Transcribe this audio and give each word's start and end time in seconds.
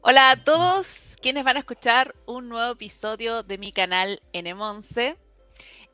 Hola 0.00 0.30
a 0.30 0.42
todos 0.42 1.16
quienes 1.20 1.44
van 1.44 1.56
a 1.56 1.60
escuchar 1.60 2.16
un 2.26 2.48
nuevo 2.48 2.72
episodio 2.72 3.42
de 3.42 3.58
mi 3.58 3.70
canal 3.70 4.20
N11. 4.32 5.16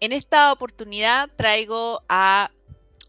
En 0.00 0.12
esta 0.12 0.52
oportunidad 0.52 1.28
traigo 1.36 2.02
a 2.08 2.50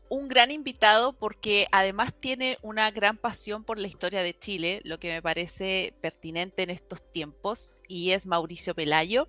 un 0.09 0.27
gran 0.27 0.51
invitado 0.51 1.13
porque 1.13 1.67
además 1.71 2.13
tiene 2.19 2.57
una 2.61 2.89
gran 2.91 3.17
pasión 3.17 3.63
por 3.63 3.79
la 3.79 3.87
historia 3.87 4.23
de 4.23 4.37
Chile, 4.37 4.81
lo 4.83 4.99
que 4.99 5.09
me 5.09 5.21
parece 5.21 5.93
pertinente 6.01 6.63
en 6.63 6.69
estos 6.69 7.01
tiempos, 7.11 7.81
y 7.87 8.11
es 8.11 8.25
Mauricio 8.25 8.75
Pelayo, 8.75 9.27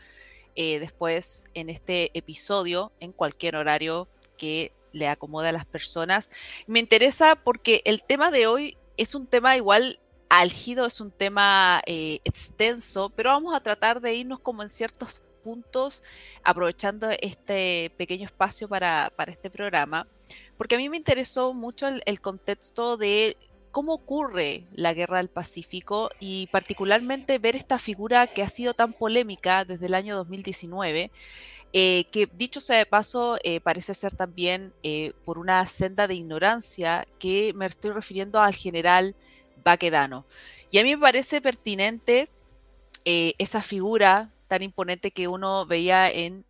eh, 0.54 0.80
después 0.80 1.46
en 1.54 1.70
este 1.70 2.10
episodio, 2.18 2.92
en 3.00 3.12
cualquier 3.12 3.56
horario 3.56 4.08
que 4.36 4.72
le 4.92 5.08
acomode 5.08 5.48
a 5.48 5.52
las 5.52 5.66
personas. 5.66 6.30
Me 6.66 6.80
interesa 6.80 7.36
porque 7.36 7.82
el 7.84 8.02
tema 8.02 8.30
de 8.30 8.46
hoy 8.46 8.76
es 8.96 9.14
un 9.14 9.26
tema 9.26 9.56
igual 9.56 9.98
álgido, 10.32 10.86
es 10.86 10.98
un 11.02 11.10
tema 11.10 11.82
eh, 11.84 12.20
extenso, 12.24 13.10
pero 13.10 13.30
vamos 13.30 13.54
a 13.54 13.60
tratar 13.60 14.00
de 14.00 14.14
irnos 14.14 14.40
como 14.40 14.62
en 14.62 14.70
ciertos 14.70 15.22
puntos, 15.44 16.02
aprovechando 16.42 17.10
este 17.20 17.92
pequeño 17.98 18.24
espacio 18.24 18.66
para, 18.66 19.12
este 19.26 19.50
programa, 19.50 20.06
porque 20.56 20.76
a 20.76 20.78
mí 20.78 20.88
me 20.88 20.96
interesó 20.96 21.52
mucho 21.52 21.86
el, 21.86 22.20
contexto 22.22 22.96
de 22.96 23.36
cómo 23.72 23.92
ocurre 23.92 24.64
la 24.72 24.94
guerra 24.94 25.18
del 25.18 25.28
Pacífico 25.28 26.08
y 26.18 26.46
particularmente 26.46 27.38
ver 27.38 27.54
esta 27.54 27.78
figura 27.78 28.26
que 28.26 28.42
ha 28.42 28.48
sido 28.48 28.72
tan 28.72 28.94
polémica 28.94 29.66
desde 29.66 29.84
el 29.84 29.94
año 29.94 30.16
2019. 30.16 31.10
Eh, 31.74 32.04
que 32.10 32.28
dicho 32.34 32.60
sea 32.60 32.78
de 32.78 32.86
paso, 32.86 33.38
eh, 33.44 33.60
parece 33.60 33.92
ser 33.92 34.14
también 34.14 34.72
por 35.26 35.38
una 35.38 35.64
senda 35.66 36.06
de 36.06 36.14
ignorancia 36.14 37.06
que 37.18 37.52
me 37.54 37.66
estoy 37.66 37.90
refiriendo 37.90 38.40
al 38.40 38.54
general 38.54 39.14
Baquedano. 39.62 40.26
Y 40.70 40.78
a 40.78 40.82
mí 40.82 40.94
me 40.94 41.00
parece 41.00 41.40
pertinente 41.40 42.28
eh, 43.04 43.34
esa 43.38 43.62
figura 43.62 44.32
tan 44.48 44.62
imponente 44.62 45.10
que 45.10 45.28
uno 45.28 45.66
veía 45.66 46.10
en, 46.10 46.44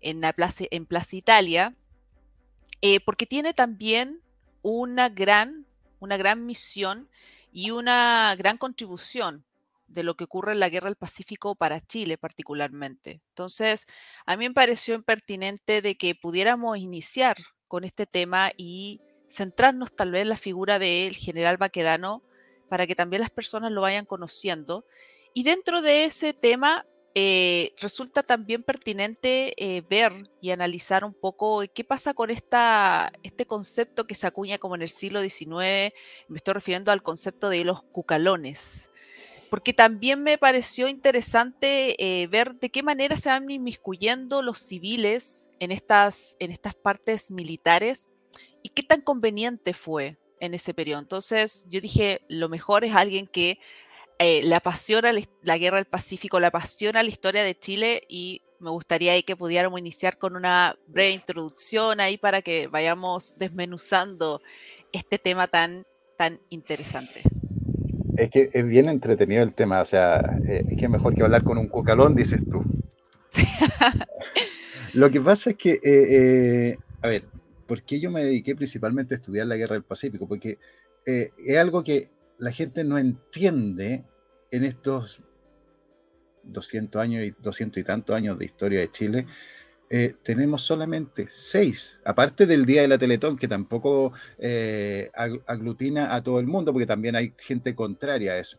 en, 0.00 0.20
la 0.20 0.32
plaza, 0.32 0.64
en 0.70 0.86
Plaza 0.86 1.16
Italia, 1.16 1.74
eh, 2.82 3.00
porque 3.00 3.26
tiene 3.26 3.54
también 3.54 4.20
una 4.62 5.08
gran, 5.08 5.66
una 6.00 6.16
gran 6.16 6.44
misión 6.46 7.08
y 7.52 7.70
una 7.70 8.34
gran 8.36 8.58
contribución 8.58 9.44
de 9.86 10.02
lo 10.02 10.16
que 10.16 10.24
ocurre 10.24 10.52
en 10.52 10.60
la 10.60 10.68
guerra 10.68 10.88
del 10.88 10.96
Pacífico 10.96 11.54
para 11.54 11.80
Chile 11.80 12.16
particularmente. 12.16 13.20
Entonces, 13.30 13.86
a 14.24 14.36
mí 14.36 14.48
me 14.48 14.54
pareció 14.54 14.94
impertinente 14.94 15.82
de 15.82 15.96
que 15.96 16.14
pudiéramos 16.14 16.78
iniciar 16.78 17.36
con 17.66 17.84
este 17.84 18.06
tema 18.06 18.52
y 18.56 19.00
centrarnos 19.28 19.94
tal 19.94 20.12
vez 20.12 20.22
en 20.22 20.28
la 20.28 20.36
figura 20.36 20.78
del 20.78 21.16
general 21.16 21.56
Baquedano 21.56 22.22
para 22.70 22.86
que 22.86 22.94
también 22.94 23.20
las 23.20 23.30
personas 23.30 23.72
lo 23.72 23.82
vayan 23.82 24.06
conociendo. 24.06 24.86
Y 25.34 25.42
dentro 25.42 25.82
de 25.82 26.04
ese 26.04 26.32
tema 26.32 26.86
eh, 27.16 27.74
resulta 27.80 28.22
también 28.22 28.62
pertinente 28.62 29.52
eh, 29.56 29.82
ver 29.90 30.12
y 30.40 30.52
analizar 30.52 31.04
un 31.04 31.12
poco 31.12 31.64
qué 31.74 31.82
pasa 31.82 32.14
con 32.14 32.30
esta, 32.30 33.12
este 33.24 33.46
concepto 33.46 34.06
que 34.06 34.14
se 34.14 34.28
acuña 34.28 34.58
como 34.58 34.76
en 34.76 34.82
el 34.82 34.90
siglo 34.90 35.20
XIX, 35.20 35.92
me 36.28 36.36
estoy 36.36 36.54
refiriendo 36.54 36.92
al 36.92 37.02
concepto 37.02 37.48
de 37.48 37.64
los 37.64 37.82
cucalones, 37.82 38.92
porque 39.50 39.72
también 39.72 40.22
me 40.22 40.38
pareció 40.38 40.86
interesante 40.86 41.96
eh, 41.98 42.28
ver 42.28 42.54
de 42.54 42.70
qué 42.70 42.84
manera 42.84 43.16
se 43.16 43.30
van 43.30 43.50
inmiscuyendo 43.50 44.40
los 44.40 44.60
civiles 44.60 45.50
en 45.58 45.72
estas, 45.72 46.36
en 46.38 46.52
estas 46.52 46.76
partes 46.76 47.32
militares 47.32 48.08
y 48.62 48.68
qué 48.68 48.84
tan 48.84 49.00
conveniente 49.00 49.72
fue 49.72 50.16
en 50.40 50.54
ese 50.54 50.74
periodo. 50.74 51.00
Entonces 51.00 51.66
yo 51.70 51.80
dije, 51.80 52.22
lo 52.28 52.48
mejor 52.48 52.84
es 52.84 52.94
alguien 52.94 53.26
que 53.26 53.58
eh, 54.18 54.42
le 54.42 54.54
apasiona 54.54 55.12
la 55.42 55.58
guerra 55.58 55.76
del 55.76 55.86
Pacífico, 55.86 56.40
le 56.40 56.46
apasiona 56.46 57.02
la 57.02 57.08
historia 57.08 57.42
de 57.42 57.58
Chile 57.58 58.02
y 58.08 58.42
me 58.58 58.70
gustaría 58.70 59.12
ahí 59.12 59.22
que 59.22 59.36
pudiéramos 59.36 59.80
iniciar 59.80 60.18
con 60.18 60.36
una 60.36 60.76
breve 60.86 61.12
introducción 61.12 62.00
ahí 62.00 62.18
para 62.18 62.42
que 62.42 62.66
vayamos 62.66 63.34
desmenuzando 63.38 64.42
este 64.92 65.18
tema 65.18 65.46
tan, 65.46 65.86
tan 66.18 66.38
interesante. 66.50 67.22
Es 68.16 68.28
que 68.28 68.50
es 68.52 68.66
bien 68.66 68.88
entretenido 68.90 69.42
el 69.42 69.54
tema, 69.54 69.80
o 69.80 69.86
sea, 69.86 70.38
eh, 70.46 70.64
es 70.68 70.76
que 70.76 70.84
es 70.84 70.90
mejor 70.90 71.14
que 71.14 71.22
hablar 71.22 71.42
con 71.42 71.56
un 71.56 71.68
cucalón, 71.68 72.14
dices 72.14 72.40
tú. 72.50 72.62
Lo 74.92 75.10
que 75.10 75.20
pasa 75.20 75.50
es 75.50 75.56
que, 75.56 75.80
eh, 75.82 76.76
a 77.00 77.08
ver, 77.08 77.24
¿por 77.70 77.84
qué 77.84 78.00
yo 78.00 78.10
me 78.10 78.24
dediqué 78.24 78.56
principalmente 78.56 79.14
a 79.14 79.18
estudiar 79.18 79.46
la 79.46 79.56
guerra 79.56 79.74
del 79.74 79.84
Pacífico? 79.84 80.26
Porque 80.26 80.58
eh, 81.06 81.30
es 81.46 81.56
algo 81.56 81.84
que 81.84 82.08
la 82.36 82.50
gente 82.50 82.82
no 82.82 82.98
entiende 82.98 84.02
en 84.50 84.64
estos 84.64 85.22
200 86.42 87.00
años 87.00 87.22
y 87.22 87.32
200 87.40 87.80
y 87.80 87.84
tantos 87.84 88.16
años 88.16 88.40
de 88.40 88.44
historia 88.46 88.80
de 88.80 88.90
Chile. 88.90 89.26
Eh, 89.88 90.14
tenemos 90.24 90.62
solamente 90.62 91.28
seis, 91.30 91.96
aparte 92.04 92.44
del 92.44 92.66
Día 92.66 92.82
de 92.82 92.88
la 92.88 92.98
Teletón, 92.98 93.36
que 93.36 93.46
tampoco 93.46 94.14
eh, 94.38 95.08
aglutina 95.46 96.12
a 96.16 96.24
todo 96.24 96.40
el 96.40 96.48
mundo, 96.48 96.72
porque 96.72 96.86
también 96.86 97.14
hay 97.14 97.34
gente 97.38 97.76
contraria 97.76 98.32
a 98.32 98.38
eso. 98.38 98.58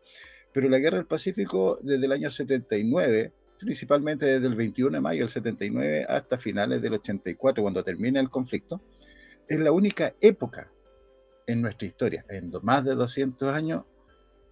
Pero 0.53 0.69
la 0.69 0.79
Guerra 0.79 0.99
del 0.99 1.05
Pacífico, 1.05 1.77
desde 1.81 2.05
el 2.05 2.13
año 2.13 2.29
79, 2.29 3.33
principalmente 3.59 4.25
desde 4.25 4.47
el 4.47 4.55
21 4.55 4.95
de 4.95 5.01
mayo 5.01 5.23
del 5.23 5.29
79 5.29 6.05
hasta 6.07 6.37
finales 6.37 6.81
del 6.81 6.93
84, 6.93 7.61
cuando 7.61 7.83
termina 7.83 8.21
el 8.21 8.29
conflicto, 8.29 8.81
es 9.47 9.59
la 9.59 9.71
única 9.71 10.13
época 10.21 10.71
en 11.47 11.61
nuestra 11.61 11.88
historia, 11.88 12.25
en 12.29 12.51
más 12.61 12.85
de 12.85 12.95
200 12.95 13.53
años, 13.53 13.83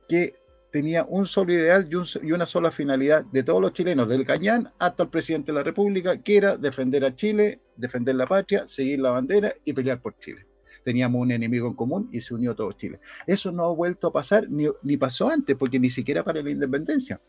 que 0.07 0.33
tenía 0.71 1.03
un 1.03 1.25
solo 1.25 1.53
ideal 1.53 1.89
y, 1.89 2.31
una 2.31 2.45
sola 2.45 2.71
finalidad 2.71 3.25
de 3.25 3.43
todos 3.43 3.61
los 3.61 3.73
chilenos, 3.73 4.07
del 4.07 4.25
Cañán 4.25 4.71
hasta 4.79 5.03
el 5.03 5.09
presidente 5.09 5.51
de 5.51 5.57
la 5.57 5.63
República, 5.63 6.21
que 6.21 6.37
era 6.37 6.57
defender 6.57 7.05
a 7.05 7.15
Chile, 7.15 7.59
defender 7.75 8.15
la 8.15 8.27
patria, 8.27 8.67
seguir 8.67 8.99
la 8.99 9.11
bandera 9.11 9.53
y 9.63 9.73
pelear 9.73 10.01
por 10.01 10.17
Chile. 10.19 10.45
Teníamos 10.83 11.21
un 11.21 11.31
enemigo 11.31 11.67
en 11.67 11.73
común 11.73 12.07
y 12.11 12.21
se 12.21 12.33
unió 12.33 12.55
todo 12.55 12.71
Chile. 12.71 12.99
Eso 13.27 13.51
no 13.51 13.65
ha 13.65 13.73
vuelto 13.73 14.07
a 14.07 14.13
pasar 14.13 14.49
ni, 14.49 14.67
ni 14.83 14.97
pasó 14.97 15.29
antes, 15.29 15.55
porque 15.55 15.79
ni 15.79 15.89
siquiera 15.89 16.23
para 16.23 16.41
la 16.41 16.49
independencia 16.49 17.19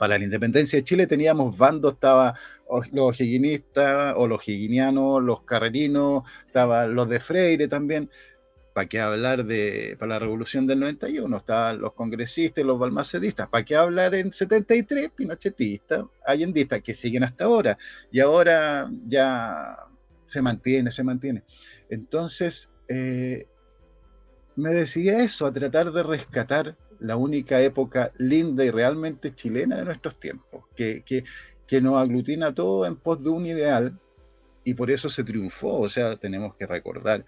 para 0.00 0.16
la 0.16 0.24
independencia 0.24 0.78
de 0.78 0.84
Chile 0.84 1.06
teníamos 1.06 1.58
bandos, 1.58 1.92
estaba 1.92 2.34
los 2.90 3.20
higuinistas 3.20 4.14
o 4.16 4.26
los 4.26 4.48
higuinianos, 4.48 5.22
los 5.22 5.42
carrerinos, 5.42 6.22
estaban 6.46 6.94
los 6.94 7.06
de 7.06 7.20
Freire 7.20 7.68
también. 7.68 8.08
¿Para 8.72 8.88
qué 8.88 8.98
hablar 8.98 9.44
de 9.44 9.96
para 9.98 10.14
la 10.14 10.18
revolución 10.20 10.66
del 10.66 10.80
91? 10.80 11.36
Estaban 11.36 11.82
los 11.82 11.92
congresistas 11.92 12.64
los 12.64 12.78
balmacedistas. 12.78 13.48
¿Para 13.50 13.62
qué 13.62 13.76
hablar 13.76 14.14
en 14.14 14.32
73? 14.32 15.10
Pinochetistas, 15.10 16.06
allendistas, 16.24 16.80
que 16.80 16.94
siguen 16.94 17.24
hasta 17.24 17.44
ahora. 17.44 17.76
Y 18.10 18.20
ahora 18.20 18.88
ya 19.06 19.76
se 20.24 20.40
mantiene, 20.40 20.92
se 20.92 21.04
mantiene. 21.04 21.42
Entonces, 21.90 22.70
eh, 22.88 23.46
me 24.56 24.70
decía 24.70 25.22
eso, 25.22 25.44
a 25.44 25.52
tratar 25.52 25.92
de 25.92 26.02
rescatar 26.02 26.78
la 27.00 27.16
única 27.16 27.60
época 27.60 28.12
linda 28.18 28.64
y 28.64 28.70
realmente 28.70 29.34
chilena 29.34 29.76
de 29.76 29.84
nuestros 29.84 30.18
tiempos, 30.18 30.64
que, 30.76 31.02
que, 31.04 31.24
que 31.66 31.80
nos 31.80 31.96
aglutina 31.96 32.54
todo 32.54 32.86
en 32.86 32.96
pos 32.96 33.22
de 33.22 33.30
un 33.30 33.46
ideal 33.46 33.98
y 34.64 34.74
por 34.74 34.90
eso 34.90 35.08
se 35.08 35.24
triunfó. 35.24 35.80
O 35.80 35.88
sea, 35.88 36.16
tenemos 36.16 36.54
que 36.54 36.66
recordar 36.66 37.24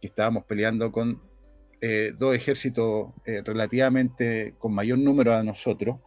que 0.00 0.06
estábamos 0.06 0.44
peleando 0.44 0.92
con 0.92 1.20
eh, 1.80 2.12
dos 2.16 2.34
ejércitos 2.34 3.10
eh, 3.24 3.42
relativamente 3.44 4.54
con 4.58 4.74
mayor 4.74 4.98
número 4.98 5.34
a 5.34 5.42
nosotros, 5.42 5.98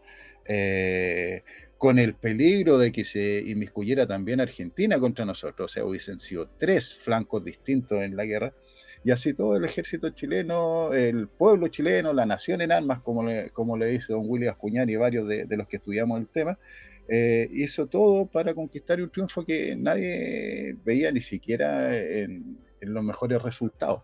eh, 0.45 1.43
con 1.77 1.97
el 1.97 2.13
peligro 2.13 2.77
de 2.77 2.91
que 2.91 3.03
se 3.03 3.41
inmiscuyera 3.45 4.05
también 4.05 4.41
Argentina 4.41 4.99
contra 4.99 5.25
nosotros, 5.25 5.71
o 5.71 5.73
sea, 5.73 5.85
hubiesen 5.85 6.19
sido 6.19 6.49
tres 6.57 6.93
flancos 6.93 7.43
distintos 7.43 8.01
en 8.03 8.15
la 8.15 8.25
guerra, 8.25 8.53
y 9.03 9.11
así 9.11 9.33
todo 9.33 9.55
el 9.55 9.65
ejército 9.65 10.11
chileno, 10.11 10.93
el 10.93 11.27
pueblo 11.27 11.67
chileno, 11.69 12.13
la 12.13 12.25
nación 12.25 12.61
en 12.61 12.71
armas, 12.71 13.01
como 13.01 13.23
le, 13.23 13.49
como 13.49 13.75
le 13.75 13.87
dice 13.87 14.13
don 14.13 14.23
William 14.27 14.53
Acuñar 14.53 14.89
y 14.89 14.95
varios 14.95 15.27
de, 15.27 15.47
los 15.57 15.67
que 15.67 15.77
estudiamos 15.77 16.19
el 16.19 16.27
tema, 16.27 16.59
eh, 17.07 17.49
hizo 17.51 17.87
todo 17.87 18.27
para 18.27 18.53
conquistar 18.53 19.01
un 19.01 19.09
triunfo 19.09 19.43
que 19.43 19.75
nadie 19.75 20.77
veía 20.85 21.11
ni 21.11 21.21
siquiera 21.21 21.97
en, 21.97 22.57
los 22.81 23.03
mejores 23.03 23.41
resultados. 23.41 24.01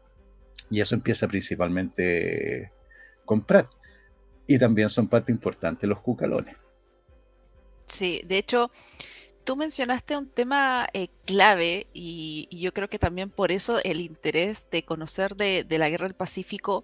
Y 0.69 0.81
eso 0.81 0.93
empieza 0.95 1.27
principalmente 1.27 2.71
con 3.25 3.41
Prat. 3.41 3.67
Y 4.45 4.59
también 4.59 4.89
son 4.89 5.07
parte 5.07 5.31
importante 5.31 5.87
los 5.87 5.99
cucalones. 5.99 6.55
Sí, 7.87 8.21
de 8.25 8.37
hecho, 8.37 8.69
tú 9.47 9.55
mencionaste 9.55 10.17
un 10.17 10.27
tema 10.27 10.89
eh, 10.91 11.07
clave 11.23 11.87
y, 11.93 12.49
yo 12.51 12.73
creo 12.73 12.89
que 12.89 12.99
también 12.99 13.29
por 13.29 13.53
eso 13.53 13.79
el 13.81 14.01
interés 14.01 14.67
de 14.71 14.83
conocer 14.83 15.37
de, 15.37 15.65
la 15.69 15.89
Guerra 15.89 16.05
del 16.05 16.15
Pacífico, 16.15 16.83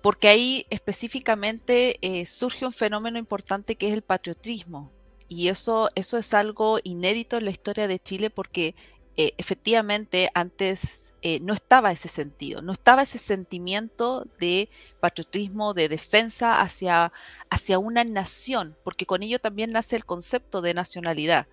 porque 0.00 0.28
ahí 0.28 0.64
específicamente 0.70 1.98
eh, 2.00 2.24
surge 2.24 2.64
un 2.64 2.72
fenómeno 2.72 3.18
importante 3.18 3.74
que 3.74 3.88
es 3.88 3.94
el 3.94 4.02
patriotismo. 4.02 4.92
Y 5.26 5.48
eso, 5.48 5.88
eso 5.96 6.18
es 6.18 6.34
algo 6.34 6.78
inédito 6.84 7.36
en 7.36 7.46
la 7.46 7.50
historia 7.50 7.88
de 7.88 7.98
Chile 7.98 8.30
porque 8.30 8.76
eh, 9.16 9.32
efectivamente 9.36 10.30
antes 10.34 11.14
no 11.40 11.52
estaba 11.52 11.90
ese 11.90 12.06
sentido, 12.06 12.62
no 12.62 12.72
estaba 12.72 13.02
ese 13.02 13.18
sentimiento 13.18 14.24
de 14.38 14.70
patriotismo, 15.00 15.74
de 15.74 15.88
defensa 15.88 16.60
hacia, 16.60 17.12
hacia 17.50 17.80
una 17.80 18.04
nación, 18.04 18.76
porque 18.84 19.04
con 19.04 19.24
ello 19.24 19.40
también 19.40 19.72
nace 19.72 19.96
el 19.96 20.04
concepto 20.04 20.62
de 20.62 20.74
nacionalidad. 20.74 21.48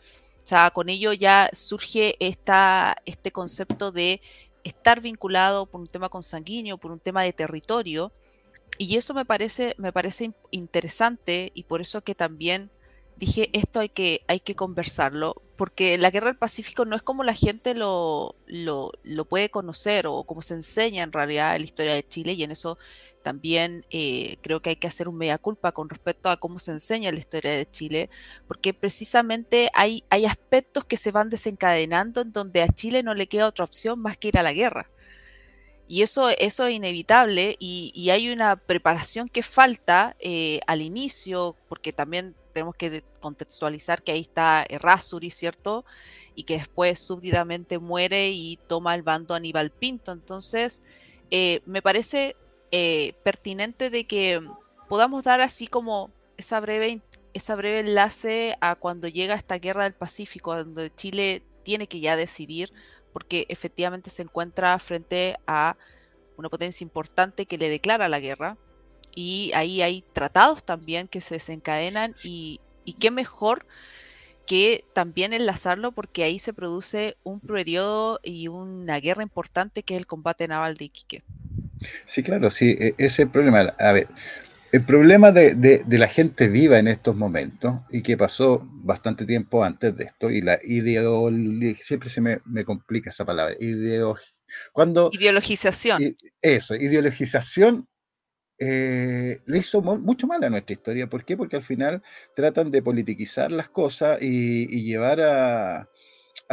O 0.45 0.47
sea, 0.47 0.69
con 0.69 0.89
ello 0.89 1.11
ya 1.11 1.49
surge 1.53 2.17
esta, 2.19 2.97
este 3.07 3.31
concepto 3.31 3.91
de 3.91 4.21
estar 4.63 5.01
vinculado 5.01 5.65
por 5.65 5.81
un 5.81 5.87
tema 5.87 6.07
consanguíneo, 6.07 6.77
por 6.77 6.91
un 6.91 6.99
tema 6.99 7.23
de 7.23 7.33
territorio. 7.33 8.11
Y 8.77 8.95
eso 8.95 9.15
me 9.15 9.25
parece, 9.25 9.73
me 9.79 9.91
parece 9.91 10.33
interesante 10.51 11.51
y 11.55 11.63
por 11.63 11.81
eso 11.81 12.01
que 12.03 12.13
también 12.13 12.69
dije, 13.17 13.49
esto 13.53 13.79
hay 13.79 13.89
que, 13.89 14.21
hay 14.27 14.39
que 14.39 14.55
conversarlo, 14.55 15.41
porque 15.55 15.97
la 15.97 16.11
guerra 16.11 16.27
del 16.27 16.37
Pacífico 16.37 16.85
no 16.85 16.95
es 16.95 17.01
como 17.01 17.23
la 17.23 17.33
gente 17.33 17.73
lo, 17.73 18.35
lo, 18.47 18.91
lo 19.03 19.25
puede 19.25 19.49
conocer 19.49 20.07
o 20.07 20.23
como 20.23 20.41
se 20.41 20.55
enseña 20.55 21.03
en 21.03 21.11
realidad 21.13 21.57
la 21.57 21.63
historia 21.63 21.93
de 21.93 22.07
Chile 22.07 22.33
y 22.33 22.43
en 22.43 22.51
eso 22.51 22.77
también 23.25 23.85
eh, 23.89 24.37
creo 24.43 24.61
que 24.61 24.69
hay 24.69 24.75
que 24.75 24.85
hacer 24.85 25.07
un 25.07 25.17
mea 25.17 25.39
culpa 25.39 25.71
con 25.71 25.89
respecto 25.89 26.29
a 26.29 26.37
cómo 26.37 26.59
se 26.59 26.69
enseña 26.69 27.11
la 27.11 27.17
historia 27.17 27.53
de 27.53 27.65
Chile, 27.65 28.11
porque 28.47 28.71
precisamente 28.71 29.71
hay, 29.73 30.03
hay 30.11 30.25
aspectos 30.25 30.85
que 30.85 30.95
se 30.95 31.11
van 31.11 31.31
desencadenando 31.31 32.21
en 32.21 32.31
donde 32.31 32.61
a 32.61 32.67
Chile 32.67 33.01
no 33.01 33.15
le 33.15 33.25
queda 33.25 33.47
otra 33.47 33.65
opción 33.65 33.99
más 33.99 34.15
que 34.17 34.27
ir 34.27 34.37
a 34.37 34.43
la 34.43 34.53
guerra. 34.53 34.91
Y 35.87 36.03
eso, 36.03 36.29
eso 36.29 36.67
es 36.67 36.75
inevitable 36.75 37.55
y, 37.59 38.09
hay 38.11 38.29
una 38.29 38.57
preparación 38.57 39.27
que 39.27 39.41
falta 39.41 40.15
eh, 40.19 40.59
al 40.67 40.83
inicio, 40.83 41.55
porque 41.67 41.91
también 41.91 42.35
tenemos 42.55 42.75
que 42.77 43.03
contextualizar 43.19 44.01
que 44.01 44.13
ahí 44.13 44.21
está 44.21 44.65
Errázuri, 44.69 45.29
¿cierto? 45.29 45.83
Y 46.35 46.43
que 46.43 46.53
después 46.53 46.99
súbitamente 46.99 47.79
muere 47.79 48.29
y 48.29 48.57
toma 48.67 48.95
el 48.95 49.03
bando 49.03 49.35
Aníbal 49.35 49.71
Pinto. 49.71 50.13
Entonces, 50.13 50.81
eh, 51.31 51.61
me 51.65 51.81
parece 51.81 52.37
eh, 52.71 53.13
pertinente 53.23 53.89
de 53.89 54.07
que 54.07 54.41
podamos 54.87 55.23
dar 55.23 55.41
así 55.41 55.67
como 55.67 56.11
esa 56.37 56.61
breve, 56.61 57.01
esa 57.33 57.55
breve 57.55 57.81
enlace 57.81 58.57
a 58.61 58.75
cuando 58.75 59.09
llega 59.09 59.35
esta 59.35 59.57
guerra 59.57 59.83
del 59.83 59.93
Pacífico, 59.93 60.55
donde 60.55 60.95
Chile 60.95 61.43
tiene 61.63 61.87
que 61.87 61.99
ya 61.99 62.15
decidir, 62.15 62.71
porque 63.11 63.45
efectivamente 63.49 64.09
se 64.09 64.21
encuentra 64.21 64.79
frente 64.79 65.37
a 65.45 65.75
una 66.37 66.47
potencia 66.47 66.85
importante 66.85 67.47
que 67.47 67.57
le 67.57 67.69
declara 67.69 68.07
la 68.07 68.21
guerra. 68.21 68.57
Y 69.15 69.51
ahí 69.55 69.81
hay 69.81 70.03
tratados 70.13 70.63
también 70.63 71.07
que 71.07 71.21
se 71.21 71.35
desencadenan 71.35 72.13
y, 72.23 72.59
y 72.83 72.93
qué 72.93 73.11
mejor 73.11 73.65
que 74.45 74.85
también 74.93 75.33
enlazarlo 75.33 75.91
porque 75.91 76.23
ahí 76.23 76.39
se 76.39 76.53
produce 76.53 77.17
un 77.23 77.39
periodo 77.39 78.19
y 78.23 78.47
una 78.47 78.99
guerra 78.99 79.23
importante 79.23 79.83
que 79.83 79.95
es 79.95 79.99
el 79.99 80.07
combate 80.07 80.47
naval 80.47 80.75
de 80.75 80.85
Iquique. 80.85 81.23
Sí, 82.05 82.23
claro, 82.23 82.49
sí, 82.49 82.75
e, 82.79 82.95
ese 82.97 83.05
es 83.05 83.19
el 83.19 83.29
problema. 83.29 83.73
A 83.79 83.91
ver, 83.91 84.07
el 84.71 84.83
problema 84.85 85.31
de, 85.31 85.83
la 85.87 86.07
gente 86.07 86.47
viva 86.47 86.77
en 86.79 86.87
estos 86.87 87.15
momentos 87.15 87.75
y 87.89 88.01
que 88.01 88.17
pasó 88.17 88.59
bastante 88.61 89.25
tiempo 89.25 89.63
antes 89.63 89.95
de 89.95 90.05
esto, 90.05 90.29
y 90.29 90.41
la 90.41 90.59
ideología, 90.63 91.77
siempre 91.81 92.09
se 92.09 92.21
me, 92.21 92.65
complica 92.65 93.09
esa 93.09 93.25
palabra, 93.25 93.55
cuando, 94.71 95.09
ideologización. 95.11 96.17
Eso, 96.41 96.75
ideologización 96.75 97.87
eh, 98.57 99.41
le 99.45 99.57
hizo 99.57 99.81
mucho 99.81 100.27
mal 100.27 100.43
a 100.43 100.49
nuestra 100.49 100.73
historia. 100.73 101.07
¿Por 101.07 101.25
qué? 101.25 101.35
Porque 101.35 101.57
al 101.57 101.63
final 101.63 102.01
tratan 102.35 102.71
de 102.71 102.81
politiquizar 102.81 103.51
las 103.51 103.69
cosas 103.69 104.21
y 104.21 104.83
llevar 104.83 105.19
a, 105.21 105.89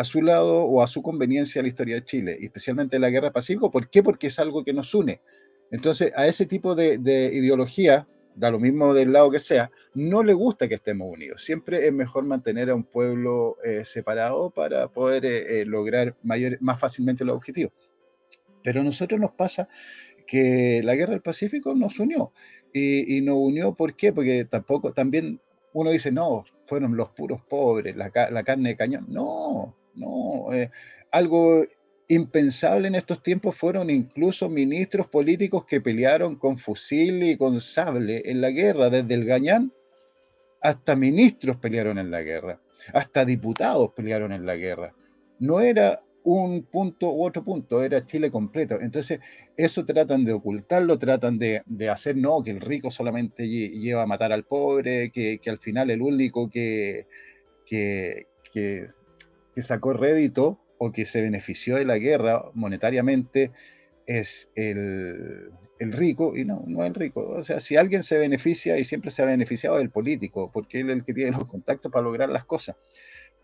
su 0.05 0.23
lado 0.23 0.65
o 0.65 0.83
a 0.83 0.87
su 0.87 1.03
conveniencia 1.03 1.63
la 1.63 1.69
historia 1.69 1.97
de 1.97 2.05
Chile, 2.05 2.39
especialmente 2.41 2.99
la 2.99 3.11
guerra 3.11 3.33
pacífico. 3.33 3.71
¿Por 3.71 3.89
qué? 3.89 4.03
Porque 4.03 4.29
es 4.29 4.39
algo 4.39 4.65
que 4.65 4.73
nos 4.73 4.95
une. 4.95 5.21
Entonces, 5.71 6.13
a 6.17 6.27
ese 6.27 6.47
tipo 6.47 6.75
de, 6.75 6.95
ideología, 7.33 8.07
da 8.35 8.51
lo 8.51 8.59
mismo 8.59 8.95
del 8.95 9.13
lado 9.13 9.31
que 9.31 9.41
sea, 9.41 9.71
no 9.95 10.23
le 10.23 10.35
gusta 10.35 10.69
que 10.69 10.75
estemos 10.75 11.09
unidos. 11.11 11.45
Siempre 11.45 11.87
es 11.87 11.93
mejor 11.93 12.25
mantener 12.25 12.71
a 12.71 12.75
un 12.75 12.85
pueblo 12.85 13.57
eh, 13.65 13.85
separado 13.85 14.51
para 14.51 14.89
poder 14.89 15.25
eh, 15.25 15.65
lograr 15.67 16.17
más 16.23 16.79
fácilmente 16.79 17.25
los 17.25 17.37
objetivos. 17.37 17.73
Pero 18.63 18.81
a 18.81 18.85
nosotros 18.85 19.19
nos 19.19 19.33
pasa 19.33 19.69
que 20.27 20.83
la 20.83 20.95
guerra 20.95 21.13
del 21.13 21.23
Pacífico 21.23 21.75
nos 21.75 21.99
unió. 21.99 22.33
Y, 22.75 23.21
nos 23.21 23.37
unió, 23.37 23.75
¿por 23.75 23.95
qué? 23.95 24.13
Porque 24.13 24.47
tampoco, 24.47 24.93
también 24.93 25.41
uno 25.75 25.91
dice, 25.91 26.11
no, 26.11 26.45
fueron 26.67 26.97
los 26.97 27.11
puros 27.11 27.43
pobres, 27.43 27.97
la, 27.97 28.11
la 28.31 28.43
carne 28.43 28.71
de 28.71 28.77
cañón. 28.77 29.07
No, 29.09 29.77
no, 29.95 30.53
eh, 30.55 30.71
algo 31.11 31.65
impensable 32.09 32.89
en 32.89 32.95
estos 32.95 33.23
tiempos 33.23 33.57
fueron 33.57 33.91
incluso 33.91 34.49
ministros 34.49 35.07
políticos 35.09 35.67
que 35.67 35.81
pelearon 35.81 36.37
con 36.37 36.59
fusil 36.59 37.23
y 37.23 37.37
con 37.37 37.61
sable 37.61 38.23
en 38.25 38.41
la 38.41 38.51
guerra, 38.51 38.91
desde 38.91 39.15
el 39.15 39.25
Gañán 39.25 39.73
hasta 40.63 40.95
ministros 40.97 41.57
pelearon 41.57 41.99
en 41.99 42.11
la 42.11 42.23
guerra, 42.23 42.61
hasta 42.95 43.25
diputados 43.25 43.93
pelearon 43.95 44.33
en 44.33 44.47
la 44.47 44.57
guerra. 44.57 44.95
No 45.41 45.61
era 45.61 46.01
un 46.25 46.63
punto 46.63 47.13
u 47.13 47.25
otro 47.25 47.45
punto, 47.45 47.83
era 47.83 48.05
Chile 48.05 48.31
completo. 48.31 48.81
Entonces, 48.81 49.21
eso 49.57 49.85
tratan 49.85 50.25
de 50.25 50.33
ocultarlo, 50.33 50.99
tratan 50.99 51.39
de, 51.39 51.63
hacer, 51.91 52.17
no, 52.17 52.43
que 52.43 52.51
el 52.51 52.61
rico 52.61 52.91
solamente 52.91 53.49
lleva 53.49 54.03
a 54.03 54.07
matar 54.07 54.33
al 54.33 54.45
pobre, 54.45 55.11
que, 55.11 55.41
al 55.47 55.59
final 55.59 55.91
el 55.91 56.03
único 56.03 56.49
que, 56.49 57.07
que, 57.67 58.27
que 58.53 58.87
que 59.55 59.63
sacó 59.63 59.93
rédito 59.93 60.59
o 60.79 60.93
que 60.93 61.05
se 61.05 61.23
benefició 61.23 61.77
de 61.77 61.85
la 61.85 61.99
guerra 61.99 62.45
monetariamente 62.55 63.53
es 64.07 64.51
el, 64.55 65.53
rico 65.79 66.37
y 66.37 66.45
no, 66.45 66.63
no 66.67 66.85
el 66.85 66.95
rico. 66.95 67.29
O 67.29 67.43
sea, 67.43 67.61
si 67.61 67.77
alguien 67.77 68.03
se 68.03 68.19
beneficia 68.19 68.79
y 68.79 68.85
siempre 68.85 69.11
se 69.11 69.23
ha 69.23 69.27
beneficiado 69.27 69.79
del 69.79 69.91
político, 69.91 70.51
porque 70.53 70.81
él 70.81 70.91
es 70.91 70.97
el 70.97 71.05
que 71.05 71.15
tiene 71.15 71.33
los 71.33 71.45
contactos 71.45 71.91
para 71.91 72.05
lograr 72.05 72.29
las 72.29 72.45
cosas. 72.45 72.77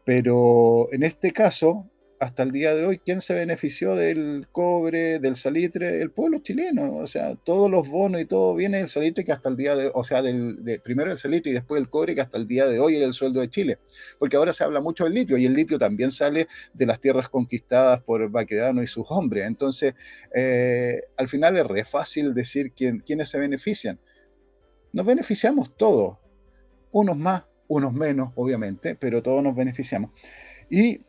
Pero 0.04 0.88
en 0.92 1.02
este 1.02 1.32
caso, 1.32 1.90
hasta 2.21 2.43
el 2.43 2.51
día 2.51 2.75
de 2.75 2.85
hoy, 2.85 2.99
¿quién 2.99 3.21
se 3.21 3.35
benefició 3.35 3.95
del 3.95 4.49
cobre, 4.51 5.21
del 5.21 5.37
salitre? 5.37 6.03
El 6.03 6.11
pueblo 6.11 6.41
chileno. 6.41 6.97
O 6.97 7.07
sea, 7.07 7.37
todos 7.37 7.71
los 7.71 7.89
bonos 7.89 8.21
y 8.21 8.25
todo 8.25 8.55
viene 8.55 8.79
del 8.79 8.89
salitre 8.89 9.25
que 9.25 9.33
hasta 9.33 9.49
el 9.49 9.57
día 9.57 9.77
de, 9.77 9.91
o 9.95 10.03
sea, 10.05 10.23
del, 10.23 10.65
de, 10.65 10.81
primero 10.81 11.13
el 11.13 11.19
salitre 11.19 11.51
y 11.51 11.55
después 11.55 11.81
el 11.81 11.89
cobre 11.89 12.15
que 12.15 12.21
hasta 12.21 12.39
el 12.39 12.49
día 12.49 12.67
de 12.67 12.81
hoy 12.81 12.97
es 12.97 13.03
el 13.03 13.13
sueldo 13.13 13.41
de 13.41 13.49
Chile. 13.51 13.79
Porque 14.19 14.37
ahora 14.37 14.53
se 14.53 14.65
habla 14.65 14.81
mucho 14.81 15.05
del 15.05 15.15
litio 15.15 15.39
y 15.39 15.47
el 15.47 15.55
litio 15.55 15.79
también 15.79 16.11
sale 16.11 16.49
de 16.75 16.87
las 16.87 17.01
tierras 17.01 17.29
conquistadas 17.29 18.03
por 18.03 18.29
Baquedano 18.31 18.83
y 18.83 18.87
sus 18.87 19.07
hombres. 19.11 19.47
Entonces, 19.47 19.95
eh, 20.35 21.03
al 21.17 21.29
final 21.29 21.57
es 21.57 21.67
re 21.67 21.85
fácil 21.85 22.35
decir 22.35 22.73
quién, 22.73 23.01
quiénes 23.01 23.29
se 23.29 23.39
benefician. 23.39 24.01
Nos 24.93 25.07
beneficiamos 25.07 25.77
todos, 25.77 26.19
unos 26.91 27.17
más, 27.17 27.45
unos 27.69 27.93
menos, 27.93 28.33
obviamente, 28.35 28.97
pero 28.97 29.23
todos 29.23 29.43
nos 29.43 29.55
beneficiamos. 29.55 30.11
Y 30.71 31.03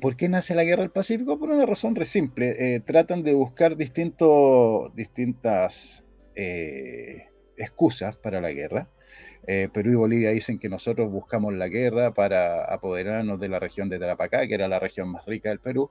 ¿Por 0.00 0.16
qué 0.16 0.28
nace 0.28 0.54
la 0.54 0.64
guerra 0.64 0.82
del 0.82 0.90
Pacífico? 0.92 1.38
Por 1.38 1.50
una 1.50 1.66
razón 1.66 1.94
re 1.96 2.06
simple. 2.06 2.54
Eh, 2.58 2.80
tratan 2.80 3.22
de 3.22 3.32
buscar 3.32 3.76
distintas 3.76 4.94
eh, 6.36 7.26
excusas 7.56 8.16
para 8.16 8.40
la 8.40 8.52
guerra. 8.52 8.88
Eh, 9.46 9.68
Perú 9.72 9.92
y 9.92 9.96
Bolivia 9.96 10.30
dicen 10.30 10.58
que 10.58 10.68
nosotros 10.68 11.10
buscamos 11.10 11.54
la 11.54 11.68
guerra 11.68 12.14
para 12.14 12.64
apoderarnos 12.64 13.40
de 13.40 13.48
la 13.48 13.58
región 13.58 13.88
de 13.88 13.98
Tarapacá, 13.98 14.46
que 14.46 14.54
era 14.54 14.68
la 14.68 14.78
región 14.78 15.10
más 15.10 15.24
rica 15.26 15.48
del 15.48 15.58
Perú. 15.58 15.90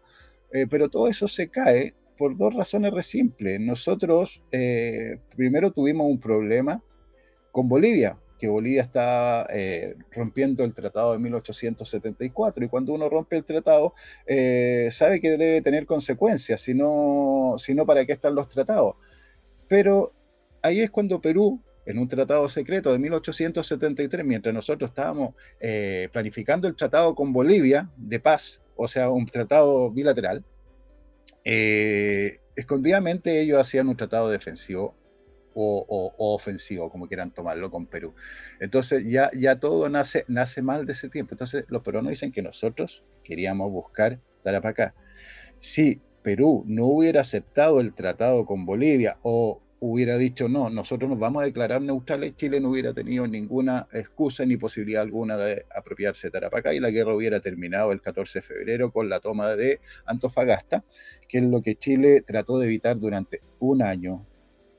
pero 0.70 0.88
todo 0.90 1.10
eso 1.10 1.28
se 1.28 1.50
cae 1.50 1.94
por 2.18 2.38
dos 2.38 2.54
razones 2.54 2.94
re 2.94 3.04
simples. 3.04 3.60
Nosotros 3.60 4.42
primero 5.36 5.72
tuvimos 5.72 6.08
un 6.10 6.20
problema 6.20 6.82
con 7.52 7.68
Bolivia 7.68 8.18
que 8.38 8.48
Bolivia 8.48 8.84
está 8.84 9.48
eh, 9.50 9.96
rompiendo 10.12 10.64
el 10.64 10.74
tratado 10.74 11.14
de 11.14 11.20
1874 11.20 12.64
y 12.64 12.70
cuando 12.70 12.94
uno 12.94 13.10
rompe 13.10 13.38
el 13.38 13.44
tratado 13.44 13.94
eh, 14.26 14.90
sabe 14.92 15.20
que 15.20 15.32
debe 15.32 15.62
tener 15.62 15.86
consecuencias, 15.86 16.62
si 16.62 16.74
no, 16.74 17.58
¿para 17.86 18.06
qué 18.06 18.14
están 18.14 18.36
los 18.36 18.48
tratados? 18.50 18.96
Pero 19.68 20.14
ahí 20.62 20.82
es 20.82 20.92
cuando 20.92 21.20
Perú, 21.20 21.62
en 21.86 21.98
un 21.98 22.08
tratado 22.08 22.48
secreto 22.50 22.92
de 22.92 23.00
1873, 23.00 24.26
mientras 24.26 24.54
nosotros 24.54 24.92
estábamos 24.92 25.34
eh, 25.60 26.10
planificando 26.12 26.68
el 26.68 26.76
tratado 26.76 27.16
con 27.16 27.34
Bolivia 27.34 27.90
de 27.98 28.20
paz, 28.20 28.62
o 28.76 28.88
sea, 28.88 29.10
un 29.10 29.26
tratado 29.26 29.90
bilateral, 29.92 30.44
escondidamente 32.56 33.40
ellos 33.40 33.60
hacían 33.62 33.88
un 33.88 33.96
tratado 33.96 34.30
defensivo 34.30 34.97
o, 35.60 36.34
ofensivo, 36.36 36.90
como 36.90 37.08
quieran 37.08 37.32
tomarlo 37.32 37.72
con 37.72 37.88
Perú. 37.88 38.14
Entonces 38.60 39.04
ya, 39.06 39.30
ya 39.34 39.60
todo 39.60 39.90
nace, 39.90 40.26
nace 40.28 40.62
mal 40.62 40.86
de 40.86 40.94
ese 40.94 41.10
tiempo. 41.10 41.34
Entonces 41.34 41.66
los 41.70 41.84
peruanos 41.84 42.12
dicen 42.12 42.32
que 42.32 42.42
nosotros 42.42 43.04
queríamos 43.24 43.72
buscar 43.72 44.20
Tarapacá. 44.44 44.94
Si 45.60 46.02
Perú 46.22 46.64
no 46.68 46.86
hubiera 46.86 47.22
aceptado 47.22 47.80
el 47.80 47.94
tratado 47.94 48.46
con 48.46 48.66
Bolivia 48.66 49.18
o 49.24 49.62
hubiera 49.80 50.18
dicho 50.18 50.50
no, 50.50 50.70
nosotros 50.70 51.10
nos 51.10 51.20
vamos 51.20 51.44
a 51.44 51.46
declarar 51.46 51.82
neutrales, 51.82 52.36
Chile 52.36 52.60
no 52.60 52.72
hubiera 52.72 52.94
tenido 52.94 53.28
ninguna 53.28 53.88
excusa 53.94 54.46
ni 54.46 54.58
posibilidad 54.58 55.04
alguna 55.04 55.38
de 55.38 55.66
apropiarse 55.76 56.28
de 56.28 56.32
Tarapacá 56.32 56.74
y 56.74 56.80
la 56.80 56.90
guerra 56.90 57.16
hubiera 57.16 57.40
terminado 57.40 57.92
el 57.92 58.02
14 58.02 58.40
de 58.40 58.44
febrero 58.44 58.92
con 58.92 59.10
la 59.10 59.20
toma 59.20 59.56
de 59.56 59.80
Antofagasta, 60.06 60.84
que 61.28 61.40
es 61.40 61.44
lo 61.44 61.62
que 61.62 61.76
Chile 61.76 62.24
trató 62.26 62.58
de 62.58 62.66
evitar 62.66 62.98
durante 63.00 63.42
un 63.60 63.84
año 63.84 64.26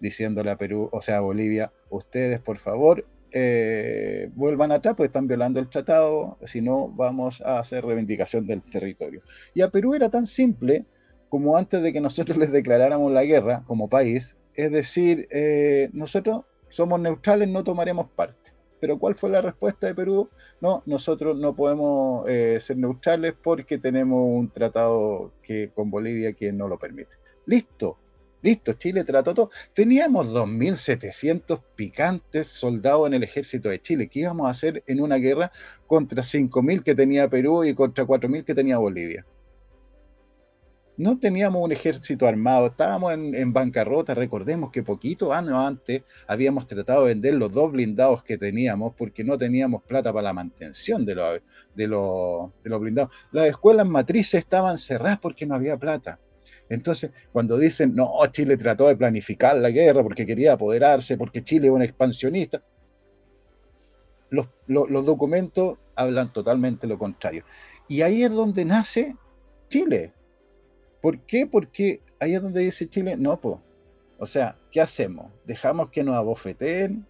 diciéndole 0.00 0.50
a 0.50 0.57
Perú, 0.57 0.88
o 0.93 1.02
sea, 1.02 1.19
a 1.19 1.21
Bolivia, 1.21 1.73
ustedes 1.90 2.40
por 2.40 2.59
favor 2.59 3.05
eh, 3.31 4.31
vuelvan 4.35 4.73
atrás, 4.73 4.95
pues 4.97 5.09
están 5.09 5.28
violando 5.28 5.61
el 5.61 5.69
tratado, 5.69 6.38
si 6.47 6.61
no 6.62 6.88
vamos 6.88 7.40
a 7.43 7.59
hacer 7.59 7.85
reivindicación 7.85 8.47
del 8.47 8.62
territorio. 8.62 9.23
Y 9.55 9.61
a 9.61 9.71
Perú 9.71 9.95
era 9.95 10.09
tan 10.09 10.26
simple 10.26 10.87
como 11.28 11.57
antes 11.57 11.83
de 11.83 11.93
que 11.93 12.00
nosotros 12.00 12.37
les 12.38 12.52
declaráramos 12.52 13.12
la 13.12 13.25
guerra 13.25 13.64
como 13.67 13.88
país, 13.88 14.37
es 14.55 14.73
decir, 14.73 15.28
eh, 15.31 15.90
nosotros 15.93 16.43
somos 16.71 17.00
neutrales, 17.00 17.49
no 17.49 17.64
tomaremos 17.64 18.09
parte. 18.11 18.52
Pero 18.81 18.99
¿cuál 18.99 19.17
fue 19.17 19.31
la 19.31 19.43
respuesta 19.43 19.88
de 19.88 19.95
Perú? 19.95 20.31
No, 20.61 20.83
nosotros 20.87 21.37
no 21.37 21.55
podemos 21.55 22.28
eh, 22.28 22.59
ser 22.61 22.76
neutrales 22.76 23.35
porque 23.43 23.76
tenemos 23.78 24.21
un 24.25 24.50
tratado 24.50 25.33
que, 25.43 25.71
con 25.75 25.90
Bolivia 25.90 26.33
que 26.33 26.52
no 26.52 26.69
lo 26.69 26.78
permite. 26.78 27.17
Listo, 27.47 27.99
Listo, 28.40 28.73
Chile 28.75 29.04
trató 29.04 29.35
todo. 29.35 29.50
Teníamos 29.75 30.28
2.700 30.28 31.61
picantes 31.75 32.47
soldados 32.47 33.09
en 33.09 33.14
el 33.14 33.25
ejército 33.25 33.68
de 33.68 33.80
Chile. 33.83 34.09
¿Qué 34.09 34.21
íbamos 34.21 34.47
a 34.47 34.50
hacer 34.50 34.85
en 34.87 35.00
una 35.00 35.16
guerra 35.16 35.50
contra 35.87 36.23
5.000 36.23 36.83
que 36.83 36.95
tenía 36.95 37.28
Perú 37.28 37.64
y 37.64 37.75
contra 37.75 38.04
4.000 38.04 38.45
que 38.45 38.54
tenía 38.54 38.78
Bolivia? 38.78 39.26
No 40.97 41.16
teníamos 41.16 41.62
un 41.62 41.71
ejército 41.71 42.26
armado, 42.26 42.66
estábamos 42.66 43.12
en, 43.12 43.52
bancarrota. 43.52 44.14
Recordemos 44.14 44.73
que 44.73 44.83
poquito 44.83 45.33
años 45.33 45.54
antes 45.54 46.02
habíamos 46.26 46.66
tratado 46.66 47.02
de 47.02 47.14
vender 47.14 47.35
los 47.35 47.52
dos 47.52 47.71
blindados 47.71 48.25
que 48.25 48.37
teníamos 48.37 48.95
porque 48.95 49.23
no 49.23 49.38
teníamos 49.38 49.85
plata 49.85 50.12
para 50.12 50.25
la 50.25 50.33
mantención 50.33 51.07
de, 51.07 51.14
los 51.14 52.80
blindados. 52.80 53.14
Las 53.30 53.47
escuelas 53.47 53.88
matrices 53.88 54.40
estaban 54.40 54.76
cerradas 54.76 55.21
porque 55.21 55.47
no 55.47 55.54
había 55.54 55.76
plata. 55.76 56.18
Entonces, 56.69 57.11
cuando 57.33 57.59
dicen, 57.59 57.95
no, 57.95 58.15
Chile 58.31 58.57
trató 58.57 58.89
de 58.89 58.97
planificar 58.97 59.57
la 59.57 59.71
guerra 59.71 60.03
porque 60.03 60.27
quería 60.27 60.53
apoderarse, 60.53 61.17
porque 61.17 61.43
Chile 61.43 61.69
es 61.69 61.73
un 61.73 61.83
expansionista, 61.83 62.63
los, 64.31 65.07
documentos 65.07 65.79
hablan 65.95 66.33
totalmente 66.33 66.87
lo 66.87 66.99
contrario. 66.99 67.45
Y 67.89 68.03
ahí 68.03 68.23
es 68.23 68.31
donde 68.31 68.65
nace 68.65 69.17
Chile. 69.69 70.13
¿Por 71.01 71.21
qué? 71.21 71.47
Porque 71.47 72.03
ahí 72.21 72.35
es 72.35 72.43
donde 72.43 72.61
dice 72.61 72.89
Chile, 72.89 73.17
no, 73.17 73.41
pues, 73.41 73.57
o 74.19 74.27
sea, 74.27 74.57
¿qué 74.71 74.81
hacemos? 74.81 75.33
¿Dejamos 75.47 75.91
que 75.91 76.05
nos 76.05 76.17
abofeteen? 76.17 77.07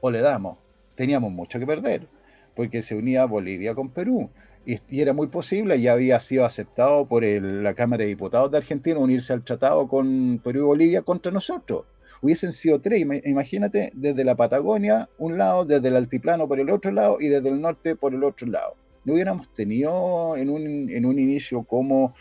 ¿O 0.00 0.10
le 0.10 0.20
damos? 0.20 0.56
Teníamos 0.94 1.30
mucho 1.30 1.58
que 1.58 1.66
perder, 1.66 2.08
porque 2.54 2.80
se 2.80 2.94
unía 2.94 3.26
Bolivia 3.26 3.74
con 3.74 3.90
Perú 3.90 4.30
y, 4.66 5.00
era 5.00 5.12
muy 5.12 5.28
posible, 5.28 5.80
ya 5.80 5.92
había 5.92 6.20
sido 6.20 6.44
aceptado 6.44 7.06
por 7.06 7.24
la 7.24 7.74
Cámara 7.74 8.02
de 8.02 8.08
Diputados 8.08 8.50
de 8.50 8.58
Argentina 8.58 8.98
unirse 8.98 9.32
al 9.32 9.42
tratado 9.42 9.88
con 9.88 10.40
Perú 10.44 10.60
y 10.60 10.62
Bolivia 10.62 11.02
contra 11.02 11.32
nosotros. 11.32 11.84
Hubiesen 12.20 12.52
sido 12.52 12.80
tres, 12.80 13.00
imagínate, 13.24 13.90
desde 13.94 14.24
la 14.24 14.34
Patagonia 14.34 15.08
un 15.18 15.38
lado, 15.38 15.64
desde 15.64 15.88
el 15.88 15.96
altiplano 15.96 16.48
por 16.48 16.58
el 16.58 16.68
otro 16.70 16.90
lado 16.90 17.18
y 17.20 17.28
desde 17.28 17.48
el 17.48 17.60
norte 17.60 17.94
por 17.94 18.12
el 18.12 18.24
otro 18.24 18.48
lado. 18.48 18.74
No 19.04 19.14
hubiéramos 19.14 19.52
tenido 19.54 20.36
en 20.36 20.50
un, 20.50 20.90
en 20.90 21.06
un 21.06 21.18
inicio 21.18 21.62
cómo, 21.62 22.14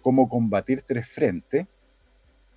cómo 0.00 0.28
combatir 0.28 0.82
tres 0.82 1.06
frentes, 1.08 1.66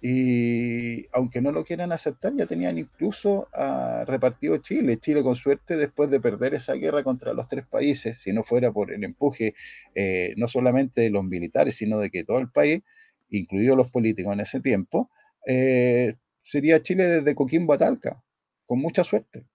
y 0.01 1.07
aunque 1.13 1.41
no 1.41 1.51
lo 1.51 1.63
quieran 1.63 1.91
aceptar, 1.91 2.33
ya 2.35 2.45
tenían 2.45 2.77
incluso 2.77 3.47
ah, 3.53 4.03
repartido 4.05 4.57
Chile. 4.57 4.99
Chile, 4.99 5.23
con 5.23 5.35
suerte, 5.35 5.77
después 5.77 6.09
de 6.09 6.19
perder 6.19 6.53
esa 6.53 6.73
guerra 6.73 7.03
contra 7.03 7.33
los 7.33 7.47
tres 7.47 7.65
países, 7.65 8.19
si 8.19 8.31
no 8.33 8.43
fuera 8.43 8.71
por 8.71 8.91
el 8.91 9.03
empuje 9.03 9.55
eh, 9.95 10.33
no 10.37 10.47
solamente 10.47 11.01
de 11.01 11.09
los 11.09 11.23
militares, 11.23 11.75
sino 11.75 11.99
de 11.99 12.09
que 12.11 12.23
todo 12.23 12.39
el 12.39 12.51
país, 12.51 12.83
incluidos 13.29 13.77
los 13.77 13.89
políticos 13.89 14.33
en 14.33 14.41
ese 14.41 14.59
tiempo, 14.61 15.09
eh, 15.47 16.15
sería 16.41 16.81
Chile 16.81 17.07
desde 17.07 17.35
Coquimbo 17.35 17.73
a 17.73 17.77
Talca, 17.77 18.21
con 18.65 18.79
mucha 18.79 19.03
suerte. 19.03 19.45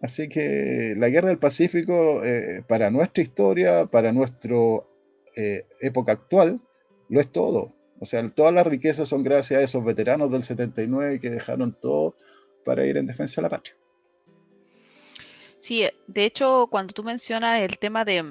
Así 0.00 0.28
que 0.28 0.94
la 0.96 1.08
guerra 1.08 1.28
del 1.28 1.38
Pacífico, 1.38 2.24
eh, 2.24 2.62
para 2.68 2.90
nuestra 2.90 3.22
historia, 3.22 3.86
para 3.86 4.12
nuestra 4.12 4.56
época 5.80 6.12
actual, 6.12 6.60
lo 7.08 7.20
es 7.20 7.32
todo 7.32 7.81
o 8.02 8.04
sea, 8.04 8.28
todas 8.30 8.52
las 8.52 8.66
riquezas 8.66 9.08
son 9.08 9.22
gracias 9.22 9.60
a 9.60 9.62
esos 9.62 9.84
veteranos 9.84 10.28
del 10.32 10.42
79 10.42 11.20
que 11.20 11.30
dejaron 11.30 11.72
todo 11.72 12.16
para 12.64 12.84
ir 12.84 12.96
en 12.96 13.06
defensa 13.06 13.36
de 13.36 13.42
la 13.42 13.48
patria. 13.48 13.76
Sí, 15.60 15.84
de 16.08 16.24
hecho, 16.24 16.66
cuando 16.68 16.92
tú 16.94 17.04
mencionas 17.04 17.60
el 17.60 17.78
tema 17.78 18.04
de, 18.04 18.24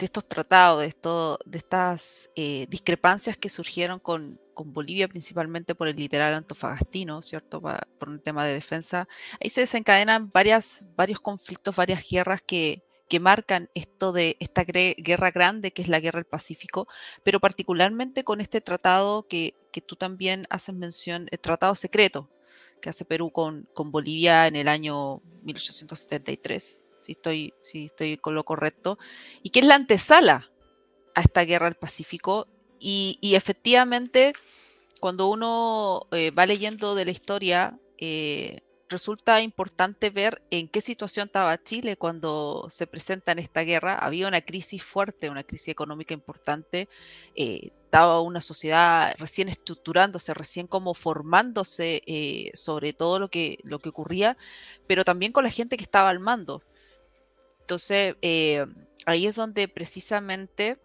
estos 0.00 0.28
tratados, 0.28 0.80
de, 0.80 0.86
esto, 0.88 1.38
de 1.46 1.58
estas 1.58 2.32
eh, 2.34 2.66
discrepancias 2.68 3.36
que 3.36 3.48
surgieron 3.48 4.00
con, 4.00 4.40
Bolivia, 4.56 5.06
principalmente 5.06 5.76
por 5.76 5.86
el 5.86 5.94
literal 5.94 6.34
antofagastino, 6.34 7.22
¿cierto? 7.22 7.60
por 7.60 8.08
un 8.08 8.20
tema 8.20 8.44
de 8.44 8.54
defensa, 8.54 9.06
ahí 9.40 9.50
se 9.50 9.60
desencadenan 9.60 10.32
varias, 10.32 10.84
varios 10.96 11.20
conflictos, 11.20 11.76
varias 11.76 12.02
guerras 12.10 12.40
que, 12.44 12.82
que 13.08 13.20
marcan 13.20 13.70
esto 13.74 14.12
de 14.12 14.36
esta 14.40 14.64
guerra 14.64 15.30
grande 15.30 15.72
que 15.72 15.82
es 15.82 15.88
la 15.88 16.00
guerra 16.00 16.18
del 16.18 16.26
Pacífico, 16.26 16.88
pero 17.22 17.40
particularmente 17.40 18.24
con 18.24 18.40
este 18.40 18.60
tratado 18.60 19.26
que, 19.28 19.54
tú 19.86 19.94
también 19.94 20.44
haces 20.48 20.74
mención, 20.74 21.28
el 21.30 21.38
tratado 21.38 21.74
secreto 21.74 22.30
que 22.80 22.88
hace 22.88 23.04
Perú 23.04 23.30
con, 23.30 23.68
con 23.74 23.90
Bolivia 23.90 24.46
en 24.46 24.56
el 24.56 24.68
año 24.68 25.20
1873, 25.42 26.86
si 26.96 27.12
estoy, 27.12 27.54
si 27.60 27.86
estoy 27.86 28.16
con 28.16 28.34
lo 28.34 28.44
correcto, 28.44 28.98
y 29.42 29.50
que 29.50 29.60
es 29.60 29.66
la 29.66 29.74
antesala 29.74 30.50
a 31.14 31.20
esta 31.22 31.44
guerra 31.44 31.66
del 31.66 31.76
Pacífico. 31.76 32.46
Y, 32.78 33.18
efectivamente, 33.34 34.34
cuando 35.00 35.28
uno 35.28 36.06
eh, 36.12 36.30
va 36.30 36.46
leyendo 36.46 36.94
de 36.94 37.04
la 37.06 37.10
historia, 37.10 37.80
eh, 37.98 38.60
resulta 38.88 39.40
importante 39.40 40.10
ver 40.10 40.42
en 40.50 40.68
qué 40.68 40.80
situación 40.80 41.26
estaba 41.26 41.62
Chile 41.62 41.96
cuando 41.96 42.66
se 42.70 42.86
presenta 42.86 43.32
en 43.32 43.38
esta 43.38 43.62
guerra. 43.62 43.98
Había 43.98 44.28
una 44.28 44.40
crisis 44.40 44.82
fuerte, 44.82 45.30
una 45.30 45.42
crisis 45.42 45.68
económica 45.68 46.14
importante. 46.14 46.88
Eh, 47.34 47.72
estaba 47.84 48.20
una 48.20 48.40
sociedad 48.40 49.14
recién 49.18 49.48
estructurándose, 49.48 50.34
recién 50.34 50.66
como 50.66 50.94
formándose 50.94 52.02
eh, 52.06 52.50
sobre 52.54 52.92
todo 52.92 53.18
lo 53.18 53.28
que, 53.28 53.58
lo 53.62 53.78
que 53.78 53.88
ocurría, 53.88 54.36
pero 54.86 55.04
también 55.04 55.32
con 55.32 55.44
la 55.44 55.50
gente 55.50 55.76
que 55.76 55.84
estaba 55.84 56.08
al 56.08 56.20
mando. 56.20 56.62
Entonces, 57.60 58.14
eh, 58.22 58.66
ahí 59.06 59.26
es 59.26 59.34
donde 59.34 59.66
precisamente 59.66 60.78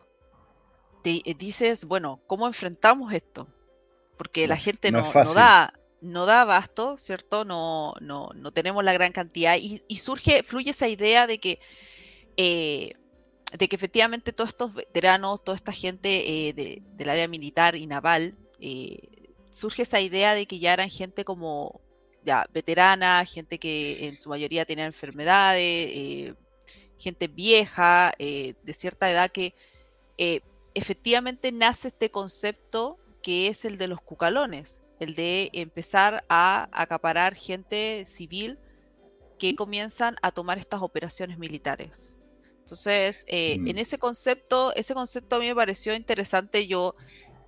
te 1.04 1.22
dices, 1.38 1.86
bueno, 1.86 2.22
¿cómo 2.28 2.48
enfrentamos 2.48 3.14
esto? 3.14 3.48
Porque 4.18 4.48
la 4.48 4.58
gente 4.58 4.92
no, 4.92 5.12
no 5.14 5.34
da, 5.34 5.74
no 6.02 6.26
da 6.26 6.42
abasto, 6.42 6.98
¿cierto? 6.98 7.46
No, 7.46 7.94
no, 8.02 8.32
no 8.36 8.52
tenemos 8.52 8.84
la 8.84 8.94
gran 8.94 9.12
cantidad 9.12 9.56
y, 9.58 9.96
surge, 9.98 10.44
fluye 10.44 10.72
esa 10.72 10.88
idea 10.88 11.28
de 11.28 11.40
que, 11.40 11.60
eh, 12.38 12.94
de 13.58 13.68
que 13.68 13.76
efectivamente 13.76 14.34
todos 14.34 14.50
estos 14.50 14.74
veteranos, 14.74 15.44
toda 15.44 15.56
esta 15.56 15.72
gente 15.72 16.50
eh, 16.50 16.82
del 16.96 17.10
área 17.10 17.28
militar 17.28 17.76
y 17.76 17.86
naval, 17.86 18.36
eh, 18.60 19.00
surge 19.52 19.84
esa 19.84 20.02
idea 20.02 20.34
de 20.34 20.48
que 20.48 20.60
ya 20.60 20.74
eran 20.74 20.90
gente 20.90 21.24
como 21.24 21.82
ya 22.24 22.48
veterana, 22.52 23.24
gente 23.26 23.60
que 23.60 24.08
en 24.08 24.18
su 24.18 24.30
mayoría 24.30 24.66
tenía 24.66 24.86
enfermedades, 24.86 26.36
gente 26.98 27.28
vieja, 27.28 28.14
de 28.18 28.74
cierta 28.74 29.10
edad 29.10 29.32
que 29.32 29.56
efectivamente 30.76 31.52
nace 31.52 31.88
este 31.88 32.12
concepto 32.12 33.00
que 33.24 33.48
es 33.48 33.66
el 33.66 33.78
de 33.80 33.88
los 33.88 34.02
cucalones, 34.02 34.81
el 35.02 35.16
de 35.16 35.50
empezar 35.54 36.24
a 36.30 36.70
acaparar 36.72 37.34
gente 37.34 38.06
civil 38.06 38.60
que 39.40 39.56
comienzan 39.56 40.16
a 40.22 40.32
tomar 40.32 40.60
estas 40.60 40.84
operaciones 40.84 41.40
militares. 41.40 42.14
Entonces, 42.60 43.24
eh, 43.28 43.54
en 43.54 43.64
mm. 43.64 43.80
ese 43.80 43.98
concepto, 43.98 44.72
ese 44.76 44.94
concepto 44.94 45.36
a 45.36 45.40
mí 45.40 45.48
me 45.48 45.56
pareció 45.56 45.96
interesante. 45.96 46.68
Yo 46.68 46.94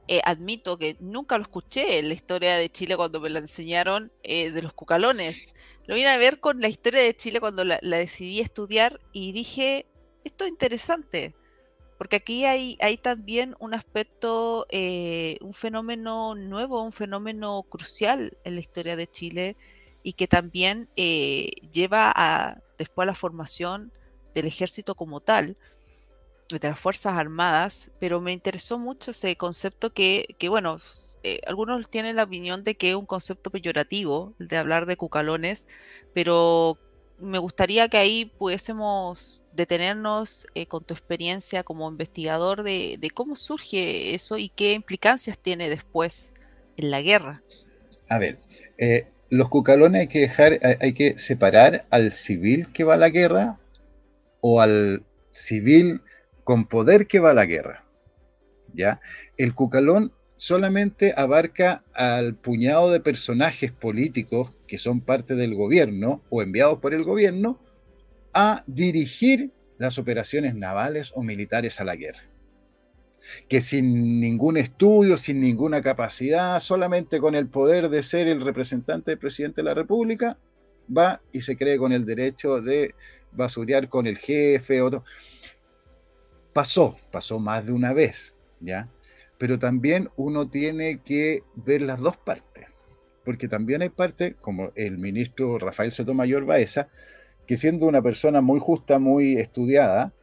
eh, 0.07 0.19
admito 0.25 0.79
que 0.79 0.98
nunca 1.00 1.38
lo 1.38 1.43
escuché 1.43 2.00
en 2.00 2.07
la 2.07 2.15
historia 2.15 2.57
de 2.57 2.72
Chile 2.72 2.98
cuando 2.98 3.22
me 3.22 3.29
la 3.29 3.38
enseñaron 3.38 4.12
eh, 4.24 4.50
de 4.50 4.63
los 4.63 4.74
cucalones. 4.74 5.53
Lo 5.86 5.93
vine 5.93 6.07
a 6.07 6.17
ver 6.17 6.39
con 6.39 6.60
la 6.60 6.69
historia 6.69 7.01
de 7.03 7.15
Chile 7.15 7.39
cuando 7.39 7.63
la 7.63 7.77
decidí 7.81 8.39
estudiar 8.39 9.00
y 9.12 9.31
dije, 9.31 9.86
esto 10.24 10.45
es 10.45 10.50
interesante. 10.50 11.36
Porque 12.03 12.17
aquí 12.17 12.43
hay, 12.43 12.77
hay 12.81 12.98
también 12.98 13.55
un 13.60 13.74
aspecto, 13.74 14.65
eh, 14.69 15.38
un 15.39 15.53
fenómeno 15.53 16.36
nuevo, 16.36 16.83
un 16.83 16.91
fenómeno 16.91 17.63
crucial 17.63 18.38
en 18.43 18.55
la 18.55 18.60
historia 18.60 18.98
de 18.98 19.07
Chile 19.07 19.55
y 20.03 20.12
que 20.12 20.27
también 20.27 20.89
eh, 20.98 21.51
lleva 21.72 22.12
a, 22.13 22.62
después 22.77 23.05
a 23.05 23.12
la 23.12 23.15
formación 23.15 23.93
del 24.36 24.48
ejército 24.48 24.95
como 24.95 25.22
tal, 25.22 25.55
de 26.50 26.67
las 26.67 26.77
Fuerzas 26.77 27.13
Armadas, 27.13 27.93
pero 28.01 28.19
me 28.19 28.33
interesó 28.33 28.77
mucho 28.77 29.12
ese 29.12 29.38
concepto 29.38 29.93
que, 29.93 30.36
que 30.38 30.50
bueno, 30.50 30.79
eh, 31.24 31.39
algunos 31.48 31.89
tienen 31.89 32.17
la 32.17 32.24
opinión 32.24 32.65
de 32.65 32.75
que 32.75 32.89
es 32.89 32.95
un 32.98 33.05
concepto 33.05 33.50
peyorativo, 33.50 34.33
de 34.39 34.57
hablar 34.57 34.88
de 34.88 34.98
cucalones, 34.98 35.69
pero 36.13 36.77
me 37.20 37.38
gustaría 37.38 37.88
que 37.88 37.98
ahí 37.98 38.25
pudiésemos 38.25 39.43
detenernos 39.53 40.48
eh, 40.55 40.65
con 40.65 40.84
tu 40.84 40.93
experiencia 40.93 41.63
como 41.63 41.89
investigador 41.89 42.63
de, 42.63 43.12
cómo 43.13 43.36
surge 43.36 44.13
eso 44.13 44.38
y 44.38 44.50
qué 44.50 44.74
implicancias 44.74 45.38
tiene 45.38 45.70
después 45.70 46.34
en 46.77 46.91
la 46.91 47.01
guerra. 47.01 47.41
A 48.10 48.17
ver, 48.20 48.39
eh, 48.77 49.08
los 49.29 49.50
cucalones 49.50 50.01
hay 50.01 50.08
que 50.08 50.20
dejar, 50.20 50.60
hay, 50.79 50.93
que 50.93 51.17
separar 51.17 51.86
al 51.89 52.12
civil 52.12 52.72
que 52.74 52.84
va 52.84 52.96
a 52.96 52.98
la 52.98 53.10
guerra 53.10 53.60
o 54.41 54.62
al 54.62 55.03
civil 55.32 56.01
con 56.43 56.65
poder 56.65 57.08
que 57.08 57.20
va 57.20 57.32
a 57.32 57.36
la 57.36 57.46
guerra. 57.46 57.86
¿Ya? 58.74 59.00
El 59.38 59.53
cucalón 59.53 60.12
solamente 60.36 61.13
abarca 61.16 61.84
al 61.94 62.36
puñado 62.36 62.92
de 62.92 63.00
personajes 63.00 63.72
políticos 63.72 64.50
que 64.68 64.78
son 64.78 65.02
parte 65.02 65.36
del 65.36 65.56
gobierno 65.56 66.22
o 66.30 66.42
enviados 66.42 66.80
por 66.80 66.94
el 66.94 67.04
gobierno 67.04 67.60
a 68.34 68.63
dirigir 68.68 69.52
las 69.78 69.98
operaciones 69.98 70.56
navales 70.56 71.12
o 71.16 71.24
militares 71.24 71.80
a 71.80 71.84
la 71.84 71.96
guerra. 71.96 72.24
Que 73.48 73.62
sin 73.62 74.19
ningún 74.19 74.58
estudio, 74.58 75.17
sin 75.17 75.39
ninguna 75.39 75.82
capacidad, 75.82 76.60
solamente 76.60 77.19
con 77.19 77.36
el 77.36 77.48
poder 77.48 77.89
de 77.89 78.04
ser 78.04 78.28
el 78.28 78.41
representante 78.41 79.12
del 79.12 79.19
presidente 79.19 79.62
de 79.62 79.65
la 79.65 79.74
República, 79.74 80.38
va 80.96 81.22
y 81.32 81.41
se 81.41 81.56
cree 81.56 81.78
con 81.78 81.93
el 81.93 82.06
derecho 82.06 82.62
de 82.62 82.96
basurear 83.32 83.88
con 83.88 84.08
el 84.08 84.17
jefe. 84.17 84.82
Pasó, 86.52 86.98
pasó 87.12 87.39
más 87.39 87.65
de 87.65 87.72
una 87.72 87.93
vez, 87.93 88.36
¿ya? 88.60 88.89
Pero 89.43 89.60
también 89.60 90.08
uno 90.15 90.47
tiene 90.49 91.01
que 91.03 91.43
ver 91.53 91.82
las 91.82 91.99
dos 91.99 92.15
partes, 92.15 92.65
porque 93.25 93.49
también 93.49 93.82
hay 93.82 93.89
parte, 93.89 94.38
como 94.39 94.71
el 94.75 94.97
ministro 94.97 95.60
Rafael 95.60 95.91
Sotomayor 95.91 96.45
Baeza, 96.45 96.88
que 97.45 97.58
siendo 97.58 97.86
una 97.86 98.01
persona 98.01 98.39
muy 98.39 98.62
justa, 98.62 98.99
muy 98.99 99.34
estudiada, 99.34 100.13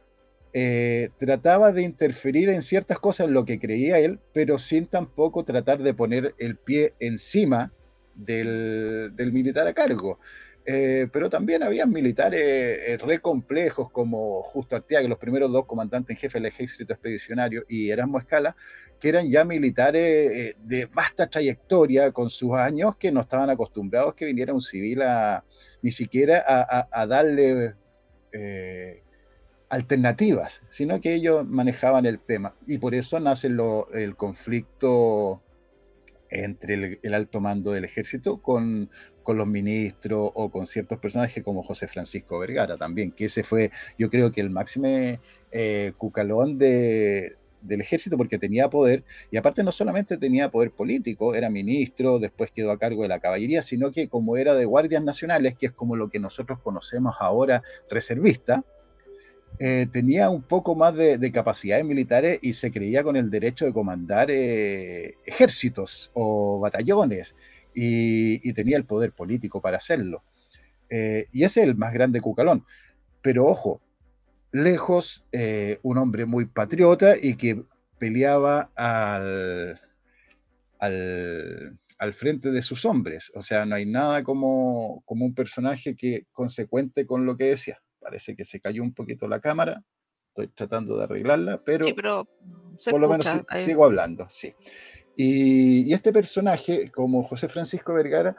eh, 0.53 1.09
trataba 1.19 1.71
de 1.71 1.83
interferir 1.83 2.49
en 2.49 2.63
ciertas 2.63 2.97
cosas 2.97 3.27
en 3.27 3.35
lo 3.35 3.45
que 3.45 3.59
creía 3.59 3.99
él, 3.99 4.17
pero 4.33 4.57
sin 4.57 4.87
tampoco 4.87 5.43
tratar 5.43 5.83
de 5.83 5.93
poner 5.93 6.33
el 6.39 6.55
pie 6.55 6.95
encima 6.99 7.71
del, 8.15 9.31
militar 9.31 9.67
a 9.67 9.73
cargo. 9.73 10.19
Eh, 10.63 11.07
pero 11.11 11.29
también 11.29 11.63
había 11.63 11.87
militares 11.87 12.41
eh, 12.43 12.97
re 12.97 13.19
complejos 13.19 13.89
como 13.91 14.43
Justo 14.43 14.75
Artiaga, 14.75 15.07
los 15.07 15.17
primeros 15.17 15.51
dos 15.51 15.65
comandantes 15.65 16.15
en 16.15 16.21
jefe 16.21 16.37
del 16.37 16.45
ejército 16.45 16.93
expedicionario, 16.93 17.63
y 17.67 17.89
Erasmo 17.89 18.19
Escala, 18.19 18.55
que 18.99 19.09
eran 19.09 19.27
ya 19.27 19.43
militares 19.43 20.31
eh, 20.31 20.55
de 20.59 20.85
vasta 20.85 21.27
trayectoria 21.27 22.11
con 22.11 22.29
sus 22.29 22.53
años 22.53 22.95
que 22.97 23.11
no 23.11 23.21
estaban 23.21 23.49
acostumbrados 23.49 24.13
que 24.13 24.25
viniera 24.25 24.53
un 24.53 24.61
civil 24.61 25.01
a 25.01 25.43
ni 25.81 25.89
siquiera 25.89 26.43
a, 26.47 27.07
darle 27.07 27.73
alternativas, 29.69 30.61
sino 30.69 31.01
que 31.01 31.15
ellos 31.15 31.47
manejaban 31.47 32.05
el 32.05 32.19
tema. 32.19 32.53
Y 32.67 32.77
por 32.77 32.93
eso 32.93 33.19
nace 33.19 33.47
el 33.47 34.15
conflicto 34.15 35.41
entre 36.31 36.99
el, 37.01 37.13
alto 37.13 37.41
mando 37.41 37.71
del 37.71 37.85
ejército 37.85 38.41
con, 38.41 38.89
los 39.27 39.47
ministros 39.47 40.31
o 40.33 40.49
con 40.49 40.65
ciertos 40.65 40.99
personajes 40.99 41.43
como 41.43 41.63
José 41.63 41.87
Francisco 41.87 42.39
Vergara 42.39 42.77
también, 42.77 43.11
que 43.11 43.25
ese 43.25 43.43
fue 43.43 43.71
yo 43.97 44.09
creo 44.09 44.31
que 44.31 44.41
el 44.41 44.49
máximo 44.49 44.87
eh, 45.51 45.93
cucalón 45.97 46.57
de, 46.57 47.37
del 47.61 47.81
ejército 47.81 48.17
porque 48.17 48.37
tenía 48.37 48.69
poder 48.69 49.03
y 49.29 49.37
aparte 49.37 49.63
no 49.63 49.71
solamente 49.71 50.17
tenía 50.17 50.51
poder 50.51 50.71
político, 50.71 51.35
era 51.35 51.49
ministro, 51.49 52.19
después 52.19 52.51
quedó 52.51 52.71
a 52.71 52.79
cargo 52.79 53.03
de 53.03 53.09
la 53.09 53.19
caballería, 53.19 53.61
sino 53.61 53.91
que 53.91 54.09
como 54.09 54.37
era 54.37 54.55
de 54.55 54.65
guardias 54.65 55.03
nacionales, 55.03 55.55
que 55.57 55.67
es 55.67 55.71
como 55.71 55.95
lo 55.95 56.09
que 56.09 56.19
nosotros 56.19 56.59
conocemos 56.59 57.15
ahora 57.19 57.63
reservista, 57.89 58.63
eh, 59.59 59.87
tenía 59.91 60.29
un 60.29 60.41
poco 60.41 60.75
más 60.75 60.95
de, 60.95 61.31
capacidades 61.31 61.85
militares 61.85 62.39
y 62.41 62.53
se 62.53 62.71
creía 62.71 63.03
con 63.03 63.15
el 63.15 63.29
derecho 63.29 63.65
de 63.65 63.73
comandar 63.73 64.31
eh, 64.31 65.17
ejércitos 65.25 66.09
o 66.13 66.59
batallones 66.59 67.35
y, 67.73 68.53
tenía 68.53 68.77
el 68.77 68.85
poder 68.85 69.11
político 69.11 69.61
para 69.61 69.77
hacerlo. 69.77 70.23
Eh, 70.89 71.27
y 71.31 71.43
ese 71.43 71.61
es 71.61 71.67
el 71.67 71.75
más 71.75 71.93
grande 71.93 72.21
cucalón. 72.21 72.65
Pero 73.21 73.45
ojo, 73.45 73.81
lejos, 74.51 75.23
un 75.83 75.97
hombre 75.97 76.25
muy 76.25 76.45
patriota 76.45 77.15
y 77.21 77.35
que 77.35 77.63
peleaba 77.99 78.71
al, 78.75 79.79
al, 80.79 81.79
al, 81.99 82.13
frente 82.13 82.51
de 82.51 82.63
sus 82.63 82.83
hombres. 82.85 83.31
O 83.35 83.41
sea, 83.43 83.65
no 83.65 83.75
hay 83.75 83.85
nada 83.85 84.23
como, 84.23 85.03
como 85.05 85.25
un 85.25 85.35
personaje 85.35 85.95
que 85.95 86.25
consecuente 86.31 87.05
con 87.05 87.25
lo 87.27 87.37
que 87.37 87.45
decía. 87.45 87.79
Parece 88.01 88.35
que 88.35 88.45
se 88.45 88.59
cayó 88.59 88.81
un 88.81 88.93
poquito 88.93 89.27
la 89.27 89.39
cámara. 89.39 89.83
Estoy 90.29 90.47
tratando 90.47 90.97
de 90.97 91.03
arreglarla, 91.03 91.61
pero, 91.63 91.85
por 92.89 92.99
lo 92.99 93.09
menos 93.09 93.27
sigo 93.63 93.85
hablando, 93.85 94.27
sí. 94.29 94.53
Y, 95.15 95.93
este 95.93 96.11
personaje, 96.11 96.89
como 96.89 97.23
José 97.23 97.47
Francisco 97.47 97.93
Vergara, 97.93 98.35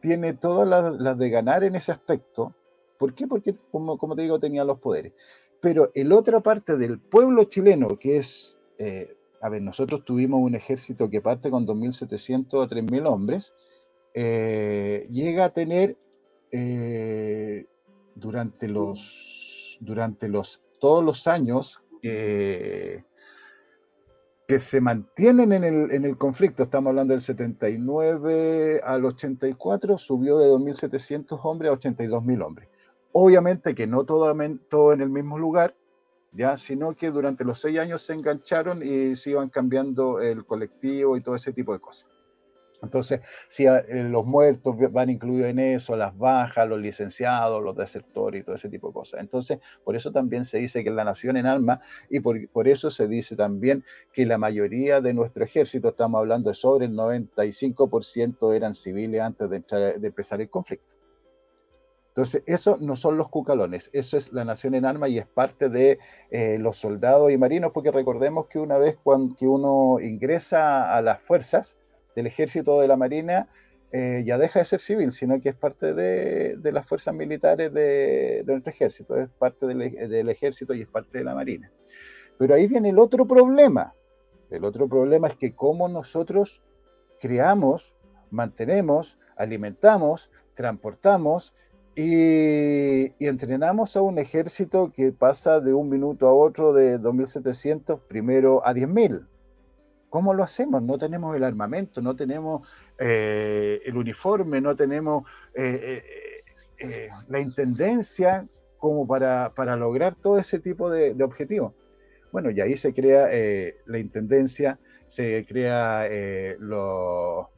tiene 0.00 0.34
todas 0.34 0.98
las, 1.00 1.18
de 1.18 1.30
ganar 1.30 1.64
en 1.64 1.76
ese 1.76 1.92
aspecto. 1.92 2.54
¿Por 2.98 3.14
qué? 3.14 3.26
Porque, 3.26 3.54
como, 3.70 3.96
como 3.96 4.16
te 4.16 4.22
digo, 4.22 4.38
tenía 4.38 4.64
los 4.64 4.80
poderes. 4.80 5.12
Pero 5.60 5.90
el 5.94 6.12
otra 6.12 6.40
parte 6.40 6.76
del 6.76 6.98
pueblo 6.98 7.44
chileno, 7.44 7.96
que 7.98 8.18
es, 8.18 8.58
eh, 8.78 9.16
a 9.40 9.48
ver, 9.48 9.62
nosotros 9.62 10.04
tuvimos 10.04 10.40
un 10.40 10.54
ejército 10.54 11.08
que 11.08 11.20
parte 11.20 11.48
con 11.48 11.66
2.700 11.66 12.64
a 12.64 12.68
3.000 12.68 13.06
hombres, 13.06 13.54
eh, 14.14 15.06
llega 15.10 15.46
a 15.46 15.50
tener 15.50 15.96
eh, 16.50 17.66
durante 18.16 18.66
los, 18.66 19.78
durante 19.80 20.28
los, 20.28 20.62
todos 20.80 21.04
los 21.04 21.26
años 21.28 21.80
que, 22.02 23.04
que 24.48 24.58
se 24.58 24.80
mantienen 24.80 25.52
en 25.52 25.64
el, 25.64 25.92
en 25.92 26.04
el 26.04 26.16
conflicto, 26.16 26.64
estamos 26.64 26.90
hablando 26.90 27.12
del 27.12 27.20
79 27.20 28.80
al 28.82 29.04
84, 29.04 29.98
subió 29.98 30.38
de 30.38 30.48
2.700 30.48 31.38
hombres 31.44 31.70
a 31.70 31.74
82.000 31.74 32.44
hombres. 32.44 32.68
Obviamente 33.12 33.74
que 33.74 33.86
no 33.86 34.04
todo, 34.04 34.32
todo 34.68 34.92
en 34.92 35.00
el 35.00 35.10
mismo 35.10 35.38
lugar, 35.38 35.74
¿ya? 36.32 36.58
sino 36.58 36.94
que 36.94 37.10
durante 37.10 37.44
los 37.44 37.60
seis 37.60 37.78
años 37.78 38.02
se 38.02 38.14
engancharon 38.14 38.82
y 38.82 39.16
se 39.16 39.30
iban 39.30 39.50
cambiando 39.50 40.20
el 40.20 40.44
colectivo 40.44 41.16
y 41.16 41.20
todo 41.20 41.34
ese 41.34 41.52
tipo 41.52 41.72
de 41.72 41.80
cosas. 41.80 42.15
Entonces, 42.82 43.20
si 43.48 43.66
eh, 43.66 43.82
los 43.88 44.24
muertos 44.26 44.76
van 44.92 45.10
incluidos 45.10 45.50
en 45.50 45.58
eso, 45.58 45.96
las 45.96 46.16
bajas, 46.16 46.68
los 46.68 46.80
licenciados, 46.80 47.62
los 47.62 47.76
desertores 47.76 48.40
y 48.40 48.44
todo 48.44 48.56
ese 48.56 48.68
tipo 48.68 48.88
de 48.88 48.94
cosas. 48.94 49.20
Entonces, 49.20 49.58
por 49.84 49.96
eso 49.96 50.12
también 50.12 50.44
se 50.44 50.58
dice 50.58 50.84
que 50.84 50.90
la 50.90 51.04
nación 51.04 51.36
en 51.36 51.46
alma 51.46 51.80
y 52.10 52.20
por, 52.20 52.68
eso 52.68 52.90
se 52.90 53.08
dice 53.08 53.36
también 53.36 53.84
que 54.12 54.26
la 54.26 54.38
mayoría 54.38 55.00
de 55.00 55.14
nuestro 55.14 55.44
ejército, 55.44 55.88
estamos 55.88 56.18
hablando 56.18 56.50
de 56.50 56.54
sobre 56.54 56.86
el 56.86 56.92
95% 56.92 58.54
eran 58.54 58.74
civiles 58.74 59.20
antes 59.20 59.48
de, 59.48 59.60
de 59.98 60.06
empezar 60.06 60.40
el 60.40 60.50
conflicto. 60.50 60.94
Entonces, 62.16 62.42
eso 62.46 62.78
no 62.80 62.96
son 62.96 63.18
los 63.18 63.28
cucalones, 63.28 63.90
eso 63.92 64.16
es 64.16 64.32
la 64.32 64.42
nación 64.42 64.74
en 64.74 64.86
armas 64.86 65.10
y 65.10 65.18
es 65.18 65.26
parte 65.26 65.68
de 65.68 65.98
eh, 66.30 66.56
los 66.58 66.78
soldados 66.78 67.30
y 67.30 67.36
marinos, 67.36 67.72
porque 67.74 67.90
recordemos 67.90 68.46
que 68.46 68.58
una 68.58 68.78
vez 68.78 68.96
cuando, 69.02 69.36
que 69.36 69.46
uno 69.46 70.00
ingresa 70.00 70.96
a 70.96 71.02
las 71.02 71.20
fuerzas 71.20 71.76
del 72.16 72.26
ejército 72.26 72.74
o 72.74 72.80
de 72.80 72.88
la 72.88 72.96
marina, 72.96 73.48
eh, 73.92 74.24
ya 74.26 74.36
deja 74.36 74.58
de 74.58 74.64
ser 74.64 74.80
civil, 74.80 75.12
sino 75.12 75.40
que 75.40 75.50
es 75.50 75.54
parte 75.54 75.94
de, 75.94 76.72
las 76.72 76.86
fuerzas 76.86 77.14
militares 77.14 77.72
de, 77.72 78.42
nuestro 78.46 78.72
ejército, 78.72 79.16
es 79.16 79.28
parte 79.28 79.66
del, 79.66 80.28
ejército 80.28 80.74
y 80.74 80.82
es 80.82 80.88
parte 80.88 81.18
de 81.18 81.24
la 81.24 81.34
marina. 81.34 81.70
Pero 82.38 82.54
ahí 82.54 82.66
viene 82.66 82.90
el 82.90 82.98
otro 82.98 83.26
problema. 83.26 83.94
El 84.50 84.64
otro 84.64 84.88
problema 84.88 85.28
es 85.28 85.36
que 85.36 85.54
como 85.54 85.88
nosotros 85.88 86.62
creamos, 87.20 87.94
mantenemos, 88.30 89.18
alimentamos, 89.36 90.30
transportamos 90.54 91.54
y, 91.94 93.12
entrenamos 93.24 93.96
a 93.96 94.02
un 94.02 94.18
ejército 94.18 94.92
que 94.92 95.12
pasa 95.12 95.60
de 95.60 95.72
un 95.72 95.88
minuto 95.88 96.28
a 96.28 96.34
otro 96.34 96.72
de 96.72 96.98
2.700 96.98 98.00
primero 98.08 98.66
a 98.66 98.74
10.000. 98.74 99.26
¿Cómo 100.16 100.32
lo 100.32 100.44
hacemos? 100.44 100.82
No 100.82 100.96
tenemos 100.96 101.36
el 101.36 101.44
armamento, 101.44 102.00
no 102.00 102.16
tenemos 102.16 102.66
eh, 102.98 103.82
el 103.84 103.98
uniforme, 103.98 104.62
no 104.62 104.74
tenemos 104.74 105.24
eh, 105.52 106.02
eh, 106.78 107.08
la 107.28 107.38
intendencia 107.38 108.46
como 108.78 109.06
para, 109.06 109.76
lograr 109.76 110.14
todo 110.14 110.38
ese 110.38 110.58
tipo 110.58 110.88
de, 110.88 111.22
objetivos. 111.22 111.74
Bueno, 112.32 112.50
y 112.50 112.62
ahí 112.62 112.78
se 112.78 112.94
crea 112.94 113.28
la 113.84 113.98
intendencia, 113.98 114.78
se 115.06 115.44
crea 115.46 116.08
los 116.60 117.48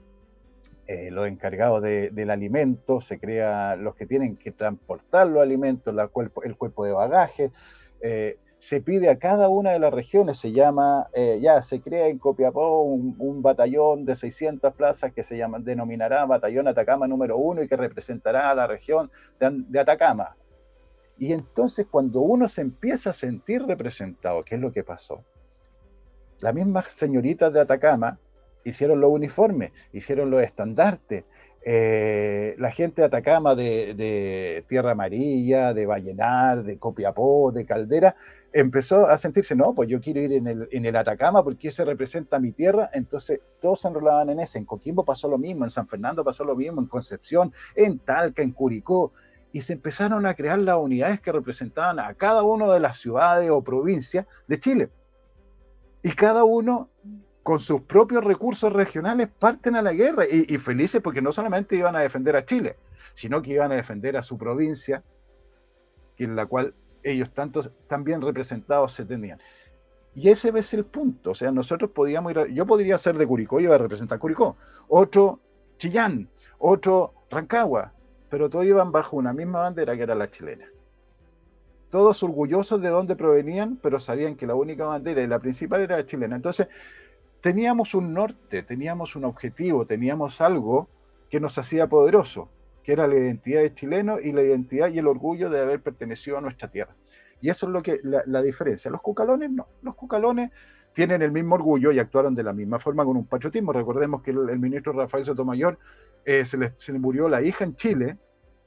los 1.10 1.28
encargados 1.28 1.80
del 1.80 2.28
alimento, 2.28 3.00
se 3.00 3.20
crea 3.20 3.76
los 3.76 3.94
que 3.94 4.04
tienen 4.04 4.36
que 4.36 4.50
transportar 4.50 5.28
los 5.28 5.42
alimentos, 5.42 5.94
la 5.94 6.10
el 6.42 6.56
cuerpo 6.56 6.84
de 6.84 6.90
bagaje, 6.90 7.52
se 8.58 8.80
pide 8.80 9.08
a 9.08 9.18
cada 9.18 9.48
una 9.48 9.70
de 9.70 9.78
las 9.78 9.92
regiones, 9.92 10.38
se 10.38 10.52
llama, 10.52 11.08
eh, 11.12 11.38
ya 11.40 11.62
se 11.62 11.80
crea 11.80 12.08
en 12.08 12.18
Copiapó 12.18 12.82
un, 12.82 13.42
batallón 13.42 14.04
de 14.04 14.16
600 14.16 14.74
plazas 14.74 15.12
que 15.12 15.22
se 15.22 15.36
llama, 15.36 15.60
denominará 15.60 16.26
Batallón 16.26 16.66
Atacama 16.66 17.06
número 17.06 17.36
uno 17.36 17.62
y 17.62 17.68
que 17.68 17.76
representará 17.76 18.50
a 18.50 18.54
la 18.54 18.66
región 18.66 19.10
de, 19.38 19.64
de 19.68 19.80
Atacama. 19.80 20.36
Y 21.18 21.32
entonces 21.32 21.86
cuando 21.88 22.20
uno 22.20 22.48
se 22.48 22.62
empieza 22.62 23.10
a 23.10 23.12
sentir 23.12 23.62
representado, 23.62 24.42
¿qué 24.42 24.56
es 24.56 24.60
lo 24.60 24.72
que 24.72 24.82
pasó? 24.82 25.24
Las 26.40 26.54
mismas 26.54 26.86
señoritas 26.92 27.52
de 27.52 27.60
Atacama 27.60 28.18
hicieron 28.64 29.00
los 29.00 29.10
uniformes, 29.10 29.72
hicieron 29.92 30.30
los 30.30 30.42
estandartes. 30.42 31.24
Eh, 31.64 32.54
la 32.58 32.70
gente 32.70 33.02
de 33.02 33.06
Atacama, 33.06 33.54
de, 33.54 34.64
Tierra 34.68 34.92
Amarilla, 34.92 35.74
de 35.74 35.86
Vallenar, 35.86 36.62
de 36.62 36.78
Copiapó, 36.78 37.52
de 37.52 37.66
Caldera, 37.66 38.14
empezó 38.52 39.08
a 39.08 39.18
sentirse, 39.18 39.54
no, 39.54 39.74
pues 39.74 39.88
yo 39.88 40.00
quiero 40.00 40.20
ir 40.20 40.32
en 40.32 40.46
el, 40.46 40.68
en 40.70 40.86
el 40.86 40.96
Atacama 40.96 41.42
porque 41.42 41.68
ese 41.68 41.84
representa 41.84 42.38
mi 42.38 42.52
tierra, 42.52 42.88
entonces 42.92 43.40
todos 43.60 43.80
se 43.80 43.88
enrolaban 43.88 44.30
en 44.30 44.40
ese. 44.40 44.58
En 44.58 44.64
Coquimbo 44.64 45.04
pasó 45.04 45.28
lo 45.28 45.38
mismo, 45.38 45.64
en 45.64 45.70
San 45.70 45.88
Fernando 45.88 46.24
pasó 46.24 46.44
lo 46.44 46.56
mismo, 46.56 46.80
en 46.80 46.86
Concepción, 46.86 47.52
en 47.74 47.98
Talca, 47.98 48.42
en 48.42 48.52
Curicó, 48.52 49.12
y 49.52 49.62
se 49.62 49.74
empezaron 49.74 50.26
a 50.26 50.34
crear 50.34 50.58
las 50.58 50.76
unidades 50.76 51.20
que 51.20 51.32
representaban 51.32 51.98
a 51.98 52.14
cada 52.14 52.42
una 52.42 52.72
de 52.72 52.80
las 52.80 52.98
ciudades 52.98 53.50
o 53.50 53.62
provincias 53.62 54.26
de 54.46 54.60
Chile. 54.60 54.90
Y 56.02 56.12
cada 56.12 56.44
uno 56.44 56.90
con 57.48 57.60
sus 57.60 57.80
propios 57.80 58.22
recursos 58.22 58.70
regionales 58.70 59.26
parten 59.38 59.74
a 59.74 59.80
la 59.80 59.94
guerra 59.94 60.26
y, 60.30 60.58
felices 60.58 61.00
porque 61.00 61.22
no 61.22 61.32
solamente 61.32 61.76
iban 61.76 61.96
a 61.96 62.00
defender 62.00 62.36
a 62.36 62.44
Chile, 62.44 62.76
sino 63.14 63.40
que 63.40 63.52
iban 63.52 63.72
a 63.72 63.76
defender 63.76 64.18
a 64.18 64.22
su 64.22 64.36
provincia, 64.36 65.02
en 66.18 66.36
la 66.36 66.44
cual 66.44 66.74
ellos 67.02 67.30
tantos 67.30 67.70
tan 67.86 68.04
bien 68.04 68.20
representados 68.20 68.92
se 68.92 69.06
tenían. 69.06 69.40
Y 70.14 70.28
ese 70.28 70.50
es 70.58 70.74
el 70.74 70.84
punto, 70.84 71.30
o 71.30 71.34
sea, 71.34 71.50
nosotros 71.50 71.90
podíamos 71.92 72.32
ir, 72.32 72.48
yo 72.52 72.66
podría 72.66 72.98
ser 72.98 73.16
de 73.16 73.26
Curicó 73.26 73.60
iba 73.60 73.76
a 73.76 73.78
representar 73.78 74.18
Curicó, 74.18 74.58
otro 74.86 75.40
Chillán, 75.78 76.28
otro 76.58 77.14
Rancagua, 77.30 77.94
pero 78.28 78.50
todos 78.50 78.66
iban 78.66 78.92
bajo 78.92 79.16
una 79.16 79.32
misma 79.32 79.60
bandera 79.60 79.96
que 79.96 80.02
era 80.02 80.14
la 80.14 80.30
chilena. 80.30 80.66
Todos 81.90 82.22
orgullosos 82.22 82.82
de 82.82 82.90
dónde 82.90 83.16
provenían, 83.16 83.78
pero 83.82 83.98
sabían 83.98 84.34
que 84.34 84.46
la 84.46 84.54
única 84.54 84.84
bandera 84.84 85.22
y 85.22 85.26
la 85.26 85.38
principal 85.38 85.80
era 85.80 85.96
la 85.96 86.04
chilena. 86.04 86.36
Entonces, 86.36 86.68
teníamos 87.48 87.94
un 87.94 88.12
norte, 88.12 88.62
teníamos 88.62 89.16
un 89.16 89.24
objetivo, 89.24 89.86
teníamos 89.86 90.42
algo 90.42 90.86
que 91.30 91.40
nos 91.40 91.56
hacía 91.56 91.86
poderoso, 91.86 92.50
que 92.84 92.92
era 92.92 93.08
la 93.08 93.14
identidad 93.14 93.62
de 93.62 93.72
chileno 93.72 94.20
y 94.20 94.32
la 94.32 94.42
identidad 94.42 94.90
y 94.90 94.98
el 94.98 95.06
orgullo 95.06 95.48
de 95.48 95.58
haber 95.58 95.80
pertenecido 95.80 96.36
a 96.36 96.42
nuestra 96.42 96.68
tierra. 96.68 96.94
Y 97.40 97.48
eso 97.48 97.64
es 97.64 97.72
lo 97.72 97.82
que 97.82 98.00
la, 98.02 98.42
diferencia. 98.42 98.90
Los 98.90 99.00
cucalones 99.00 99.50
no. 99.50 99.66
Los 99.80 99.94
cucalones 99.94 100.50
tienen 100.92 101.22
el 101.22 101.32
mismo 101.32 101.54
orgullo 101.54 101.90
y 101.90 101.98
actuaron 101.98 102.34
de 102.34 102.42
la 102.42 102.52
misma 102.52 102.78
forma 102.80 103.02
con 103.02 103.16
un 103.16 103.24
patriotismo. 103.24 103.72
Recordemos 103.72 104.20
que 104.20 104.32
el, 104.32 104.58
ministro 104.58 104.92
Rafael 104.92 105.24
Sotomayor 105.24 105.78
eh, 106.26 106.44
se, 106.44 106.58
le, 106.58 106.74
se, 106.76 106.92
le, 106.92 106.98
murió 106.98 107.30
la 107.30 107.40
hija 107.40 107.64
en 107.64 107.76
Chile 107.76 108.18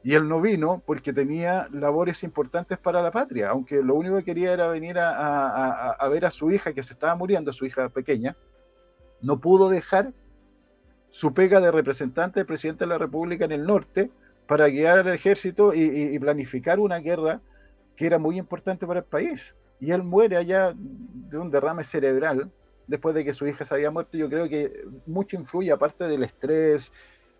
y 0.02 0.16
él 0.16 0.28
no 0.28 0.42
vino 0.42 0.82
porque 0.88 1.14
tenía 1.14 1.68
labores 1.72 2.24
importantes 2.24 2.80
para 2.80 3.04
la 3.04 3.12
patria, 3.12 3.52
aunque 3.52 3.84
lo 3.84 3.94
único 3.94 4.18
que 4.18 4.24
quería 4.24 4.54
era 4.54 4.70
venir 4.70 4.98
a, 4.98 5.12
a, 5.12 5.92
a 5.92 6.08
ver 6.08 6.26
a 6.26 6.32
su 6.32 6.50
hija 6.50 6.74
que 6.74 6.82
se 6.82 6.94
estaba 6.94 7.14
muriendo, 7.14 7.54
su 7.54 7.68
hija 7.68 7.88
pequeña, 7.90 8.36
no 9.22 9.40
pudo 9.40 9.70
dejar 9.70 10.14
su 11.10 11.34
pega 11.34 11.60
de 11.60 11.72
representante 11.72 12.40
del 12.40 12.48
presidente 12.48 12.86
de 12.86 12.90
la 12.90 12.98
República 12.98 13.46
en 13.46 13.52
el 13.52 13.66
norte 13.66 14.10
para 14.48 14.68
guiar 14.68 15.00
al 15.00 15.10
ejército 15.10 15.74
y, 15.74 16.18
planificar 16.20 16.80
una 16.80 17.00
guerra 17.00 17.42
que 17.96 18.06
era 18.06 18.18
muy 18.18 18.38
importante 18.38 18.88
para 18.88 19.00
el 19.00 19.06
país. 19.06 19.56
Y 19.80 19.92
él 19.92 20.04
muere 20.04 20.38
allá 20.38 20.74
de 20.76 21.38
un 21.38 21.52
derrame 21.52 21.84
cerebral 21.84 22.52
después 22.88 23.16
de 23.16 23.24
que 23.24 23.34
su 23.34 23.48
hija 23.48 23.66
se 23.66 23.74
había 23.74 23.92
muerto. 23.92 24.18
Yo 24.18 24.30
creo 24.30 24.50
que 24.50 24.86
mucho 25.06 25.36
influye, 25.36 25.72
aparte 25.72 26.06
del 26.06 26.24
estrés, 26.24 26.92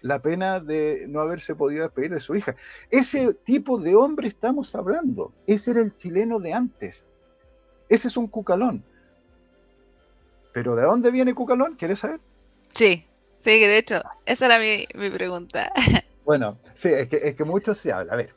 la 0.02 0.22
pena 0.22 0.60
de 0.60 1.06
no 1.08 1.20
haberse 1.20 1.56
podido 1.56 1.84
despedir 1.84 2.12
de 2.12 2.20
su 2.20 2.36
hija. 2.36 2.56
Ese 2.90 3.34
tipo 3.34 3.80
de 3.80 3.96
hombre 3.96 4.28
estamos 4.28 4.74
hablando. 4.76 5.34
Ese 5.48 5.72
era 5.72 5.82
el 5.82 5.96
chileno 5.96 6.40
de 6.40 6.54
antes. 6.54 7.04
Ese 7.90 8.08
es 8.08 8.18
un 8.18 8.28
cucalón. 8.28 8.84
Pero 10.54 10.76
¿de 10.76 10.84
dónde 10.84 11.12
viene 11.12 11.34
Cucalón? 11.34 11.76
¿Quieres 11.76 12.00
saber? 12.00 12.20
Sí, 12.74 13.06
sí, 13.40 13.60
de 13.60 13.78
hecho, 13.78 14.02
esa 14.26 14.46
era 14.46 14.60
mi, 14.60 15.10
pregunta. 15.10 15.72
Bueno, 16.24 16.60
sí, 16.76 16.90
es 16.90 17.10
que, 17.10 17.20
es 17.24 17.36
que 17.36 17.44
mucho 17.44 17.74
se 17.74 17.92
habla. 17.92 18.14
A 18.14 18.16
ver, 18.16 18.36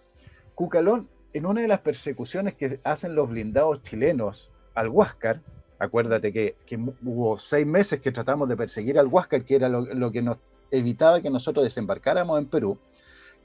Cucalón, 0.55 1.07
en 1.35 1.45
una 1.45 1.61
de 1.61 1.69
las 1.69 1.81
persecuciones 1.81 2.55
que 2.55 2.81
hacen 2.83 3.15
los 3.15 3.29
blindados 3.29 3.83
chilenos 3.83 4.51
al 4.75 4.89
Huáscar, 4.89 5.41
acuérdate 5.79 6.33
que, 6.33 6.57
hubo 7.05 7.39
seis 7.39 7.67
meses 7.67 8.01
que 8.01 8.13
tratamos 8.13 8.49
de 8.49 8.57
perseguir 8.57 8.99
al 8.99 9.09
Huáscar, 9.09 9.45
que 9.45 9.57
era 9.57 9.69
lo, 9.69 10.13
que 10.13 10.23
nos 10.23 10.39
evitaba 10.71 11.21
que 11.21 11.31
nosotros 11.31 11.65
desembarcáramos 11.65 12.39
en 12.39 12.47
Perú, 12.47 12.79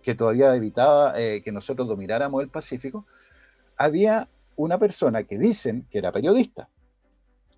que 0.01 0.15
todavía 0.15 0.55
evitaba 0.55 1.19
eh, 1.19 1.41
que 1.43 1.51
nosotros 1.51 1.87
domináramos 1.87 2.41
el 2.41 2.49
Pacífico, 2.49 3.05
había 3.75 4.27
una 4.55 4.77
persona 4.77 5.23
que 5.23 5.37
dicen 5.37 5.85
que 5.91 5.99
era 5.99 6.11
periodista, 6.11 6.69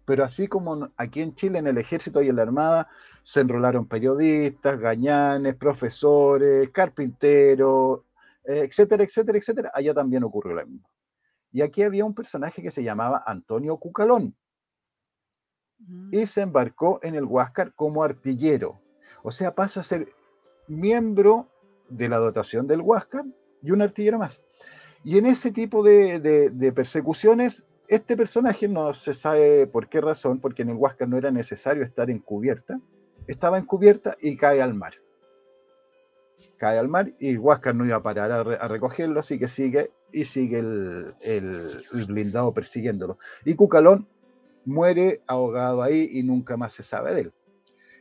pero 0.05 0.23
así 0.23 0.47
como 0.47 0.89
aquí 0.97 1.21
en 1.21 1.35
Chile, 1.35 1.59
en 1.59 1.67
el 1.67 1.77
ejército 1.77 2.21
y 2.21 2.29
en 2.29 2.35
la 2.35 2.41
armada, 2.43 2.89
se 3.23 3.41
enrolaron 3.41 3.87
periodistas, 3.87 4.79
gañanes, 4.79 5.55
profesores, 5.55 6.69
carpinteros, 6.71 8.01
eh, 8.45 8.67
etcétera, 8.67 9.03
etcétera, 9.03 9.37
etcétera, 9.37 9.71
allá 9.73 9.93
también 9.93 10.23
ocurrió 10.23 10.55
lo 10.55 10.65
mismo. 10.65 10.89
Y 11.51 11.61
aquí 11.61 11.83
había 11.83 12.05
un 12.05 12.15
personaje 12.15 12.61
que 12.61 12.71
se 12.71 12.83
llamaba 12.83 13.23
Antonio 13.25 13.77
Cucalón. 13.77 14.35
Y 16.11 16.27
se 16.27 16.41
embarcó 16.41 16.99
en 17.01 17.15
el 17.15 17.25
Huáscar 17.25 17.73
como 17.73 18.03
artillero. 18.03 18.79
O 19.23 19.31
sea, 19.31 19.55
pasa 19.55 19.79
a 19.79 19.83
ser 19.83 20.13
miembro 20.67 21.49
de 21.89 22.07
la 22.07 22.17
dotación 22.17 22.67
del 22.67 22.81
Huáscar 22.81 23.25
y 23.63 23.71
un 23.71 23.81
artillero 23.81 24.19
más. 24.19 24.43
Y 25.03 25.17
en 25.17 25.25
ese 25.25 25.51
tipo 25.51 25.83
de 25.83 26.71
persecuciones 26.75 27.63
este 27.91 28.15
personaje 28.15 28.69
no 28.69 28.93
se 28.93 29.13
sabe 29.13 29.67
por 29.67 29.89
qué 29.89 29.99
razón, 29.99 30.39
porque 30.39 30.61
en 30.61 30.69
el 30.69 30.77
Huáscar 30.77 31.09
no 31.09 31.17
era 31.17 31.29
necesario 31.29 31.83
estar 31.83 32.09
encubierta, 32.09 32.79
estaba 33.27 33.57
encubierta 33.59 34.15
y 34.21 34.37
cae 34.37 34.61
al 34.61 34.73
mar. 34.73 34.93
Cae 36.55 36.77
al 36.77 36.87
mar 36.87 37.11
y 37.19 37.35
Huáscar 37.35 37.75
no 37.75 37.85
iba 37.85 37.97
a 37.97 38.01
parar 38.01 38.31
a, 38.31 38.67
recogerlo, 38.69 39.19
así 39.19 39.37
que 39.37 39.49
sigue 39.49 39.91
y 40.13 40.23
sigue 40.23 40.59
el, 40.59 41.15
el, 41.19 41.83
blindado 42.07 42.53
persiguiéndolo. 42.53 43.17
Y 43.43 43.55
Cucalón 43.55 44.07
muere 44.63 45.21
ahogado 45.27 45.83
ahí 45.83 46.07
y 46.13 46.23
nunca 46.23 46.55
más 46.55 46.71
se 46.71 46.83
sabe 46.83 47.13
de 47.13 47.21
él. 47.21 47.33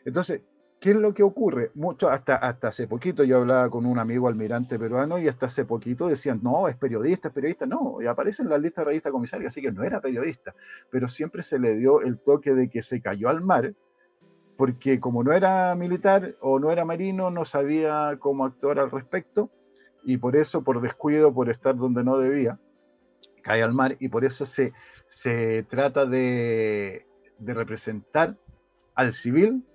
Entonces, 0.04 0.42
¿qué 0.80 0.90
es 0.90 0.96
lo 0.96 1.12
que 1.12 1.22
ocurre? 1.22 1.70
Mucho, 1.74 2.08
hasta, 2.08 2.36
hasta 2.36 2.68
hace 2.68 2.88
poquito 2.88 3.22
yo 3.22 3.36
hablaba 3.36 3.68
con 3.68 3.84
un 3.84 3.98
amigo 3.98 4.28
almirante 4.28 4.78
peruano 4.78 5.18
y 5.18 5.28
hasta 5.28 5.46
hace 5.46 5.66
poquito 5.66 6.08
decían, 6.08 6.40
no, 6.42 6.68
es 6.68 6.76
periodista, 6.76 7.28
es 7.28 7.34
periodista. 7.34 7.66
No, 7.66 8.00
y 8.00 8.06
aparece 8.06 8.42
en 8.42 8.48
la 8.48 8.58
lista 8.58 8.80
de 8.80 8.86
revista 8.86 9.12
comisario, 9.12 9.46
así 9.48 9.60
que 9.60 9.70
no 9.70 9.84
era 9.84 10.00
periodista, 10.00 10.54
pero 10.90 11.08
siempre 11.08 11.42
se 11.42 11.58
le 11.58 11.76
dio 11.76 12.00
el 12.00 12.18
toque 12.18 12.54
de 12.54 12.70
que 12.70 12.82
se 12.82 13.02
cayó 13.02 13.28
al 13.28 13.42
mar, 13.42 13.74
porque 14.56 15.00
como 15.00 15.22
no 15.22 15.32
era 15.32 15.74
militar 15.74 16.34
o 16.40 16.58
no 16.58 16.72
era 16.72 16.84
marino, 16.84 17.30
no 17.30 17.44
sabía 17.44 18.16
cómo 18.18 18.46
actuar 18.46 18.78
al 18.78 18.90
respecto, 18.90 19.50
y 20.02 20.16
por 20.16 20.34
eso, 20.34 20.64
por 20.64 20.80
descuido, 20.80 21.32
por 21.32 21.50
estar 21.50 21.76
donde 21.76 22.02
no 22.02 22.16
debía, 22.16 22.58
cae 23.42 23.62
al 23.62 23.74
mar, 23.74 23.96
y 24.00 24.08
por 24.08 24.24
eso 24.24 24.46
se, 24.46 24.72
se 25.10 25.62
trata 25.64 26.06
de, 26.06 27.06
de 27.38 27.54
representar 27.54 28.38
al 28.94 29.12
civil 29.12 29.66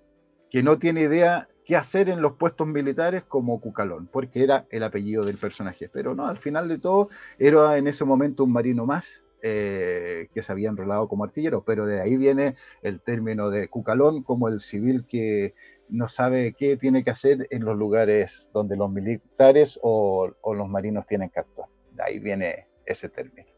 que 0.56 0.64
no 0.64 0.80
tiene 0.80 1.02
idea 1.02 1.50
qué 1.66 1.76
hacer 1.76 2.08
en 2.08 2.22
los 2.22 2.38
puestos 2.38 2.66
militares 2.66 3.24
como 3.24 3.60
Cucalón, 3.60 4.08
porque 4.08 4.42
era 4.42 4.66
el 4.70 4.84
apellido 4.84 5.26
del 5.26 5.38
personaje. 5.38 5.90
Pero 5.90 6.16
no, 6.16 6.28
al 6.28 6.38
final 6.38 6.70
de 6.70 6.78
todo, 6.78 7.10
era 7.38 7.78
en 7.78 7.88
ese 7.88 8.06
momento 8.06 8.46
un 8.46 8.54
marino 8.54 8.86
más 8.86 9.22
eh, 9.42 10.30
que 10.34 10.42
se 10.42 10.54
había 10.54 10.70
enrolado 10.70 11.10
como 11.10 11.26
artillero, 11.26 11.66
pero 11.66 11.86
de 11.86 12.00
ahí 12.00 12.16
viene 12.16 12.56
el 12.84 13.02
término 13.02 13.50
de 13.50 13.68
Cucalón 13.68 14.24
como 14.24 14.48
el 14.48 14.62
civil 14.62 15.04
que 15.06 15.56
no 15.90 16.08
sabe 16.08 16.54
qué 16.58 16.78
tiene 16.78 17.04
que 17.04 17.12
hacer 17.12 17.48
en 17.50 17.66
los 17.66 17.76
lugares 17.76 18.48
donde 18.54 18.78
los 18.78 18.90
militares 18.90 19.78
o, 19.84 20.32
los 20.54 20.70
marinos 20.70 21.06
tienen 21.06 21.30
que 21.32 21.42
actuar. 21.42 21.68
De 21.92 22.02
ahí 22.02 22.20
viene 22.20 22.66
ese 22.86 23.10
término. 23.10 23.50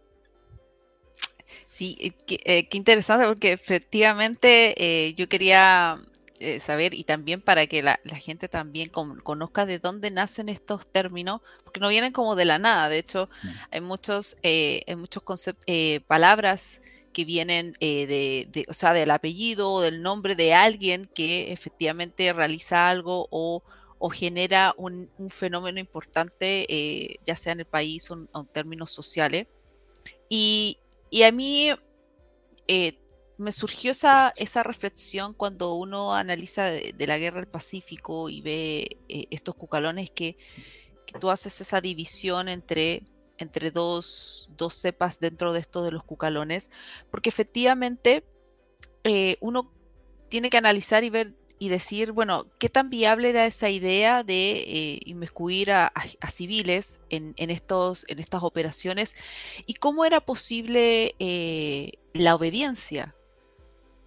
Sí, 1.69 2.15
qué, 2.25 2.39
eh, 2.43 2.67
interesante 2.71 3.27
porque 3.27 3.51
efectivamente 3.51 4.73
eh, 4.83 5.13
yo 5.13 5.29
quería 5.29 6.01
eh, 6.39 6.59
saber 6.59 6.93
y 6.93 7.03
también 7.03 7.41
para 7.41 7.65
que 7.65 7.81
la, 7.81 7.99
gente 8.15 8.47
también 8.47 8.89
conozca 8.89 9.65
de 9.65 9.79
dónde 9.79 10.11
nacen 10.11 10.49
estos 10.49 10.85
términos, 10.85 11.41
porque 11.63 11.79
no 11.79 11.89
vienen 11.89 12.13
como 12.13 12.35
de 12.35 12.45
la 12.45 12.59
nada. 12.59 12.89
De 12.89 12.99
hecho, 12.99 13.29
mm. 13.43 13.47
hay 13.71 13.81
muchos, 13.81 14.37
eh, 14.43 14.83
hay 14.87 14.95
muchos 14.95 15.23
conceptos, 15.23 15.63
eh, 15.67 16.01
palabras 16.07 16.81
que 17.11 17.25
vienen 17.25 17.73
de, 17.79 18.65
o 18.69 18.73
sea, 18.73 18.93
del 18.93 19.09
apellido 19.09 19.71
o 19.71 19.81
del 19.81 20.03
nombre 20.03 20.35
de 20.35 20.53
alguien 20.53 21.09
que 21.15 21.51
efectivamente 21.51 22.31
realiza 22.31 22.89
algo 22.89 23.27
o, 23.31 23.63
genera 24.11 24.75
un, 24.77 25.09
fenómeno 25.29 25.79
importante, 25.79 27.17
ya 27.25 27.35
sea 27.35 27.53
en 27.53 27.61
el 27.61 27.65
país 27.65 28.11
o 28.11 28.13
en, 28.13 28.45
términos 28.53 28.91
sociales. 28.91 29.47
Y, 30.29 30.77
y 31.09 31.23
a 31.23 31.31
mí 31.31 31.71
me 33.37 33.51
surgió 33.51 33.91
esa, 33.91 34.33
esa 34.35 34.63
reflexión 34.63 35.33
cuando 35.33 35.75
uno 35.75 36.15
analiza 36.15 36.65
de, 36.65 37.07
la 37.07 37.17
guerra 37.17 37.39
del 37.39 37.49
Pacífico 37.49 38.29
y 38.29 38.41
ve 38.41 38.97
eh, 39.07 39.27
estos 39.29 39.55
cucalones 39.55 40.09
que, 40.11 40.37
tú 41.21 41.29
haces 41.31 41.61
esa 41.61 41.79
división 41.79 42.49
entre, 42.49 43.01
entre 43.37 43.71
dos, 43.71 44.49
cepas 44.69 45.19
dentro 45.19 45.53
de 45.53 45.61
estos 45.61 45.85
de 45.85 45.91
los 45.91 46.03
cucalones, 46.03 46.69
porque 47.09 47.29
efectivamente 47.29 48.25
eh, 49.05 49.37
uno 49.39 49.71
tiene 50.27 50.49
que 50.49 50.57
analizar 50.57 51.05
y 51.05 51.09
ver 51.09 51.33
y 51.59 51.69
decir, 51.69 52.11
bueno, 52.11 52.45
qué 52.59 52.69
tan 52.69 52.89
viable 52.89 53.29
era 53.29 53.45
esa 53.45 53.69
idea 53.69 54.21
de 54.23 54.51
eh, 54.51 54.99
inmiscuir 55.05 55.71
a, 55.71 55.91
civiles 56.29 56.99
en, 57.09 57.33
estos, 57.37 58.05
en 58.09 58.19
estas 58.19 58.43
operaciones 58.43 59.15
y 59.65 59.75
cómo 59.75 60.05
era 60.05 60.21
posible 60.21 61.15
la 62.13 62.35
obediencia 62.35 63.16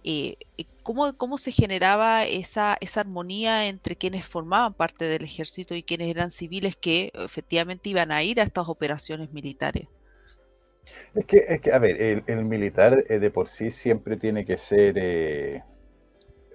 eh, 0.03 0.37
eh, 0.57 0.65
¿cómo, 0.83 1.15
¿cómo, 1.15 1.37
se 1.37 1.51
generaba 1.51 2.25
esa, 2.25 2.77
esa 2.81 3.01
armonía 3.01 3.67
entre 3.67 3.95
quienes 3.95 4.25
formaban 4.25 4.73
parte 4.73 5.05
del 5.05 5.23
ejército 5.23 5.75
y 5.75 5.83
quienes 5.83 6.09
eran 6.09 6.31
civiles 6.31 6.75
que 6.75 7.11
efectivamente 7.13 7.89
iban 7.89 8.11
a 8.11 8.23
ir 8.23 8.39
a 8.39 8.43
estas 8.43 8.67
operaciones 8.67 9.31
militares? 9.31 9.87
Es 11.13 11.25
que, 11.25 11.37
es 11.47 11.61
que 11.61 11.71
a 11.71 11.79
ver, 11.79 12.23
el, 12.27 12.45
militar 12.45 13.03
eh, 13.09 13.19
de 13.19 13.29
por 13.29 13.47
sí 13.47 13.69
siempre 13.69 14.17
tiene 14.17 14.45
que 14.45 14.57
ser 14.57 15.63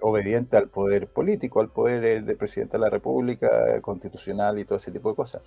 obediente 0.01 0.57
al 0.57 0.69
poder 0.69 1.07
político, 1.07 1.59
al 1.59 1.71
poder 1.71 2.23
del 2.23 2.37
presidente 2.37 2.73
de 2.73 2.81
la 2.81 2.89
República, 2.89 3.81
constitucional 3.81 4.59
y 4.59 4.65
todo 4.65 4.77
ese 4.77 4.91
tipo 4.91 5.09
de 5.09 5.15
cosas. 5.15 5.41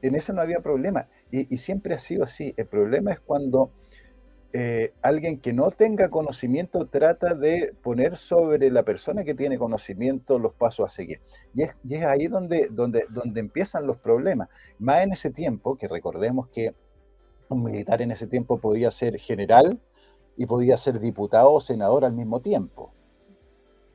En 0.00 0.14
eso 0.14 0.32
no 0.32 0.40
había 0.40 0.60
problema 0.60 1.06
y, 1.30 1.54
y 1.54 1.58
siempre 1.58 1.94
ha 1.94 1.98
sido 1.98 2.24
así. 2.24 2.54
El 2.56 2.66
problema 2.66 3.12
es 3.12 3.20
cuando 3.20 3.70
eh, 4.54 4.92
alguien 5.00 5.40
que 5.40 5.54
no 5.54 5.70
tenga 5.70 6.10
conocimiento 6.10 6.86
trata 6.86 7.34
de 7.34 7.74
poner 7.82 8.18
sobre 8.18 8.70
la 8.70 8.82
persona 8.82 9.24
que 9.24 9.34
tiene 9.34 9.56
conocimiento 9.56 10.38
los 10.38 10.52
pasos 10.52 10.86
a 10.86 10.90
seguir. 10.90 11.20
Y 11.54 11.62
es, 11.62 12.04
ahí 12.04 12.26
donde, 12.26 12.68
donde, 12.70 13.04
donde 13.08 13.40
empiezan 13.40 13.86
los 13.86 13.96
problemas. 13.96 14.50
Más 14.78 15.04
en 15.04 15.12
ese 15.12 15.30
tiempo, 15.30 15.78
que 15.78 15.88
recordemos 15.88 16.48
que 16.48 16.74
un 17.48 17.64
militar 17.64 18.02
en 18.02 18.10
ese 18.10 18.26
tiempo 18.26 18.58
podía 18.58 18.90
ser 18.90 19.18
general 19.18 19.80
y 20.36 20.44
podía 20.44 20.76
ser 20.76 21.00
diputado 21.00 21.52
o 21.52 21.60
senador 21.60 22.04
al 22.04 22.12
mismo 22.12 22.40
tiempo. 22.40 22.92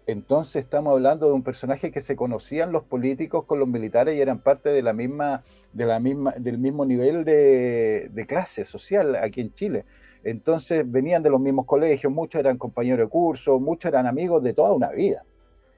Entonces 0.07 0.63
estamos 0.63 0.93
hablando 0.93 1.27
de 1.27 1.33
un 1.33 1.43
personaje 1.43 1.91
que 1.91 2.01
se 2.01 2.15
conocían 2.15 2.71
los 2.71 2.83
políticos 2.83 3.45
con 3.45 3.59
los 3.59 3.67
militares 3.67 4.15
y 4.15 4.21
eran 4.21 4.39
parte 4.39 4.69
de 4.69 4.81
la 4.81 4.93
misma, 4.93 5.43
de 5.73 5.85
la 5.85 5.99
misma, 5.99 6.31
del 6.31 6.57
mismo 6.57 6.85
nivel 6.85 7.25
de, 7.25 8.09
de 8.11 8.25
clase 8.25 8.63
social 8.63 9.17
aquí 9.17 9.41
en 9.41 9.53
Chile. 9.53 9.85
Entonces 10.27 10.83
venían 10.85 11.23
de 11.23 11.29
los 11.29 11.39
mismos 11.39 11.65
colegios, 11.65 12.11
muchos 12.11 12.39
eran 12.39 12.57
compañeros 12.57 13.07
de 13.07 13.09
curso, 13.09 13.61
muchos 13.61 13.87
eran 13.87 14.07
amigos 14.07 14.43
de 14.43 14.53
toda 14.53 14.73
una 14.73 14.89
vida. 14.89 15.23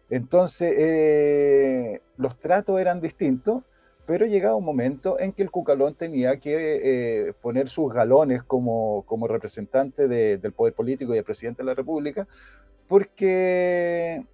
Entonces 0.09 0.73
eh, 0.75 2.01
los 2.17 2.35
tratos 2.39 2.79
eran 2.79 2.99
distintos, 2.99 3.61
pero 4.07 4.25
llegaba 4.25 4.55
un 4.55 4.65
momento 4.65 5.19
en 5.19 5.33
que 5.33 5.43
el 5.43 5.51
Cucalón 5.51 5.93
tenía 5.93 6.39
que 6.39 7.27
eh, 7.27 7.33
poner 7.43 7.69
sus 7.69 7.93
galones 7.93 8.41
como, 8.41 9.05
representante 9.27 10.07
del 10.07 10.51
poder 10.53 10.73
político 10.73 11.13
y 11.13 11.19
el 11.19 11.23
presidente 11.23 11.61
de 11.61 11.67
la 11.67 11.75
República, 11.75 12.27
porque 12.87 14.25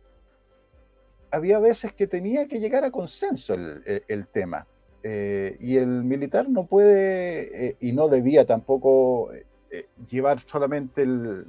había 1.29 1.59
veces 1.59 1.91
que 1.91 2.07
tenía 2.07 2.47
que 2.47 2.61
llegar 2.61 2.85
a 2.85 2.91
consenso 2.91 3.53
el, 3.53 4.27
tema. 4.31 4.65
Eh, 5.03 5.57
y 5.59 5.75
el 5.75 6.05
militar 6.05 6.47
no 6.47 6.67
puede 6.67 7.75
y 7.81 7.91
no 7.91 8.07
debía 8.07 8.45
tampoco 8.45 9.29
eh, 9.75 9.87
llevar 10.09 10.39
solamente 10.39 11.01
el, 11.01 11.45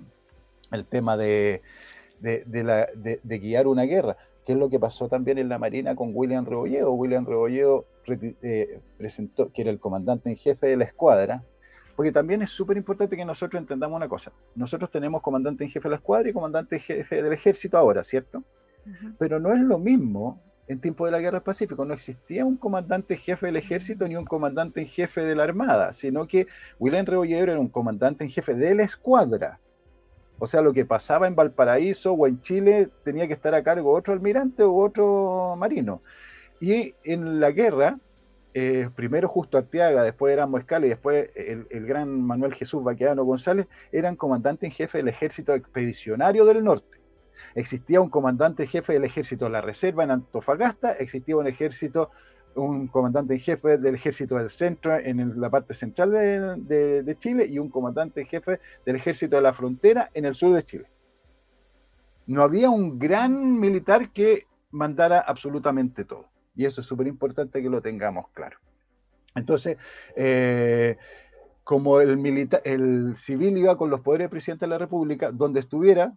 tema 0.89 1.17
de, 1.17 1.63
guiar 3.25 3.67
una 3.67 3.83
guerra, 3.85 4.17
que 4.45 4.53
es 4.53 4.59
lo 4.59 4.69
que 4.69 4.81
pasó 4.81 5.09
también 5.09 5.39
en 5.39 5.49
la 5.49 5.59
Marina 5.59 5.95
con 5.95 6.11
William 6.13 6.45
Rebolledo. 6.45 6.93
William 6.93 7.25
Rebolledo 7.25 7.87
eh, 8.09 8.81
presentó, 8.99 9.53
que 9.53 9.63
era 9.63 9.71
el 9.71 9.79
comandante 9.79 10.31
en 10.31 10.37
jefe 10.37 10.67
de 10.67 10.77
la 10.77 10.85
escuadra, 10.85 11.45
porque 11.95 12.13
también 12.13 12.43
es 12.43 12.51
súper 12.51 12.77
importante 12.77 13.17
que 13.17 13.25
nosotros 13.25 13.61
entendamos 13.61 13.97
una 13.97 14.09
cosa. 14.09 14.33
Nosotros 14.55 14.91
tenemos 14.91 15.23
comandante 15.23 15.65
en 15.65 15.71
jefe 15.71 15.89
de 15.89 15.91
la 15.91 15.97
escuadra 15.97 16.29
y 16.29 16.33
comandante 16.33 16.77
en 16.77 16.83
jefe 16.83 17.23
del 17.23 17.33
ejército 17.33 17.79
ahora, 17.79 18.03
¿cierto? 18.03 18.43
Pero 19.19 19.41
no 19.41 19.53
es 19.53 19.61
lo 19.61 19.79
mismo 19.79 20.41
en 20.69 20.81
tiempo 20.81 21.07
de 21.07 21.13
la 21.13 21.21
Guerra 21.21 21.39
del 21.39 21.43
Pacífico 21.43 21.85
no 21.85 21.95
existía 21.95 22.45
un 22.45 22.57
comandante 22.57 23.17
jefe 23.17 23.47
del 23.47 23.57
ejército 23.57 24.09
ni 24.09 24.17
un 24.17 24.25
comandante 24.25 24.81
en 24.81 24.89
jefe 24.89 25.23
de 25.23 25.35
la 25.35 25.45
armada, 25.45 25.93
sino 25.93 26.27
que 26.27 26.47
William 26.79 27.07
Rebolledo 27.07 27.53
era 27.53 27.61
un 27.61 27.69
comandante 27.69 28.25
en 28.25 28.31
jefe 28.31 28.55
de 28.55 28.75
la 28.75 28.85
escuadra. 28.85 29.61
O 30.39 30.47
sea, 30.47 30.61
lo 30.61 30.73
que 30.73 30.85
pasaba 30.85 31.27
en 31.27 31.35
Valparaíso 31.35 32.13
o 32.13 32.27
en 32.27 32.41
Chile 32.43 32.91
tenía 33.05 33.27
que 33.27 33.33
estar 33.33 33.55
a 33.55 33.63
cargo 33.63 33.93
otro 33.93 34.13
almirante 34.13 34.65
u 34.65 34.81
otro 34.83 35.55
marino. 35.57 36.03
Y 36.61 36.95
en 37.05 37.41
la 37.41 37.53
guerra, 37.53 37.99
eh, 38.53 38.91
primero 38.95 39.29
Justo 39.29 39.57
Arteaga, 39.57 40.03
después 40.03 40.33
era 40.33 40.49
Escala 40.59 40.87
y 40.87 40.91
después 40.91 41.31
el, 41.37 41.67
el, 41.71 41.87
gran 41.87 42.21
Manuel 42.21 42.55
Jesús 42.55 42.83
Baqueano 42.83 43.25
González 43.25 43.67
eran 43.93 44.17
comandante 44.17 44.67
en 44.67 44.73
jefe 44.73 44.99
del 44.99 45.09
ejército 45.09 45.55
expedicionario 45.55 46.45
del 46.45 46.65
norte. 46.65 47.06
Existía 47.55 48.01
un 48.01 48.11
comandante 48.11 48.67
jefe 48.67 48.95
del 48.95 49.05
ejército 49.05 49.47
de 49.47 49.53
la 49.53 49.61
reserva 49.61 50.05
en 50.05 50.11
Antofagasta, 50.11 50.93
existía 50.93 51.37
un 51.37 51.47
ejército, 51.47 52.11
un 52.55 52.89
comandante 52.89 53.35
en 53.35 53.41
jefe 53.41 53.79
del 53.79 53.95
ejército 53.95 54.37
del 54.37 54.51
centro 54.51 54.97
en 54.99 55.41
la 55.41 55.51
parte 55.51 55.75
central 55.75 56.11
de, 56.11 57.17
Chile 57.19 57.47
y 57.49 57.59
un 57.59 57.71
comandante 57.71 58.21
en 58.21 58.27
jefe 58.27 58.61
del 58.85 58.97
ejército 58.97 59.37
de 59.37 59.43
la 59.43 59.53
frontera 59.53 60.11
en 60.15 60.25
el 60.25 60.35
sur 60.35 60.55
de 60.55 60.63
Chile. 60.63 60.87
No 62.27 62.43
había 62.43 62.71
un 62.71 62.99
gran 62.99 63.59
militar 63.61 64.11
que 64.11 64.47
mandara 64.71 65.21
absolutamente 65.21 66.05
todo. 66.05 66.27
Y 66.55 66.65
eso 66.65 66.81
es 66.81 66.87
súper 66.87 67.07
importante 67.07 67.63
que 67.63 67.69
lo 67.69 67.81
tengamos 67.81 68.29
claro. 68.31 68.59
Entonces, 69.35 69.77
eh, 70.17 70.97
como 71.63 72.01
el, 72.01 72.17
militar, 72.17 72.63
el 72.65 73.15
civil 73.17 73.59
iba 73.59 73.77
con 73.77 73.91
los 73.91 74.01
poderes 74.01 74.25
del 74.25 74.31
presidente 74.31 74.65
de 74.65 74.71
la 74.71 74.79
República, 74.79 75.31
donde 75.31 75.61
estuviera, 75.61 76.15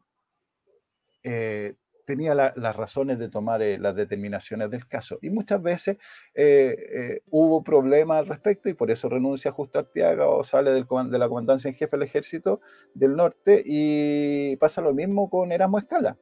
eh, 1.23 1.75
tenía 2.05 2.33
las 2.33 2.75
razones 2.75 3.19
de 3.19 3.29
tomar 3.29 3.61
eh, 3.61 3.77
las 3.77 3.95
determinaciones 3.95 4.71
del 4.71 4.87
caso. 4.87 5.19
Y 5.21 5.29
muchas 5.29 5.61
veces 5.61 5.97
eh, 6.33 7.21
hubo 7.29 7.63
problemas 7.63 8.19
al 8.19 8.27
respecto 8.27 8.67
y 8.67 8.73
por 8.73 8.89
eso 8.89 9.09
renuncia 9.09 9.51
Justo 9.51 9.77
Arteaga 9.77 10.27
o 10.27 10.43
sale 10.43 10.71
de 10.71 11.19
la 11.19 11.27
comandancia 11.27 11.69
en 11.69 11.75
jefe 11.75 11.97
del 11.97 12.07
ejército 12.07 12.61
del 12.95 13.15
norte 13.15 13.61
y 13.63 14.55
pasa 14.55 14.81
lo 14.81 14.93
mismo 14.93 15.29
con 15.29 15.51
Erasmo 15.51 15.77
Escala. 15.77 16.17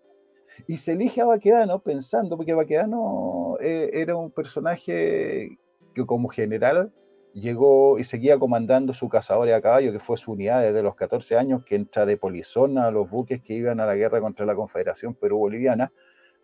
Y 0.68 0.78
se 0.78 0.94
elige 0.94 1.22
a 1.22 1.26
Baquedano 1.26 1.80
pensando, 1.84 2.36
porque 2.36 2.54
Baquedano 2.54 3.58
era 3.60 4.16
un 4.16 4.32
personaje 4.32 5.58
que 5.94 6.06
como 6.06 6.30
general 6.30 6.92
llegó 7.40 8.00
y 8.00 8.04
seguía 8.04 8.38
comandando 8.38 8.94
su 8.94 9.10
cazadores 9.10 9.56
a 9.56 9.62
caballo, 9.62 9.92
que 9.92 10.00
fue 10.00 10.18
su 10.18 10.32
unidad 10.32 10.62
desde 10.62 10.84
los 10.84 10.96
14 10.96 11.38
años, 11.38 11.64
que 11.64 11.76
entra 11.76 12.06
de 12.06 12.18
polizona 12.18 12.88
a 12.88 12.92
los 12.92 13.10
buques 13.10 13.42
que 13.42 13.54
iban 13.54 13.80
a 13.80 13.86
la 13.86 13.96
guerra 13.96 14.22
contra 14.22 14.46
la 14.46 14.56
Confederación 14.56 15.14
Perú-Boliviana, 15.14 15.92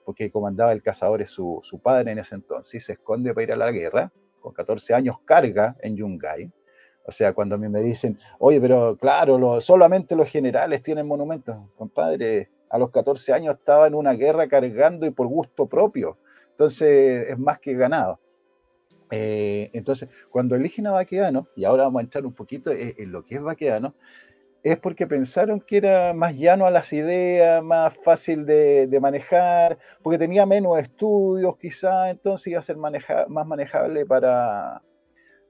porque 0.05 0.31
comandaba 0.31 0.71
el 0.73 0.81
cazador 0.81 1.25
su, 1.27 1.59
su 1.63 1.79
padre 1.79 2.11
en 2.11 2.19
ese 2.19 2.35
entonces, 2.35 2.85
se 2.85 2.93
esconde 2.93 3.33
para 3.33 3.43
ir 3.43 3.51
a 3.53 3.55
la 3.55 3.71
guerra, 3.71 4.11
con 4.39 4.53
14 4.53 4.93
años 4.93 5.17
carga 5.25 5.75
en 5.81 5.95
Yungay. 5.95 6.51
O 7.05 7.11
sea, 7.11 7.33
cuando 7.33 7.55
a 7.55 7.57
mí 7.57 7.67
me 7.67 7.81
dicen, 7.81 8.17
oye, 8.39 8.61
pero 8.61 8.97
claro, 8.97 9.59
solamente 9.61 10.15
los 10.15 10.29
generales 10.29 10.83
tienen 10.83 11.07
monumentos, 11.07 11.57
compadre, 11.75 12.49
a 12.69 12.77
los 12.77 12.91
14 12.91 13.33
años 13.33 13.55
estaba 13.55 13.87
en 13.87 13.95
una 13.95 14.13
guerra 14.13 14.47
cargando 14.47 15.05
y 15.05 15.11
por 15.11 15.27
gusto 15.27 15.67
propio. 15.67 16.17
Entonces 16.51 17.29
es 17.29 17.37
más 17.37 17.59
que 17.59 17.73
ganado. 17.73 18.19
Eh, 19.15 19.69
entonces, 19.73 20.09
cuando 20.31 20.55
eligen 20.55 20.87
a 20.87 20.91
Baqueano, 20.91 21.47
y 21.55 21.65
ahora 21.65 21.83
vamos 21.83 21.99
a 21.99 22.03
entrar 22.03 22.25
un 22.25 22.33
poquito 22.33 22.71
en, 22.71 23.11
lo 23.11 23.23
que 23.23 23.35
es 23.35 23.41
Baqueano, 23.43 23.93
es 24.63 24.77
porque 24.79 25.05
pensaron 25.05 25.61
que 25.61 25.77
era 25.77 26.13
más 26.13 26.33
llano 26.33 26.65
a 26.65 26.71
las 26.71 26.91
ideas, 26.93 27.63
más 27.63 27.93
fácil 28.03 28.47
de, 28.47 28.97
manejar, 28.99 29.77
porque 30.01 30.17
tenía 30.17 30.47
menos 30.47 30.79
estudios 30.79 31.57
quizá, 31.57 32.09
entonces 32.09 32.47
iba 32.47 32.59
a 32.59 32.63
ser 32.63 32.77
más 32.77 33.47
manejable 33.47 34.03
para, 34.07 34.81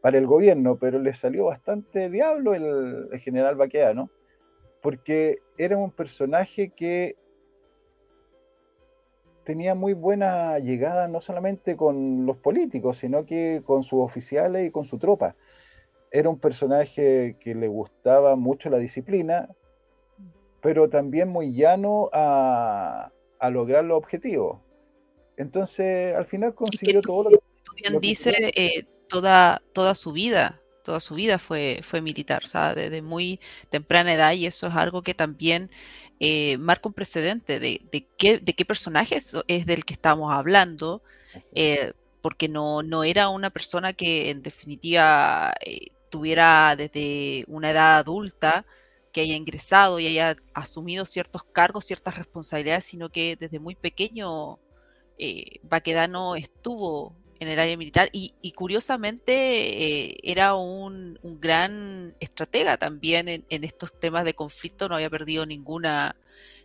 para 0.01 0.17
el 0.17 0.27
gobierno, 0.27 0.75
pero 0.75 0.99
le 0.99 1.13
salió 1.13 1.45
bastante 1.45 2.09
diablo 2.09 2.53
el, 2.55 3.07
el 3.13 3.19
general 3.21 3.55
Baqueano, 3.55 4.09
porque 4.81 5.37
era 5.57 5.77
un 5.77 5.91
personaje 5.91 6.71
que 6.75 7.15
tenía 9.43 9.75
muy 9.75 9.93
buena 9.93 10.59
llegada 10.59 11.07
no 11.07 11.21
solamente 11.21 11.75
con 11.75 12.25
los 12.25 12.37
políticos, 12.37 12.97
sino 12.97 13.25
que 13.25 13.61
con 13.65 13.83
sus 13.83 13.99
oficiales 13.99 14.67
y 14.67 14.71
con 14.71 14.85
su 14.85 14.97
tropa. 14.97 15.35
Era 16.11 16.29
un 16.29 16.39
personaje 16.39 17.37
que 17.39 17.55
le 17.55 17.67
gustaba 17.67 18.35
mucho 18.35 18.69
la 18.69 18.77
disciplina, 18.77 19.49
pero 20.61 20.89
también 20.89 21.29
muy 21.29 21.53
llano 21.53 22.09
a, 22.13 23.11
lograr 23.51 23.83
los 23.83 23.97
objetivos. 23.97 24.59
Entonces, 25.35 26.15
al 26.15 26.25
final 26.25 26.55
consiguió 26.55 27.01
todo 27.01 27.29
lo 27.29 27.37
que... 27.37 27.43
Bien 27.81 27.99
dice, 27.99 28.33
eh, 28.55 28.85
toda, 29.09 29.61
toda 29.73 29.95
su 29.95 30.13
vida, 30.13 30.61
toda 30.83 30.99
su 30.99 31.15
vida 31.15 31.39
fue, 31.39 31.81
fue 31.83 32.01
militar, 32.01 32.43
o 32.45 32.75
desde 32.75 33.01
muy 33.01 33.41
temprana 33.69 34.13
edad, 34.13 34.33
y 34.33 34.45
eso 34.45 34.67
es 34.67 34.75
algo 34.75 35.01
que 35.01 35.13
también 35.13 35.71
eh, 36.25 36.57
marca 36.57 36.87
un 36.87 36.93
precedente 36.93 37.59
de, 37.59 37.81
qué, 38.17 38.37
de 38.37 38.53
qué 38.53 38.63
personaje 38.63 39.17
es, 39.17 39.65
del 39.65 39.83
que 39.83 39.93
estamos 39.93 40.31
hablando, 40.31 41.01
eh, 41.53 41.91
porque 42.21 42.47
no, 42.47 42.81
no, 42.81 43.03
era 43.03 43.27
una 43.27 43.49
persona 43.49 43.91
que 43.91 44.29
en 44.29 44.41
definitiva 44.41 45.53
eh, 45.59 45.87
tuviera 46.09 46.77
desde 46.77 47.43
una 47.49 47.71
edad 47.71 47.97
adulta, 47.97 48.65
que 49.11 49.19
haya 49.19 49.35
ingresado 49.35 49.99
y 49.99 50.07
haya 50.07 50.37
asumido 50.53 51.03
ciertos 51.05 51.43
cargos, 51.43 51.83
ciertas 51.83 52.17
responsabilidades, 52.17 52.85
sino 52.85 53.09
que 53.09 53.35
desde 53.35 53.59
muy 53.59 53.75
pequeño 53.75 54.59
Baquedano 55.63 56.37
estuvo 56.37 57.17
en 57.43 57.49
el 57.49 57.59
área 57.59 57.77
militar 57.77 58.09
y, 58.11 58.51
curiosamente 58.53 60.31
era 60.31 60.55
un, 60.55 61.19
gran 61.39 62.15
estratega 62.19 62.77
también 62.77 63.27
en, 63.27 63.63
estos 63.63 63.99
temas 63.99 64.25
de 64.25 64.33
conflicto, 64.33 64.89
no 64.89 64.95
había 64.95 65.09
perdido 65.09 65.45
ninguna, 65.45 66.15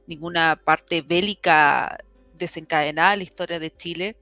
ninguna 0.07 0.61
parte 0.65 1.03
bélica 1.03 1.99
desencadenada 2.35 3.13
en 3.13 3.19
la 3.19 3.25
historia 3.25 3.59
de 3.59 3.75
Chile, 3.75 4.17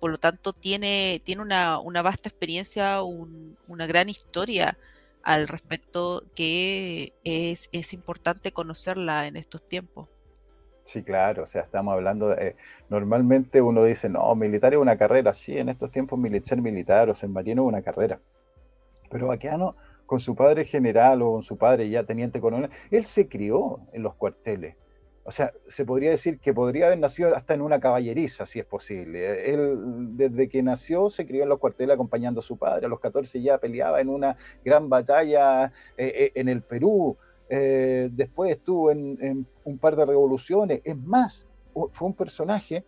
por 0.00 0.10
lo 0.10 0.18
tanto 0.18 0.52
tiene, 0.52 1.20
tiene 1.24 1.42
una, 1.42 2.02
vasta 2.02 2.28
experiencia, 2.28 3.02
una 3.02 3.86
gran 3.86 4.08
historia 4.08 4.78
al 5.22 5.48
respecto 5.48 6.22
que 6.34 7.12
es, 7.24 7.68
es 7.72 7.92
importante 7.92 8.52
conocerla 8.52 9.26
en 9.26 9.36
estos 9.36 9.66
tiempos. 9.66 10.08
Sí, 10.88 11.02
claro, 11.02 11.42
o 11.42 11.46
sea, 11.46 11.60
estamos 11.60 11.92
hablando, 11.92 12.30
de, 12.30 12.56
normalmente 12.88 13.60
uno 13.60 13.84
dice, 13.84 14.08
no, 14.08 14.34
militar 14.34 14.72
es 14.72 14.80
una 14.80 14.96
carrera, 14.96 15.34
sí, 15.34 15.58
en 15.58 15.68
estos 15.68 15.90
tiempos 15.90 16.18
ser 16.44 16.62
militar 16.62 17.10
o 17.10 17.14
ser 17.14 17.28
marino 17.28 17.60
es 17.64 17.68
una 17.68 17.82
carrera, 17.82 18.20
pero 19.10 19.26
Baqueano, 19.26 19.76
con 20.06 20.18
su 20.18 20.34
padre 20.34 20.64
general 20.64 21.20
o 21.20 21.32
con 21.32 21.42
su 21.42 21.58
padre 21.58 21.90
ya 21.90 22.04
teniente 22.04 22.40
coronel, 22.40 22.70
él 22.90 23.04
se 23.04 23.28
crió 23.28 23.80
en 23.92 24.02
los 24.02 24.14
cuarteles, 24.14 24.76
o 25.24 25.30
sea, 25.30 25.52
se 25.66 25.84
podría 25.84 26.08
decir 26.08 26.38
que 26.38 26.54
podría 26.54 26.86
haber 26.86 27.00
nacido 27.00 27.36
hasta 27.36 27.52
en 27.52 27.60
una 27.60 27.80
caballeriza, 27.80 28.46
si 28.46 28.60
es 28.60 28.64
posible. 28.64 29.52
Él, 29.52 30.16
desde 30.16 30.48
que 30.48 30.62
nació, 30.62 31.10
se 31.10 31.26
crió 31.26 31.42
en 31.42 31.50
los 31.50 31.58
cuarteles 31.58 31.96
acompañando 31.96 32.40
a 32.40 32.42
su 32.42 32.56
padre. 32.56 32.86
A 32.86 32.88
los 32.88 32.98
14 32.98 33.42
ya 33.42 33.58
peleaba 33.58 34.00
en 34.00 34.08
una 34.08 34.38
gran 34.64 34.88
batalla 34.88 35.66
eh, 35.98 36.12
eh, 36.16 36.32
en 36.34 36.48
el 36.48 36.62
Perú. 36.62 37.18
Eh, 37.48 38.08
después 38.12 38.50
estuvo 38.50 38.90
en, 38.90 39.46
un 39.64 39.78
par 39.78 39.96
de 39.96 40.06
revoluciones. 40.06 40.80
Es 40.84 40.96
más, 40.96 41.46
fue 41.72 42.08
un 42.08 42.14
personaje 42.14 42.84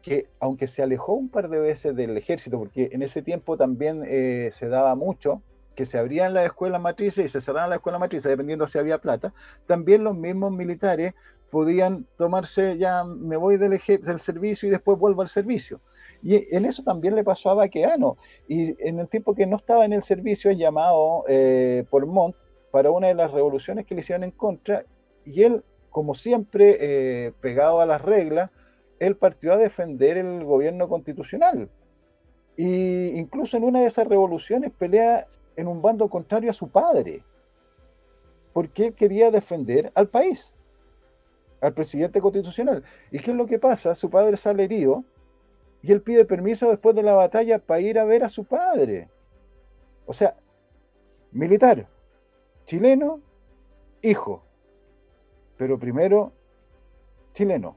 que, 0.00 0.28
aunque 0.40 0.66
se 0.66 0.82
alejó 0.82 1.14
un 1.14 1.28
par 1.28 1.48
de 1.48 1.60
veces 1.60 1.94
del 1.94 2.16
ejército, 2.16 2.58
porque 2.58 2.90
en 2.92 3.02
ese 3.02 3.22
tiempo 3.22 3.56
también 3.56 4.02
eh, 4.06 4.50
se 4.52 4.68
daba 4.68 4.94
mucho 4.94 5.42
que 5.74 5.86
se 5.86 5.98
abrían 5.98 6.34
las 6.34 6.44
escuelas 6.44 6.82
matrices 6.82 7.24
y 7.24 7.28
se 7.28 7.40
cerraban 7.40 7.70
las 7.70 7.78
escuelas 7.78 8.00
matrices, 8.00 8.30
dependiendo 8.30 8.66
si 8.68 8.78
había 8.78 8.98
plata, 8.98 9.32
también 9.66 10.04
los 10.04 10.16
mismos 10.16 10.52
militares 10.52 11.14
podían 11.50 12.06
tomarse, 12.16 12.78
ya 12.78 13.04
me 13.04 13.36
voy 13.36 13.58
del, 13.58 13.78
del 13.78 14.20
servicio 14.20 14.68
y 14.68 14.72
después 14.72 14.98
vuelvo 14.98 15.20
al 15.20 15.28
servicio. 15.28 15.82
Y 16.22 16.54
en 16.56 16.64
eso 16.64 16.82
también 16.82 17.14
le 17.14 17.24
pasó 17.24 17.50
a 17.50 17.54
Baqueano. 17.54 18.16
Y 18.48 18.74
en 18.82 18.98
el 19.00 19.08
tiempo 19.08 19.34
que 19.34 19.44
no 19.44 19.56
estaba 19.56 19.84
en 19.84 19.92
el 19.92 20.02
servicio, 20.02 20.50
es 20.50 20.56
llamado 20.56 21.24
eh, 21.28 21.84
por 21.90 22.06
Montt 22.06 22.36
para 22.72 22.90
una 22.90 23.06
de 23.06 23.14
las 23.14 23.30
revoluciones 23.30 23.86
que 23.86 23.94
le 23.94 24.00
hicieron 24.00 24.24
en 24.24 24.32
contra, 24.32 24.84
y 25.24 25.44
él, 25.44 25.62
como 25.90 26.14
siempre, 26.14 26.78
eh, 26.80 27.32
pegado 27.40 27.80
a 27.80 27.86
las 27.86 28.02
reglas, 28.02 28.50
él 28.98 29.14
partió 29.14 29.52
a 29.52 29.58
defender 29.58 30.16
el 30.16 30.42
gobierno 30.42 30.88
constitucional. 30.88 31.68
Y 32.56 33.08
incluso 33.18 33.56
en 33.56 33.64
una 33.64 33.80
de 33.80 33.86
esas 33.86 34.06
revoluciones 34.06 34.72
pelea 34.72 35.28
en 35.54 35.68
un 35.68 35.82
bando 35.82 36.08
contrario 36.08 36.50
a 36.50 36.54
su 36.54 36.68
padre, 36.68 37.22
porque 38.54 38.86
él 38.86 38.94
quería 38.94 39.30
defender 39.30 39.92
al 39.94 40.08
país, 40.08 40.54
al 41.60 41.74
presidente 41.74 42.20
constitucional. 42.20 42.82
¿Y 43.10 43.18
qué 43.18 43.32
es 43.32 43.36
lo 43.36 43.46
que 43.46 43.58
pasa? 43.58 43.94
Su 43.94 44.08
padre 44.08 44.36
sale 44.36 44.64
herido 44.64 45.04
y 45.82 45.92
él 45.92 46.00
pide 46.00 46.24
permiso 46.24 46.70
después 46.70 46.94
de 46.96 47.02
la 47.02 47.14
batalla 47.14 47.58
para 47.58 47.80
ir 47.80 47.98
a 47.98 48.04
ver 48.04 48.24
a 48.24 48.30
su 48.30 48.44
padre. 48.44 49.08
O 50.06 50.12
sea, 50.12 50.36
militar, 51.32 51.86
chileno, 52.72 53.20
hijo. 54.00 54.42
Pero 55.58 55.78
primero 55.78 56.32
chileno, 57.34 57.76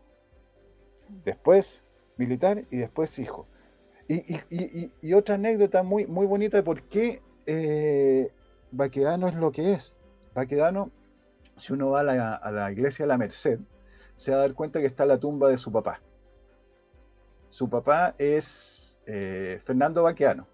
después 1.25 1.84
militar 2.15 2.63
y 2.71 2.77
después 2.77 3.19
hijo. 3.19 3.45
Y, 4.08 5.13
otra 5.13 5.36
anécdota 5.36 5.84
muy, 5.84 6.05
muy 6.05 6.25
bonita 6.25 6.55
de 6.55 6.63
por 6.63 6.84
qué 6.84 7.21
eh, 7.45 8.31
Baquedano 8.71 9.27
es 9.27 9.36
lo 9.36 9.51
que 9.51 9.73
es. 9.73 9.97
Baquedano, 10.34 10.91
si 11.58 11.73
uno 11.73 11.89
va 11.89 11.99
a 11.99 12.51
la, 12.51 12.71
iglesia 12.71 13.03
de 13.03 13.08
la 13.10 13.17
Merced, 13.17 13.60
se 14.15 14.31
va 14.31 14.38
a 14.38 14.41
dar 14.41 14.53
cuenta 14.53 14.79
que 14.79 14.88
está 14.88 15.05
la 15.05 15.19
tumba 15.19 15.49
de 15.49 15.58
su 15.58 15.73
papá. 15.73 15.99
Su 17.49 17.69
papá 17.69 18.15
es 18.17 18.97
eh, 19.08 19.60
Fernando 19.65 20.03
Baquedano. 20.03 20.47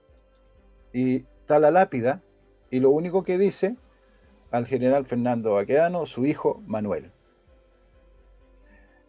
Y 0.93 1.27
está 1.41 1.59
la 1.59 1.69
lápida, 1.69 2.23
y 2.71 2.79
lo 2.79 2.89
único 2.89 3.23
que 3.23 3.37
dice 3.37 3.75
al 4.51 4.67
general 4.67 5.05
Fernando 5.05 5.53
Baquedano, 5.53 6.05
su 6.05 6.25
hijo 6.25 6.61
Manuel. 6.67 7.11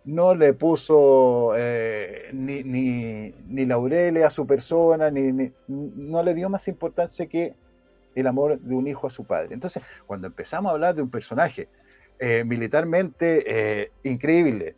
No 0.05 0.35
le 0.35 0.53
puso 0.53 1.53
eh, 1.57 2.31
ni, 2.33 2.63
ni, 2.63 3.67
laureles 3.67 4.25
a 4.25 4.31
su 4.31 4.47
persona, 4.47 5.11
ni, 5.11 5.53
no 5.69 6.23
le 6.23 6.35
dio 6.35 6.49
más 6.49 6.67
importancia 6.69 7.27
que 7.27 7.55
el 8.15 8.27
amor 8.27 8.59
de 8.59 8.75
un 8.75 8.87
hijo 8.87 9.07
a 9.07 9.11
su 9.11 9.25
padre. 9.25 9.55
Entonces, 9.55 9.83
cuando 10.07 10.27
empezamos 10.29 10.71
a 10.71 10.75
hablar 10.75 10.95
de 10.95 11.03
un 11.03 11.11
personaje 11.11 11.69
eh, 12.19 12.45
militarmente 12.45 13.45
eh, 13.47 13.93
increíble, 14.05 14.77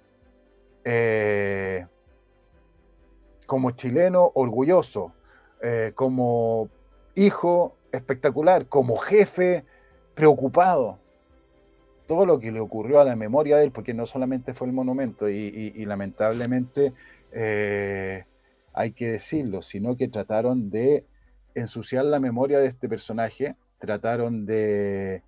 como 3.46 3.70
chileno 3.70 4.30
orgulloso, 4.34 5.12
como 5.94 6.68
hijo 7.14 7.74
espectacular, 7.90 8.66
como 8.66 8.98
jefe 8.98 9.64
preocupado. 10.14 10.98
Todo 12.06 12.26
lo 12.26 12.38
que 12.38 12.52
le 12.52 12.60
ocurrió 12.60 13.00
a 13.00 13.04
la 13.04 13.16
memoria 13.16 13.56
de 13.56 13.64
él, 13.64 13.72
porque 13.72 13.94
no 13.94 14.06
solamente 14.06 14.54
fue 14.54 14.66
el 14.66 14.72
monumento, 14.72 15.28
y, 15.28 15.84
lamentablemente 15.86 16.92
eh, 17.32 18.24
hay 18.72 18.92
que 18.92 19.12
decirlo, 19.12 19.62
sino 19.62 19.96
que 19.96 20.08
trataron 20.08 20.70
de 20.70 21.06
ensuciar 21.54 22.04
la 22.04 22.20
memoria 22.20 22.58
de 22.58 22.66
este 22.66 22.88
personaje, 22.88 23.56
trataron 23.78 24.44
de 24.44 25.22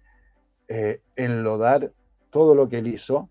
eh, 0.69 1.01
enlodar 1.15 1.93
todo 2.31 2.55
lo 2.55 2.69
que 2.69 2.79
él 2.79 2.89
hizo, 2.89 3.31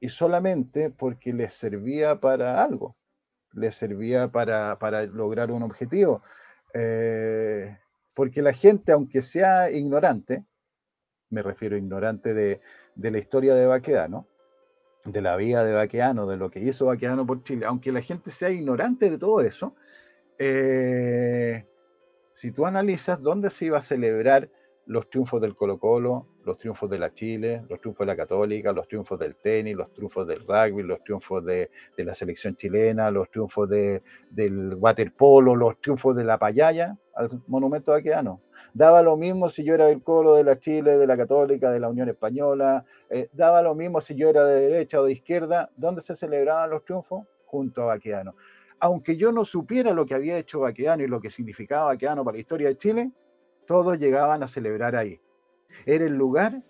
y 0.00 0.08
solamente 0.08 0.90
porque 0.90 1.32
les 1.32 1.52
servía 1.52 2.20
para 2.20 2.62
algo, 2.62 2.96
les 3.52 3.74
servía 3.74 4.28
para, 4.28 4.76
lograr 5.06 5.50
un 5.50 5.62
objetivo. 5.62 6.22
Eh, 6.74 7.76
porque 8.14 8.42
la 8.42 8.52
gente, 8.52 8.92
aunque 8.92 9.22
sea 9.22 9.70
ignorante, 9.70 10.44
me 11.30 11.42
refiero 11.42 11.76
ignorante 11.76 12.34
de, 12.34 12.60
la 12.96 13.18
historia 13.18 13.54
de 13.54 13.66
Baqueano, 13.66 14.26
de 15.04 15.20
la 15.20 15.36
vida 15.36 15.64
de 15.64 15.72
Baqueano, 15.72 16.26
de 16.26 16.36
lo 16.36 16.50
que 16.50 16.60
hizo 16.60 16.86
Baqueano 16.86 17.26
por 17.26 17.42
Chile, 17.42 17.66
aunque 17.66 17.92
la 17.92 18.00
gente 18.00 18.30
sea 18.30 18.50
ignorante 18.50 19.10
de 19.10 19.18
todo 19.18 19.40
eso, 19.40 19.74
eh, 20.38 21.66
si 22.32 22.52
tú 22.52 22.66
analizas 22.66 23.22
dónde 23.22 23.50
se 23.50 23.66
iba 23.66 23.78
a 23.78 23.82
celebrar 23.82 24.50
los 24.86 25.10
triunfos 25.10 25.40
del 25.40 25.56
Colo 25.56 25.78
Colo, 25.78 26.28
los 26.44 26.58
triunfos 26.58 26.88
de 26.88 26.98
la 26.98 27.12
Chile, 27.12 27.64
los 27.68 27.80
triunfos 27.80 28.06
de 28.06 28.12
la 28.12 28.16
Católica, 28.16 28.72
los 28.72 28.86
triunfos 28.86 29.18
del 29.18 29.34
tenis, 29.34 29.74
los 29.74 29.92
triunfos 29.92 30.28
del 30.28 30.46
rugby, 30.46 30.82
los 30.84 31.02
triunfos 31.02 31.44
de, 31.44 31.70
la 31.96 32.14
selección 32.14 32.54
chilena, 32.54 33.10
los 33.10 33.28
triunfos 33.30 33.68
del 33.68 34.74
waterpolo, 34.76 35.56
los 35.56 35.80
triunfos 35.80 36.14
de 36.14 36.24
la 36.24 36.38
payaya, 36.38 36.96
al 37.16 37.42
monumento 37.48 37.92
vaqueano. 37.92 38.40
Daba 38.74 39.02
lo 39.02 39.16
mismo 39.16 39.48
si 39.48 39.64
yo 39.64 39.74
era 39.74 39.86
del 39.86 40.02
Colo, 40.02 40.34
de 40.34 40.44
la 40.44 40.58
Chile, 40.58 40.96
de 40.96 41.06
la 41.06 41.16
Católica, 41.16 41.70
de 41.70 41.80
la 41.80 41.88
Unión 41.88 42.08
Española, 42.08 42.84
eh, 43.08 43.28
daba 43.32 43.62
lo 43.62 43.74
mismo 43.74 44.00
si 44.00 44.14
yo 44.14 44.28
era 44.28 44.44
de 44.44 44.68
derecha 44.68 45.00
o 45.00 45.04
de 45.04 45.12
izquierda, 45.12 45.70
¿dónde 45.76 46.02
se 46.02 46.16
celebraban 46.16 46.70
los 46.70 46.84
triunfos? 46.84 47.26
Junto 47.46 47.82
a 47.82 47.86
Baqueano. 47.86 48.34
Aunque 48.80 49.16
yo 49.16 49.32
no 49.32 49.44
supiera 49.44 49.92
lo 49.92 50.04
que 50.04 50.14
había 50.14 50.36
hecho 50.36 50.60
Baqueano 50.60 51.02
y 51.02 51.08
lo 51.08 51.20
que 51.20 51.30
significaba 51.30 51.86
Baqueano 51.86 52.24
para 52.24 52.36
la 52.36 52.40
historia 52.40 52.68
de 52.68 52.76
Chile, 52.76 53.12
todos 53.66 53.98
llegaban 53.98 54.42
a 54.42 54.48
celebrar 54.48 54.96
ahí. 54.96 55.20
Era 55.86 56.04
el 56.04 56.14
lugar 56.14 56.62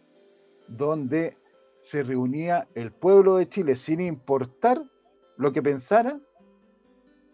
donde 0.68 1.36
se 1.82 2.03
reunía 2.03 2.68
el 2.74 2.92
pueblo 2.92 3.36
de 3.36 3.49
Chile 3.49 3.76
sin 3.76 4.01
importar 4.01 4.82
lo 5.36 5.53
que 5.53 5.62
pensara 5.62 6.18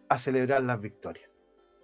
a 0.08 0.18
celebrar 0.18 0.62
las 0.62 0.80
victorias. 0.80 1.31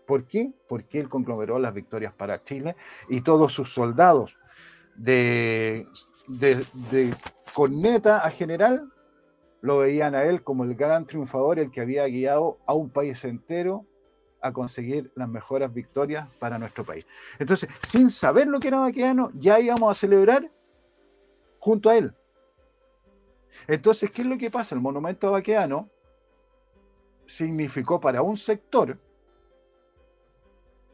¿Por 0.09 0.25
qué? 0.25 0.55
Porque 0.67 0.99
él 0.99 1.11
conglomeró 1.11 1.59
las 1.59 1.75
victorias 1.75 2.15
para 2.15 2.43
Chile 2.43 2.77
y 3.11 3.21
todos 3.21 3.53
sus 3.53 3.75
soldados 3.75 4.39
de, 4.97 5.85
corneta 7.53 8.25
a 8.25 8.31
general 8.31 8.91
lo 9.61 9.77
veían 9.81 10.15
a 10.15 10.25
él 10.25 10.43
como 10.43 10.65
el 10.65 10.75
gran 10.77 11.05
triunfador, 11.05 11.59
el 11.59 11.71
que 11.71 11.83
había 11.83 12.07
guiado 12.07 12.59
a 12.65 12.73
un 12.73 12.89
país 12.89 13.23
entero 13.27 13.85
a 14.41 14.51
conseguir 14.51 15.13
las 15.15 15.29
mejores 15.29 15.71
victorias 15.75 16.27
para 16.39 16.59
nuestro 16.59 16.85
país. 16.85 17.07
Entonces, 17.39 17.69
sin 17.87 18.11
saber 18.11 18.49
lo 18.49 18.61
que 18.61 18.69
era 18.69 18.81
Baqueano, 18.81 19.31
ya 19.35 19.61
íbamos 19.61 19.91
a 19.91 20.01
celebrar 20.01 20.51
junto 21.59 21.91
a 21.91 21.99
él. 21.99 22.15
Entonces, 23.67 24.11
¿qué 24.11 24.23
es 24.23 24.29
lo 24.29 24.39
que 24.39 24.51
pasa? 24.51 24.75
El 24.75 24.81
monumento 24.81 25.29
a 25.29 25.33
Baqueano 25.33 25.91
significó 27.27 28.01
para 28.01 28.23
un 28.23 28.39
sector 28.39 28.99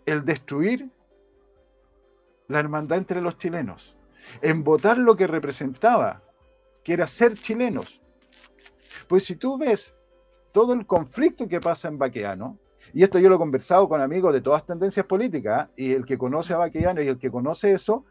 el 0.07 0.25
destruir 0.25 0.91
la 2.49 2.61
hermandad 2.61 2.99
entre 2.99 3.21
los 3.21 3.39
chilenos, 3.39 3.97
en 4.43 4.65
votar 4.65 4.99
lo 4.99 5.17
que 5.17 5.27
representaba, 5.27 6.23
que 6.83 6.93
era 6.93 7.07
ser 7.07 7.35
chilenos. 7.35 8.01
Pues 9.09 9.25
si 9.25 9.37
tú 9.37 9.59
ves 9.59 9.95
todo 10.53 10.75
el 10.75 10.87
conflicto 10.87 11.49
que 11.49 11.61
pasa 11.61 11.89
en 11.89 11.99
Baqueano, 11.99 12.59
y 12.93 13.03
esto 13.03 13.19
yo 13.19 13.29
lo 13.29 13.37
he 13.37 13.39
conversado 13.39 13.89
con 13.89 14.01
amigos 14.01 14.33
de 14.33 14.41
todas 14.41 14.65
tendencias 14.67 15.07
políticas, 15.07 15.69
y 15.77 15.93
el 15.93 16.05
que 16.05 16.19
conoce 16.19 16.53
a 16.53 16.59
Baqueano 16.59 17.03
y 17.03 17.09
el 17.09 17.19
que 17.19 17.31
conoce 17.31 17.73
eso, 17.73 18.05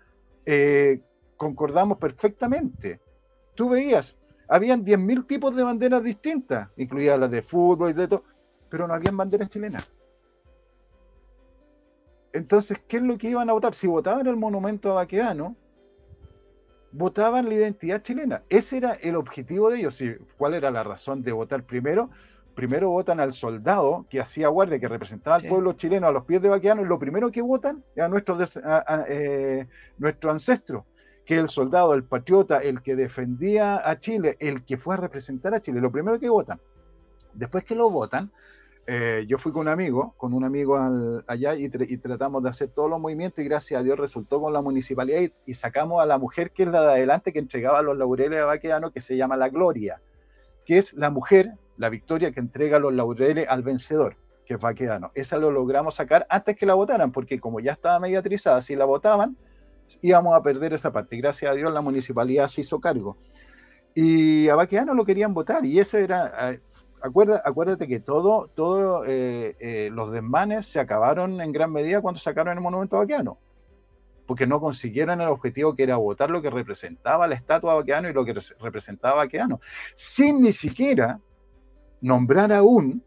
eh, 0.45 0.99
concordamos 1.37 1.97
perfectamente. 1.99 2.99
Tú 3.55 3.69
veías, 3.69 4.17
habían 4.47 4.83
10.000 4.83 5.25
tipos 5.27 5.55
de 5.55 5.63
banderas 5.63 6.03
distintas, 6.03 6.69
incluidas 6.75 7.19
las 7.19 7.31
de 7.31 7.43
fútbol 7.43 7.91
y 7.91 7.93
de 7.93 8.07
todo, 8.07 8.23
pero 8.69 8.87
no 8.87 8.93
habían 8.93 9.15
banderas 9.15 9.49
chilenas. 9.49 9.87
Entonces, 12.33 12.79
¿qué 12.87 12.97
es 12.97 13.03
lo 13.03 13.17
que 13.17 13.29
iban 13.29 13.49
a 13.49 13.53
votar? 13.53 13.75
Si 13.75 13.87
votaban 13.87 14.27
el 14.27 14.35
monumento 14.35 14.91
a 14.91 14.95
Baqueano, 14.95 15.55
votaban 16.91 17.47
la 17.47 17.53
identidad 17.53 18.01
chilena. 18.01 18.43
Ese 18.49 18.77
era 18.77 18.93
el 18.93 19.15
objetivo 19.15 19.69
de 19.69 19.79
ellos. 19.79 20.03
¿Cuál 20.37 20.55
era 20.55 20.71
la 20.71 20.83
razón 20.83 21.23
de 21.23 21.31
votar 21.31 21.63
primero? 21.63 22.09
primero 22.53 22.89
votan 22.89 23.19
al 23.19 23.33
soldado 23.33 24.05
que 24.09 24.21
hacía 24.21 24.47
guardia, 24.47 24.79
que 24.79 24.87
representaba 24.87 25.37
al 25.37 25.43
pueblo 25.43 25.73
chileno 25.73 26.07
a 26.07 26.11
los 26.11 26.25
pies 26.25 26.41
de 26.41 26.49
Baqueano, 26.49 26.81
y 26.81 26.85
lo 26.85 26.99
primero 26.99 27.31
que 27.31 27.41
votan 27.41 27.83
es 27.95 28.03
a 28.03 28.07
nuestro, 28.07 28.37
eh, 29.07 29.67
nuestro 29.97 30.31
ancestro, 30.31 30.85
que 31.25 31.35
el 31.35 31.49
soldado, 31.49 31.93
el 31.93 32.03
patriota, 32.03 32.59
el 32.59 32.81
que 32.81 32.95
defendía 32.95 33.87
a 33.89 33.99
Chile, 33.99 34.37
el 34.39 34.63
que 34.65 34.77
fue 34.77 34.95
a 34.95 34.97
representar 34.97 35.53
a 35.53 35.61
Chile, 35.61 35.81
lo 35.81 35.91
primero 35.91 36.19
que 36.19 36.29
votan. 36.29 36.59
Después 37.33 37.63
que 37.63 37.75
lo 37.75 37.89
votan, 37.89 38.31
eh, 38.85 39.23
yo 39.27 39.37
fui 39.37 39.53
con 39.53 39.61
un 39.61 39.69
amigo, 39.69 40.13
con 40.17 40.33
un 40.33 40.43
amigo 40.43 40.77
allá 41.27 41.55
y, 41.55 41.69
tratamos 41.69 42.43
de 42.43 42.49
hacer 42.49 42.69
todos 42.69 42.89
los 42.89 42.99
movimientos 42.99 43.39
y 43.39 43.47
gracias 43.47 43.79
a 43.79 43.83
Dios 43.83 43.97
resultó 43.97 44.41
con 44.41 44.51
la 44.51 44.61
municipalidad 44.61 45.21
y, 45.45 45.53
sacamos 45.53 46.01
a 46.01 46.05
la 46.05 46.17
mujer 46.17 46.51
que 46.51 46.63
es 46.63 46.69
la 46.69 46.81
de 46.81 46.91
adelante 46.91 47.31
que 47.31 47.39
entregaba 47.39 47.81
los 47.81 47.97
laureles 47.97 48.39
a 48.41 48.45
Baqueano, 48.45 48.91
que 48.91 48.99
se 48.99 49.15
llama 49.15 49.37
La 49.37 49.47
Gloria, 49.47 50.01
que 50.65 50.77
es 50.77 50.93
la 50.93 51.09
mujer 51.09 51.53
la 51.77 51.89
victoria 51.89 52.31
que 52.31 52.41
entrega 52.41 52.77
los 52.77 52.93
laureles 52.93 53.47
al 53.49 53.63
vencedor, 53.63 54.17
que 54.45 54.55
es 54.55 54.59
Baquedano. 54.59 55.11
Esa 55.15 55.37
lo 55.37 55.49
logramos 55.49 55.95
sacar 55.95 56.27
antes 56.29 56.57
que 56.57 56.65
la 56.65 56.73
votaran, 56.73 57.11
porque 57.11 57.39
como 57.39 57.61
ya 57.61 57.71
estaba 57.71 57.99
mediatrizada, 57.99 58.61
si 58.61 58.75
la 58.75 58.85
votaban, 58.85 59.37
íbamos 60.01 60.35
a 60.35 60.43
perder 60.43 60.73
esa 60.73 60.91
parte. 60.91 61.17
Gracias 61.17 61.49
a 61.49 61.55
Dios 61.55 61.73
la 61.73 61.81
municipalidad 61.81 62.47
se 62.47 62.61
hizo 62.61 62.79
cargo. 62.79 63.17
Y 63.95 64.49
a 64.49 64.55
Baquedano 64.55 64.93
lo 64.93 65.05
querían 65.05 65.33
votar, 65.33 65.65
y 65.65 65.79
eso 65.79 65.97
era... 65.97 66.59
Eh, 67.03 67.41
acuérdate 67.43 67.87
que 67.87 67.99
todos 67.99 68.49
todo, 68.55 69.03
eh, 69.05 69.57
eh, 69.59 69.89
los 69.91 70.11
desmanes 70.11 70.67
se 70.67 70.79
acabaron 70.79 71.41
en 71.41 71.51
gran 71.51 71.71
medida 71.71 72.01
cuando 72.01 72.19
sacaron 72.19 72.57
el 72.57 72.63
monumento 72.63 72.95
a 72.95 72.99
Baqueano, 72.99 73.37
porque 74.25 74.47
no 74.47 74.61
consiguieron 74.61 75.19
el 75.19 75.27
objetivo 75.27 75.75
que 75.75 75.83
era 75.83 75.97
votar 75.97 76.29
lo 76.29 76.41
que 76.41 76.49
representaba 76.49 77.27
la 77.27 77.35
estatua 77.35 77.73
de 77.73 77.79
Baqueano 77.79 78.09
y 78.09 78.13
lo 78.13 78.23
que 78.23 78.35
representaba 78.59 79.15
Baqueano, 79.15 79.59
sin 79.95 80.41
ni 80.41 80.53
siquiera 80.53 81.19
nombrar 81.99 82.53
aún 82.53 83.03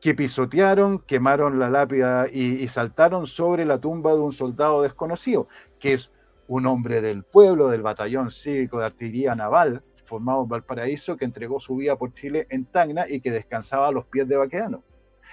que 0.00 0.14
pisotearon, 0.14 1.00
quemaron 1.00 1.58
la 1.58 1.68
lápida 1.68 2.28
y, 2.28 2.68
saltaron 2.68 3.26
sobre 3.26 3.64
la 3.64 3.80
tumba 3.80 4.12
de 4.12 4.20
un 4.20 4.32
soldado 4.32 4.82
desconocido, 4.82 5.48
que 5.80 5.94
es 5.94 6.12
un 6.46 6.66
hombre 6.66 7.00
del 7.00 7.24
pueblo, 7.24 7.68
del 7.68 7.82
batallón 7.82 8.30
cívico 8.30 8.78
de 8.78 8.86
artillería 8.86 9.34
naval, 9.34 9.82
formado 10.06 10.42
en 10.42 10.48
Valparaíso, 10.48 11.16
que 11.16 11.24
entregó 11.24 11.60
su 11.60 11.76
vida 11.76 11.96
por 11.96 12.14
Chile 12.14 12.46
en 12.50 12.64
Tacna 12.64 13.06
y 13.08 13.20
que 13.20 13.30
descansaba 13.30 13.88
a 13.88 13.92
los 13.92 14.06
pies 14.06 14.28
de 14.28 14.36
Baqueano, 14.36 14.82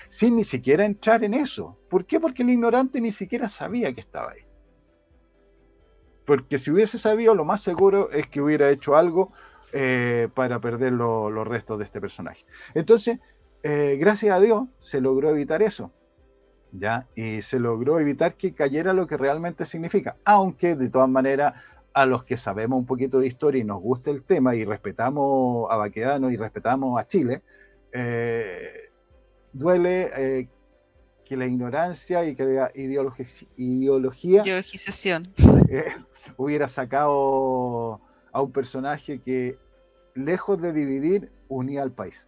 sin 0.09 0.35
ni 0.35 0.43
siquiera 0.43 0.85
entrar 0.85 1.23
en 1.23 1.33
eso. 1.33 1.77
¿Por 1.89 2.05
qué? 2.05 2.19
Porque 2.19 2.43
el 2.43 2.49
ignorante 2.49 2.99
ni 2.99 3.11
siquiera 3.11 3.49
sabía 3.49 3.93
que 3.93 4.01
estaba 4.01 4.31
ahí. 4.31 4.41
Porque 6.25 6.57
si 6.57 6.71
hubiese 6.71 6.97
sabido, 6.97 7.35
lo 7.35 7.45
más 7.45 7.61
seguro 7.61 8.11
es 8.11 8.27
que 8.27 8.41
hubiera 8.41 8.69
hecho 8.69 8.95
algo 8.95 9.31
eh, 9.71 10.29
para 10.33 10.59
perder 10.59 10.93
los 10.93 11.47
restos 11.47 11.77
de 11.79 11.85
este 11.85 11.99
personaje. 11.99 12.45
Entonces, 12.73 13.19
eh, 13.63 13.97
gracias 13.99 14.35
a 14.35 14.39
Dios, 14.39 14.63
se 14.79 15.01
logró 15.01 15.29
evitar 15.29 15.61
eso. 15.61 15.91
¿ya? 16.73 17.07
Y 17.15 17.41
se 17.43 17.59
logró 17.59 17.99
evitar 17.99 18.35
que 18.35 18.53
cayera 18.53 18.93
lo 18.93 19.07
que 19.07 19.15
realmente 19.15 19.65
significa. 19.65 20.17
Aunque, 20.25 20.75
de 20.75 20.89
todas 20.89 21.09
maneras, 21.09 21.53
a 21.93 22.05
los 22.05 22.23
que 22.23 22.37
sabemos 22.37 22.79
un 22.79 22.85
poquito 22.85 23.19
de 23.19 23.27
historia 23.27 23.61
y 23.61 23.63
nos 23.63 23.81
gusta 23.81 24.11
el 24.11 24.23
tema 24.23 24.55
y 24.55 24.65
respetamos 24.65 25.71
a 25.71 25.77
Baquedano 25.77 26.31
y 26.31 26.37
respetamos 26.37 26.99
a 26.99 27.07
Chile, 27.07 27.41
eh, 27.91 28.89
duele 29.51 30.49
que 31.25 31.37
la 31.37 31.45
ignorancia 31.45 32.25
y 32.25 32.35
que 32.35 32.45
la 32.45 32.71
ideología, 32.73 33.27
ideología 33.55 34.43
hubiera 36.37 36.67
sacado 36.67 38.01
a 38.31 38.41
un 38.41 38.51
personaje 38.51 39.19
que 39.19 39.57
lejos 40.15 40.61
de 40.61 40.73
dividir, 40.73 41.31
unía 41.47 41.83
al 41.83 41.91
país. 41.91 42.27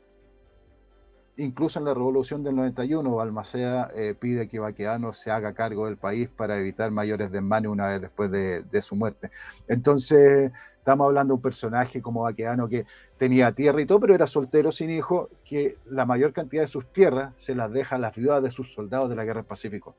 Incluso 1.38 1.80
en 1.80 1.86
la 1.86 1.94
revolución 1.94 2.44
del 2.44 2.56
91, 2.56 3.14
Balmaceda 3.14 3.92
eh, 3.94 4.16
pide 4.18 4.48
que 4.48 4.60
Baqueano 4.60 5.12
se 5.12 5.32
haga 5.32 5.54
cargo 5.54 5.86
del 5.86 5.98
país 5.98 6.30
para 6.30 6.58
evitar 6.58 6.92
mayores 6.92 7.30
desmanes 7.30 7.70
una 7.70 7.88
vez 7.88 8.00
después 8.00 8.32
de, 8.32 8.82
su 8.82 8.96
muerte. 8.96 9.30
Entonces, 9.68 10.54
estamos 10.78 11.06
hablando 11.08 11.34
de 11.34 11.36
un 11.36 11.42
personaje 11.42 12.02
como 12.02 12.22
Baqueano 12.22 12.70
que 12.70 12.86
tenía 13.18 13.52
tierra 13.52 13.82
y 13.82 13.86
todo, 13.86 14.00
pero 14.00 14.16
era 14.16 14.28
soltero 14.28 14.72
sin 14.72 14.90
hijo, 14.90 15.30
que 15.44 15.78
la 15.90 16.06
mayor 16.06 16.32
cantidad 16.32 16.62
de 16.62 16.68
sus 16.68 16.92
tierras 16.94 17.34
se 17.36 17.54
las 17.54 17.70
deja 17.70 17.98
a 17.98 18.00
las 18.00 18.16
viudas 18.16 18.42
de 18.42 18.52
sus 18.52 18.74
soldados 18.74 19.10
de 19.10 19.18
la 19.18 19.26
Guerra 19.26 19.42
del 19.42 19.48
Pacífico. 19.48 19.94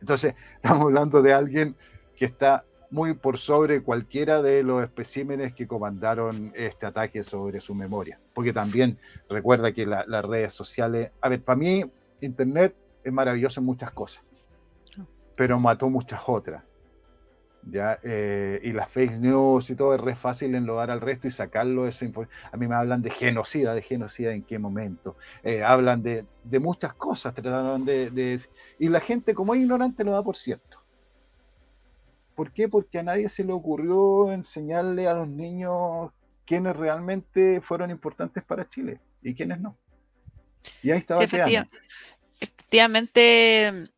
Entonces, 0.00 0.34
estamos 0.54 0.84
hablando 0.84 1.20
de 1.20 1.34
alguien 1.34 1.76
que 2.16 2.24
está 2.24 2.64
muy 2.90 3.14
por 3.14 3.38
sobre 3.38 3.82
cualquiera 3.82 4.42
de 4.42 4.62
los 4.62 4.82
especímenes 4.82 5.54
que 5.54 5.66
comandaron 5.66 6.52
este 6.54 6.86
ataque 6.86 7.22
sobre 7.24 7.60
su 7.60 7.74
memoria. 7.74 8.20
Porque 8.34 8.52
también 8.52 8.98
recuerda 9.28 9.72
que 9.72 9.86
las 9.86 10.24
redes 10.24 10.54
sociales, 10.54 11.10
a 11.20 11.28
ver, 11.28 11.42
para 11.42 11.56
mí 11.56 11.84
Internet 12.20 12.74
es 13.04 13.12
maravilloso 13.12 13.60
en 13.60 13.66
muchas 13.66 13.90
cosas, 13.92 14.22
pero 15.36 15.58
mató 15.58 15.88
muchas 15.88 16.20
otras. 16.26 16.62
¿ya? 17.70 17.98
Eh, 18.02 18.60
y 18.62 18.72
las 18.72 18.90
fake 18.90 19.18
news 19.18 19.70
y 19.70 19.74
todo 19.74 19.94
es 19.94 20.00
re 20.00 20.14
fácil 20.14 20.54
enlodar 20.54 20.90
al 20.90 21.00
resto 21.00 21.28
y 21.28 21.30
sacarlo 21.30 21.86
eso. 21.86 22.04
A 22.52 22.56
mí 22.56 22.66
me 22.66 22.74
hablan 22.74 23.02
de 23.02 23.10
genocida, 23.10 23.74
de 23.74 23.82
genocida 23.82 24.32
en 24.32 24.42
qué 24.42 24.58
momento. 24.58 25.16
Eh, 25.42 25.62
hablan 25.62 26.02
de, 26.02 26.24
de, 26.44 26.58
muchas 26.60 26.94
cosas, 26.94 27.34
trataron 27.34 27.84
de, 27.84 28.10
de, 28.10 28.40
Y 28.78 28.88
la 28.88 29.00
gente 29.00 29.34
como 29.34 29.54
es 29.54 29.60
ignorante 29.60 30.04
lo 30.04 30.12
da 30.12 30.22
por 30.22 30.36
cierto. 30.36 30.85
¿Por 32.36 32.52
qué? 32.52 32.68
Porque 32.68 32.98
a 32.98 33.02
nadie 33.02 33.28
se 33.30 33.42
le 33.44 33.52
ocurrió 33.52 34.30
enseñarle 34.30 35.08
a 35.08 35.14
los 35.14 35.26
niños 35.26 36.10
quiénes 36.44 36.76
realmente 36.76 37.60
fueron 37.62 37.90
importantes 37.90 38.44
para 38.44 38.68
Chile 38.68 39.00
y 39.22 39.34
quiénes 39.34 39.58
no. 39.58 39.76
Y 40.82 40.90
ahí 40.90 40.98
estaba 40.98 41.26
sí, 41.26 41.36
efectivamente, 42.38 43.88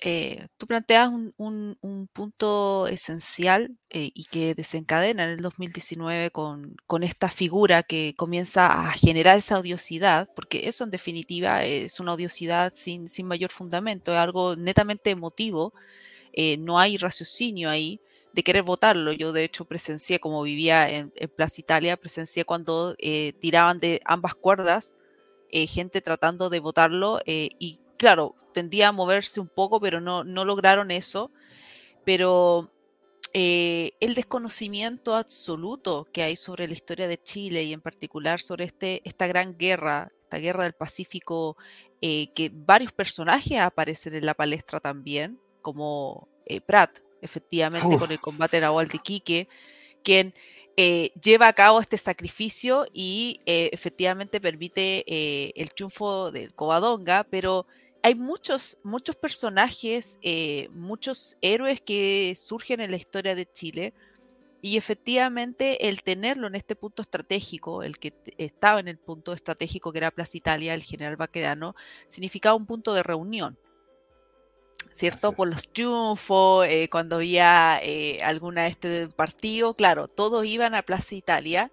eh, 0.00 0.48
tú 0.58 0.66
planteas 0.66 1.10
un, 1.36 2.08
punto 2.12 2.86
esencial 2.88 3.76
eh, 3.90 4.10
y 4.14 4.24
que 4.24 4.54
desencadena 4.54 5.24
en 5.24 5.30
el 5.30 5.40
2019 5.40 6.30
con, 6.32 6.76
esta 7.02 7.28
figura 7.28 7.82
que 7.84 8.14
comienza 8.16 8.88
a 8.88 8.92
generar 8.92 9.38
esa 9.38 9.60
odiosidad, 9.60 10.28
porque 10.34 10.68
eso 10.68 10.82
en 10.82 10.90
definitiva 10.90 11.64
es 11.64 12.00
una 12.00 12.14
odiosidad 12.14 12.72
sin, 12.74 13.06
sin 13.06 13.26
mayor 13.26 13.52
fundamento, 13.52 14.12
es 14.12 14.18
algo 14.18 14.56
netamente 14.56 15.10
emotivo, 15.10 15.72
eh, 16.36 16.56
no 16.58 16.78
hay 16.78 16.96
raciocinio 16.96 17.68
ahí 17.68 18.00
de 18.32 18.44
querer 18.44 18.62
votarlo. 18.62 19.12
Yo 19.12 19.32
de 19.32 19.44
hecho 19.44 19.64
presencié, 19.64 20.20
como 20.20 20.42
vivía 20.42 20.88
en, 20.88 21.10
Plaza 21.34 21.60
Italia, 21.60 21.96
presencié 21.96 22.44
cuando 22.44 22.94
tiraban 23.40 23.80
de 23.80 24.00
ambas 24.04 24.34
cuerdas 24.34 24.94
gente 25.50 26.02
tratando 26.02 26.50
de 26.50 26.60
votarlo 26.60 27.18
y 27.24 27.80
claro, 27.96 28.34
tendía 28.52 28.88
a 28.88 28.92
moverse 28.92 29.40
un 29.40 29.48
poco, 29.48 29.80
pero 29.80 30.00
no, 30.00 30.24
no 30.24 30.44
lograron 30.44 30.90
eso. 30.90 31.30
Pero 32.04 32.70
eh, 33.32 33.92
el 34.00 34.14
desconocimiento 34.14 35.14
absoluto 35.14 36.06
que 36.10 36.22
hay 36.22 36.36
sobre 36.36 36.66
la 36.66 36.72
historia 36.72 37.06
de 37.06 37.22
Chile 37.22 37.64
y 37.64 37.74
en 37.74 37.82
particular 37.82 38.40
sobre 38.40 38.64
este, 38.64 39.02
esta 39.04 39.26
gran 39.26 39.58
guerra, 39.58 40.10
esta 40.22 40.38
guerra 40.38 40.64
del 40.64 40.72
Pacífico, 40.72 41.58
eh, 42.00 42.32
que 42.34 42.50
varios 42.50 42.92
personajes 42.92 43.58
aparecen 43.58 44.14
en 44.14 44.24
la 44.24 44.32
palestra 44.32 44.80
también, 44.80 45.38
como 45.66 46.28
eh, 46.46 46.60
Pratt, 46.60 47.00
efectivamente, 47.20 47.98
con 47.98 48.12
el 48.12 48.20
combate 48.20 48.60
Nahual 48.60 48.86
de 48.86 49.00
Quique, 49.00 49.48
quien 50.04 50.32
lleva 51.22 51.48
a 51.48 51.54
cabo 51.54 51.80
este 51.80 51.96
sacrificio 51.96 52.86
y 52.92 53.40
efectivamente 53.46 54.42
permite 54.42 55.02
el 55.58 55.72
triunfo 55.72 56.30
del 56.30 56.54
Covadonga, 56.54 57.24
pero 57.30 57.66
hay 58.06 58.14
muchos, 58.14 58.78
muchos 58.84 59.16
personajes, 59.16 60.20
eh, 60.22 60.68
muchos 60.70 61.36
héroes 61.40 61.80
que 61.80 62.36
surgen 62.36 62.80
en 62.80 62.92
la 62.92 62.98
historia 62.98 63.34
de 63.34 63.50
Chile. 63.50 63.94
Y 64.62 64.76
efectivamente 64.76 65.88
el 65.88 66.02
tenerlo 66.02 66.46
en 66.46 66.54
este 66.54 66.76
punto 66.76 67.02
estratégico, 67.02 67.82
el 67.82 67.98
que 67.98 68.14
estaba 68.38 68.78
en 68.78 68.86
el 68.86 68.98
punto 68.98 69.32
estratégico 69.32 69.90
que 69.90 69.98
era 69.98 70.12
Plaza 70.12 70.36
Italia, 70.36 70.74
el 70.74 70.84
general 70.84 71.16
Baquedano, 71.16 71.74
significaba 72.06 72.54
un 72.54 72.66
punto 72.66 72.94
de 72.94 73.02
reunión. 73.02 73.58
¿Cierto? 74.92 75.32
Por 75.32 75.48
los 75.48 75.70
triunfos, 75.72 76.66
eh, 76.66 76.88
cuando 76.90 77.16
había 77.16 77.78
eh, 77.82 78.20
alguna 78.22 78.66
este 78.66 79.08
partido, 79.08 79.74
claro, 79.74 80.08
todos 80.08 80.46
iban 80.46 80.74
a 80.74 80.82
Plaza 80.82 81.14
Italia, 81.14 81.70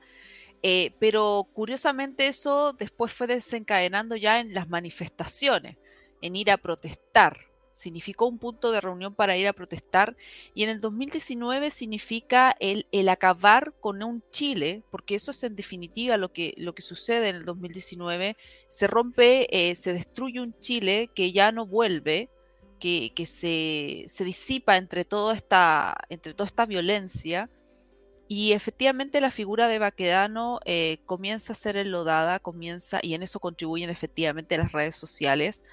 pero 0.99 1.47
curiosamente 1.53 2.27
eso 2.27 2.71
después 2.71 3.11
fue 3.11 3.27
desencadenando 3.27 4.15
ya 4.15 4.39
en 4.39 4.53
las 4.53 4.69
manifestaciones 4.69 5.75
en 6.23 6.37
ir 6.37 6.49
a 6.49 6.57
protestar. 6.57 7.37
Significó 7.73 8.27
un 8.27 8.39
punto 8.39 8.71
de 8.71 8.79
reunión 8.79 9.13
para 9.13 9.35
ir 9.35 9.47
a 9.47 9.53
protestar 9.53 10.15
y 10.53 10.63
en 10.63 10.69
el 10.69 10.79
2019 10.79 11.69
significa 11.69 12.55
el, 12.59 12.87
el 12.91 13.09
acabar 13.09 13.73
con 13.79 14.01
un 14.03 14.23
Chile, 14.31 14.83
porque 14.89 15.15
eso 15.15 15.31
es 15.31 15.43
en 15.43 15.55
definitiva 15.55 16.17
lo 16.17 16.31
que, 16.31 16.53
lo 16.57 16.73
que 16.75 16.81
sucede 16.81 17.29
en 17.29 17.35
el 17.35 17.45
2019. 17.45 18.37
Se 18.69 18.87
rompe, 18.87 19.47
eh, 19.49 19.75
se 19.75 19.91
destruye 19.91 20.39
un 20.39 20.57
Chile 20.59 21.09
que 21.13 21.31
ya 21.31 21.51
no 21.51 21.65
vuelve, 21.65 22.29
que, 22.83 23.13
que 23.15 23.25
se, 23.25 24.03
se, 24.09 24.25
disipa 24.25 24.75
entre 24.75 25.05
toda, 25.05 25.33
esta, 25.35 25.95
entre 26.09 26.33
toda 26.33 26.47
esta 26.47 26.65
violencia 26.65 27.49
y 28.27 28.51
efectivamente 28.51 29.21
la 29.21 29.31
figura 29.31 29.69
de 29.69 29.79
Baquedano 29.79 30.59
eh, 30.65 30.97
comienza 31.05 31.53
a 31.53 31.55
ser 31.55 31.77
enlodada, 31.77 32.39
comienza, 32.39 32.99
y 33.01 33.13
en 33.13 33.23
eso 33.23 33.39
contribuyen 33.39 33.89
efectivamente 33.89 34.57
las 34.57 34.73
redes 34.73 34.97
sociales, 34.97 35.63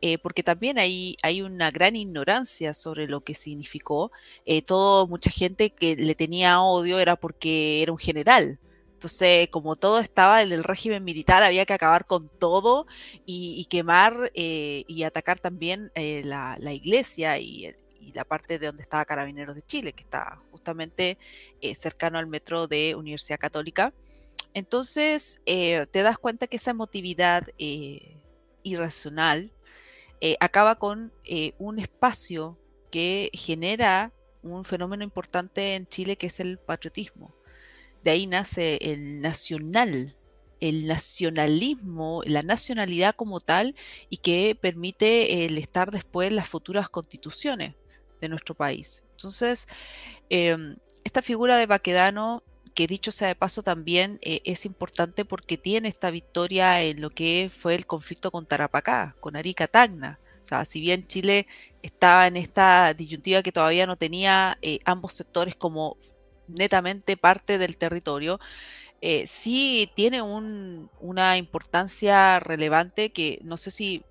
eh, 0.00 0.18
porque 0.18 0.44
también 0.44 0.78
hay, 0.78 1.16
hay 1.24 1.42
una 1.42 1.72
gran 1.72 1.96
ignorancia 1.96 2.72
sobre 2.72 3.08
lo 3.08 3.22
que 3.22 3.34
significó. 3.34 4.12
Eh, 4.46 4.62
todo, 4.62 5.08
mucha 5.08 5.30
gente 5.30 5.70
que 5.70 5.96
le 5.96 6.14
tenía 6.14 6.60
odio 6.60 7.00
era 7.00 7.16
porque 7.16 7.82
era 7.82 7.90
un 7.90 7.98
general. 7.98 8.60
Entonces, 9.00 9.48
como 9.48 9.76
todo 9.76 9.98
estaba 9.98 10.42
en 10.42 10.52
el 10.52 10.62
régimen 10.62 11.02
militar, 11.02 11.42
había 11.42 11.64
que 11.64 11.72
acabar 11.72 12.04
con 12.04 12.28
todo 12.38 12.86
y, 13.24 13.64
quemar 13.70 14.30
y 14.34 15.02
atacar 15.04 15.38
también 15.38 15.90
la, 15.94 16.58
la, 16.60 16.72
iglesia 16.74 17.38
y 17.38 17.74
y 18.00 18.12
la 18.12 18.24
parte 18.24 18.58
de 18.58 18.66
donde 18.66 18.82
estaba 18.82 19.04
Carabineros 19.04 19.54
de 19.54 19.62
Chile, 19.62 19.92
que 19.92 20.02
está 20.02 20.42
justamente 20.50 21.18
eh, 21.60 21.74
cercano 21.74 22.18
al 22.18 22.26
metro 22.26 22.66
de 22.66 22.94
Universidad 22.94 23.38
Católica. 23.38 23.92
Entonces, 24.54 25.40
eh, 25.46 25.86
te 25.90 26.02
das 26.02 26.18
cuenta 26.18 26.46
que 26.46 26.56
esa 26.56 26.72
emotividad 26.72 27.48
eh, 27.58 28.16
irracional 28.62 29.52
acaba 30.38 30.74
con 30.74 31.14
un 31.56 31.78
espacio 31.78 32.58
que 32.90 33.30
genera 33.32 34.12
un 34.42 34.66
fenómeno 34.66 35.02
importante 35.02 35.74
en 35.74 35.86
Chile 35.86 36.16
que 36.16 36.26
es 36.26 36.40
el 36.40 36.58
patriotismo. 36.58 37.34
De 38.04 38.10
ahí 38.10 38.26
nace 38.26 38.78
el 38.80 39.20
nacional, 39.20 40.16
el 40.60 40.86
nacionalismo, 40.86 42.22
la 42.24 42.42
nacionalidad 42.42 43.14
como 43.14 43.40
tal, 43.40 43.74
y 44.08 44.18
que 44.18 44.56
permite 44.60 45.44
el 45.44 45.58
estar 45.58 45.90
después 45.90 46.28
en 46.28 46.36
las 46.36 46.48
futuras 46.48 46.88
constituciones 46.88 47.74
de 48.20 48.28
nuestro 48.28 48.54
país. 48.54 49.02
Entonces, 49.12 49.66
em, 50.28 50.76
esta 51.04 51.22
figura 51.22 51.56
de 51.56 51.66
Baquedano, 51.66 52.42
que 52.74 52.86
dicho 52.86 53.10
sea 53.12 53.28
de 53.28 53.34
paso 53.34 53.62
también 53.62 54.18
eh, 54.22 54.40
es 54.44 54.64
importante 54.64 55.24
porque 55.24 55.58
tiene 55.58 55.88
esta 55.88 56.10
victoria 56.10 56.82
en 56.82 57.00
lo 57.00 57.10
que 57.10 57.50
fue 57.54 57.74
el 57.74 57.86
conflicto 57.86 58.30
con 58.30 58.46
Tarapacá, 58.46 59.16
con 59.20 59.36
Arica 59.36 59.66
Tacna. 59.66 60.20
O 60.42 60.46
sea, 60.46 60.64
si 60.64 60.80
bien 60.80 61.06
Chile 61.06 61.46
estaba 61.82 62.26
en 62.26 62.36
esta 62.36 62.94
disyuntiva 62.94 63.42
que 63.42 63.52
todavía 63.52 63.86
no 63.86 63.96
tenía 63.96 64.58
eh, 64.62 64.78
ambos 64.84 65.14
sectores 65.14 65.56
como 65.56 65.96
netamente 66.54 67.16
parte 67.16 67.58
del 67.58 67.76
territorio, 67.76 68.40
eh, 69.00 69.26
sí 69.26 69.90
tiene 69.94 70.20
una 70.22 71.36
importancia 71.38 72.38
relevante 72.40 73.10
que 73.10 73.38
no 73.42 73.56
sé 73.56 73.70
si 73.70 74.04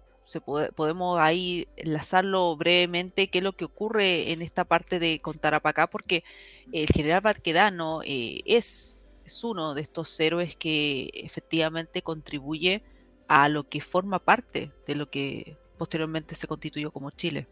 podemos 0.76 1.20
ahí 1.20 1.68
enlazarlo 1.76 2.56
brevemente, 2.56 3.30
qué 3.30 3.40
es 3.40 3.44
lo 3.44 3.54
que 3.54 3.66
ocurre 3.66 4.32
en 4.32 4.42
esta 4.42 4.66
parte 4.66 5.00
de 5.00 5.20
Contarapacá, 5.20 5.88
porque 5.88 6.24
el 6.72 6.88
general 6.88 7.22
Baquedano 7.22 8.02
eh, 8.04 8.42
es, 8.46 9.08
es 9.26 9.44
uno 9.44 9.74
de 9.74 9.82
estos 9.82 10.20
héroes 10.20 10.56
que 10.56 11.10
efectivamente 11.14 12.02
contribuye 12.02 12.84
a 13.28 13.50
lo 13.50 13.68
que 13.68 13.82
forma 13.82 14.20
parte 14.20 14.72
de 14.86 14.96
lo 14.96 15.10
que 15.10 15.58
posteriormente 15.78 16.36
se 16.36 16.48
constituyó 16.48 16.92
como 16.92 17.10
Chile. 17.12 17.48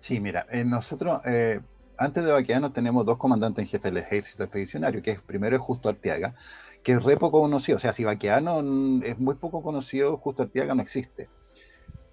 Sí, 0.00 0.20
mira, 0.20 0.46
eh, 0.50 0.64
nosotros 0.64 1.20
eh, 1.26 1.60
antes 1.98 2.24
de 2.24 2.32
Baquedano 2.32 2.72
tenemos 2.72 3.04
dos 3.04 3.18
comandantes 3.18 3.62
en 3.62 3.68
jefe 3.68 3.88
del 3.88 3.98
ejército 3.98 4.44
expedicionario, 4.44 5.02
que 5.02 5.12
es 5.12 5.20
primero 5.20 5.56
es 5.56 5.62
Justo 5.62 5.88
Arteaga, 5.88 6.34
que 6.82 6.92
es 6.92 7.02
re 7.02 7.16
poco 7.16 7.40
conocido, 7.40 7.76
o 7.76 7.78
sea, 7.78 7.92
si 7.92 8.04
Baquedano 8.04 8.60
es 9.04 9.18
muy 9.18 9.34
poco 9.34 9.62
conocido, 9.62 10.16
Justo 10.16 10.44
Arteaga 10.44 10.74
no 10.74 10.82
existe 10.82 11.28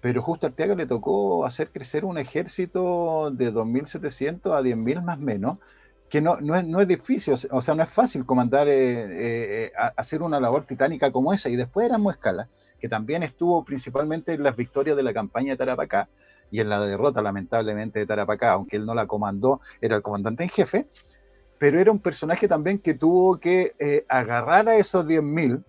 pero 0.06 0.22
justo 0.22 0.46
Arteaga 0.46 0.76
le 0.76 0.86
tocó 0.86 1.44
hacer 1.46 1.72
crecer 1.72 2.04
un 2.04 2.16
ejército 2.16 3.32
de 3.32 3.52
2.700 3.52 4.56
a 4.56 4.62
10.000 4.62 5.02
más 5.02 5.18
menos, 5.18 5.58
que 6.08 6.20
no, 6.20 6.40
no, 6.40 6.54
es, 6.54 6.64
no, 6.64 6.80
es, 6.80 6.86
difícil, 6.86 7.34
o 7.50 7.60
sea, 7.60 7.74
no 7.74 7.82
es 7.82 7.90
fácil 7.90 8.24
comandar, 8.24 8.68
eh, 8.68 9.64
eh, 9.64 9.72
hacer 9.96 10.22
una 10.22 10.38
labor 10.38 10.64
titánica 10.64 11.10
como 11.10 11.32
esa. 11.32 11.48
Y 11.48 11.56
después 11.56 11.88
era 11.88 11.98
Escala, 12.08 12.48
que 12.78 12.88
también 12.88 13.24
estuvo 13.24 13.64
principalmente 13.64 14.34
en 14.34 14.44
las 14.44 14.54
victorias 14.54 14.96
de 14.96 15.02
la 15.02 15.12
campaña 15.12 15.54
de 15.54 15.56
Tarapacá 15.56 16.08
y 16.50 16.60
en 16.60 16.68
la 16.68 16.80
derrota, 16.80 17.22
lamentablemente, 17.22 18.00
de 18.00 18.06
Tarapacá, 18.06 18.52
aunque 18.52 18.76
él 18.76 18.86
no 18.86 18.94
la 18.94 19.06
comandó, 19.06 19.60
era 19.80 19.96
el 19.96 20.02
comandante 20.02 20.44
en 20.44 20.50
jefe, 20.50 20.86
pero 21.58 21.80
era 21.80 21.90
un 21.90 22.00
personaje 22.00 22.48
también 22.48 22.78
que 22.78 22.94
tuvo 22.94 23.38
que 23.38 23.72
eh, 23.78 24.04
agarrar 24.08 24.68
a 24.68 24.76
esos 24.76 25.06
10.000, 25.06 25.62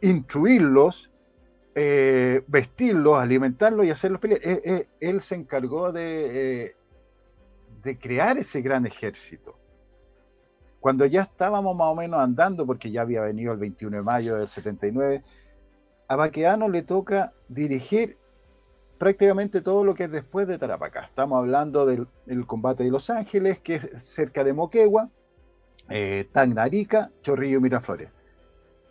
instruirlos, 0.00 1.10
eh, 1.74 2.42
vestirlos, 2.48 3.18
alimentarlos 3.18 3.86
y 3.86 3.90
hacerlos 3.90 4.20
pelear. 4.20 4.40
Eh, 4.44 4.60
eh, 4.64 4.86
él 5.00 5.22
se 5.22 5.36
encargó 5.36 5.90
de, 5.90 6.76
de 7.82 7.98
crear 7.98 8.36
ese 8.36 8.60
gran 8.60 8.86
ejército. 8.86 9.56
Cuando 10.80 11.06
ya 11.06 11.22
estábamos 11.22 11.76
más 11.76 11.88
o 11.88 11.94
menos 11.94 12.20
andando, 12.20 12.66
porque 12.66 12.90
ya 12.90 13.02
había 13.02 13.22
venido 13.22 13.52
el 13.52 13.58
21 13.58 13.98
de 13.98 14.02
mayo 14.02 14.36
del 14.36 14.48
79, 14.48 15.22
a 16.08 16.16
Baqueano 16.16 16.68
le 16.68 16.82
toca 16.82 17.32
dirigir 17.48 18.18
prácticamente 19.02 19.62
todo 19.62 19.82
lo 19.82 19.96
que 19.96 20.04
es 20.04 20.12
después 20.12 20.46
de 20.46 20.58
Tarapacá. 20.58 21.00
Estamos 21.00 21.36
hablando 21.36 21.86
del, 21.86 22.06
combate 22.46 22.84
de 22.84 22.90
Los 22.92 23.10
Ángeles, 23.10 23.58
que 23.58 23.74
es 23.74 24.02
cerca 24.04 24.44
de 24.44 24.52
Moquegua, 24.52 25.10
eh, 25.88 26.28
Tagnarica, 26.30 27.10
Chorrillo 27.20 27.58
y 27.58 27.62
Miraflores 27.62 28.10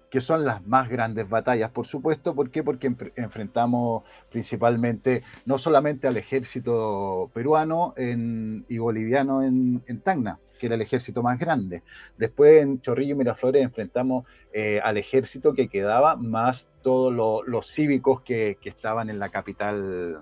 que 0.10 0.20
son 0.20 0.44
las 0.44 0.68
más 0.68 0.90
grandes 0.90 1.30
batallas, 1.30 1.72
por 1.72 1.88
supuesto. 1.88 2.36
¿Por 2.36 2.52
qué? 2.52 2.62
Porque 2.62 2.94
enfrentamos 3.16 4.04
principalmente 4.30 5.24
no 5.46 5.58
solamente 5.58 6.10
al 6.10 6.18
ejército 6.18 7.32
peruano 7.34 7.94
y 7.96 8.78
boliviano 8.78 9.42
en, 9.42 10.02
Tacna, 10.04 10.40
que 10.60 10.66
era 10.66 10.76
el 10.76 10.82
ejército 10.82 11.24
más 11.24 11.40
grande. 11.40 11.84
Después 12.18 12.62
en 12.62 12.82
Chorrillo 12.82 13.16
y 13.16 13.18
Miraflores 13.20 13.64
enfrentamos 13.64 14.26
eh, 14.52 14.82
al 14.84 14.98
ejército 14.98 15.54
que 15.54 15.70
quedaba, 15.70 16.18
más 16.18 16.68
todos 16.82 17.46
los 17.48 17.68
cívicos 17.68 18.22
que, 18.22 18.58
estaban 18.64 19.10
en 19.10 19.20
la 19.20 19.30
capital 19.30 20.20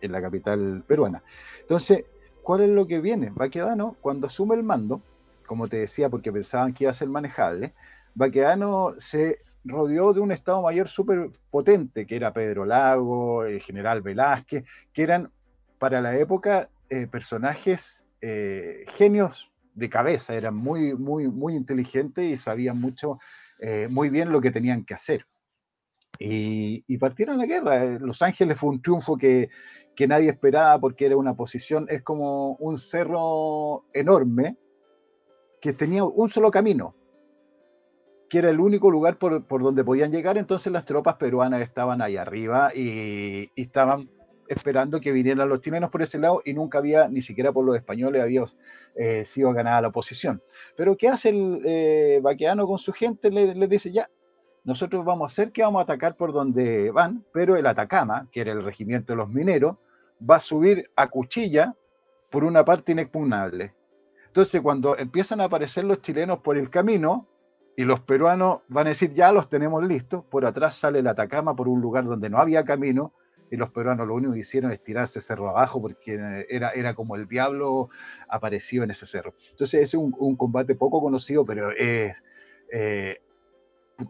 en 0.00 0.12
la 0.12 0.20
capital 0.20 0.84
peruana. 0.86 1.22
Entonces, 1.60 2.04
¿cuál 2.42 2.60
es 2.62 2.68
lo 2.68 2.86
que 2.86 3.00
viene? 3.00 3.30
Baquedano, 3.34 3.96
cuando 4.02 4.26
asume 4.26 4.54
el 4.54 4.62
mando, 4.62 5.00
como 5.46 5.66
te 5.68 5.78
decía, 5.78 6.10
porque 6.10 6.30
pensaban 6.30 6.74
que 6.74 6.84
iba 6.84 6.90
a 6.90 6.94
ser 6.94 7.08
manejable, 7.08 7.72
Baqueano 8.14 8.92
se 8.98 9.38
rodeó 9.64 10.12
de 10.12 10.20
un 10.20 10.30
Estado 10.30 10.62
Mayor 10.62 10.88
súper 10.88 11.30
potente, 11.50 12.06
que 12.06 12.16
era 12.16 12.32
Pedro 12.32 12.64
Lago, 12.64 13.44
el 13.44 13.60
general 13.60 14.02
Velázquez, 14.02 14.64
que 14.92 15.02
eran 15.02 15.30
para 15.78 16.00
la 16.00 16.16
época 16.16 16.68
eh, 16.90 17.06
personajes 17.06 18.04
eh, 18.20 18.84
genios 18.88 19.52
de 19.74 19.90
cabeza, 19.90 20.34
eran 20.34 20.54
muy, 20.54 20.94
muy, 20.94 21.28
muy 21.28 21.54
inteligentes 21.54 22.24
y 22.24 22.36
sabían 22.36 22.80
mucho, 22.80 23.18
eh, 23.58 23.88
muy 23.90 24.08
bien 24.08 24.30
lo 24.30 24.40
que 24.40 24.50
tenían 24.50 24.84
que 24.84 24.94
hacer. 24.94 25.26
Y, 26.18 26.98
partieron 26.98 27.36
a 27.36 27.38
la 27.38 27.46
guerra. 27.46 27.98
Los 27.98 28.22
Ángeles 28.22 28.58
fue 28.58 28.70
un 28.70 28.82
triunfo 28.82 29.16
que, 29.16 29.48
nadie 30.06 30.30
esperaba 30.30 30.78
porque 30.78 31.06
era 31.06 31.16
una 31.16 31.34
posición, 31.34 31.86
es 31.88 32.02
como 32.02 32.56
un 32.56 32.78
cerro 32.78 33.84
enorme 33.92 34.56
que 35.60 35.72
tenía 35.72 36.04
un 36.04 36.30
solo 36.30 36.50
camino, 36.50 36.94
que 38.28 38.38
era 38.38 38.50
el 38.50 38.60
único 38.60 38.90
lugar 38.90 39.18
por, 39.18 39.46
donde 39.48 39.84
podían 39.84 40.12
llegar, 40.12 40.36
entonces 40.36 40.72
las 40.72 40.84
tropas 40.84 41.14
peruanas 41.16 41.62
estaban 41.62 42.02
ahí 42.02 42.16
arriba 42.16 42.70
y, 42.74 43.50
estaban 43.56 44.10
esperando 44.46 45.00
que 45.00 45.10
vinieran 45.10 45.48
los 45.48 45.62
chilenos 45.62 45.90
por 45.90 46.02
ese 46.02 46.18
lado 46.18 46.42
y 46.44 46.52
nunca 46.52 46.78
había, 46.78 47.08
ni 47.08 47.22
siquiera 47.22 47.50
por 47.50 47.64
los 47.64 47.76
españoles, 47.76 48.22
había 48.22 48.44
eh, 48.94 49.24
sido 49.24 49.52
ganada 49.54 49.80
la 49.80 49.88
oposición. 49.88 50.42
Pero 50.76 50.98
¿qué 50.98 51.08
hace 51.08 51.30
el 51.30 51.62
eh, 51.64 52.20
vaqueano 52.22 52.66
con 52.66 52.78
su 52.78 52.92
gente? 52.92 53.30
Le, 53.30 53.54
le, 53.54 53.68
dice, 53.68 53.90
ya, 53.90 54.10
nosotros 54.64 55.04
vamos 55.04 55.24
a 55.24 55.32
hacer 55.32 55.52
que 55.52 55.62
vamos 55.62 55.80
a 55.80 55.82
atacar 55.82 56.16
por 56.16 56.32
donde 56.32 56.90
van, 56.90 57.24
pero 57.32 57.56
el 57.56 57.66
Atacama, 57.66 58.28
que 58.32 58.40
era 58.40 58.52
el 58.52 58.64
regimiento 58.64 59.12
de 59.12 59.18
los 59.18 59.28
mineros, 59.28 59.76
va 60.18 60.36
a 60.36 60.40
subir 60.40 60.90
a 60.96 61.08
cuchilla 61.08 61.74
por 62.30 62.44
una 62.44 62.64
parte 62.64 62.92
inexpugnable. 62.92 63.74
Entonces, 64.26 64.60
cuando 64.62 64.96
empiezan 64.98 65.40
a 65.40 65.44
aparecer 65.44 65.84
los 65.84 66.00
chilenos 66.00 66.40
por 66.40 66.56
el 66.56 66.70
camino, 66.70 67.28
y 67.76 67.84
los 67.84 68.00
peruanos 68.00 68.60
van 68.68 68.86
a 68.86 68.90
decir, 68.90 69.12
ya 69.14 69.32
los 69.32 69.48
tenemos 69.48 69.84
listos, 69.84 70.24
por 70.24 70.46
atrás 70.46 70.76
sale 70.76 71.00
el 71.00 71.06
Atacama 71.08 71.56
por 71.56 71.68
un 71.68 71.80
lugar 71.80 72.04
donde 72.04 72.30
no 72.30 72.38
había 72.38 72.64
camino, 72.64 73.12
y 73.50 73.56
los 73.56 73.70
peruanos 73.70 74.06
lo 74.06 74.14
único 74.14 74.32
que 74.32 74.40
hicieron 74.40 74.72
es 74.72 74.82
tirarse 74.82 75.20
cerro 75.20 75.48
abajo 75.48 75.80
porque 75.80 76.18
era, 76.48 76.70
era 76.70 76.94
como 76.94 77.14
el 77.14 77.28
diablo 77.28 77.88
apareció 78.28 78.82
en 78.82 78.90
ese 78.90 79.06
cerro. 79.06 79.34
Entonces 79.50 79.82
es 79.82 79.94
un, 79.94 80.36
combate 80.36 80.74
poco 80.74 81.00
conocido, 81.00 81.44
pero 81.44 81.70
es 81.70 82.22
eh, 82.72 83.18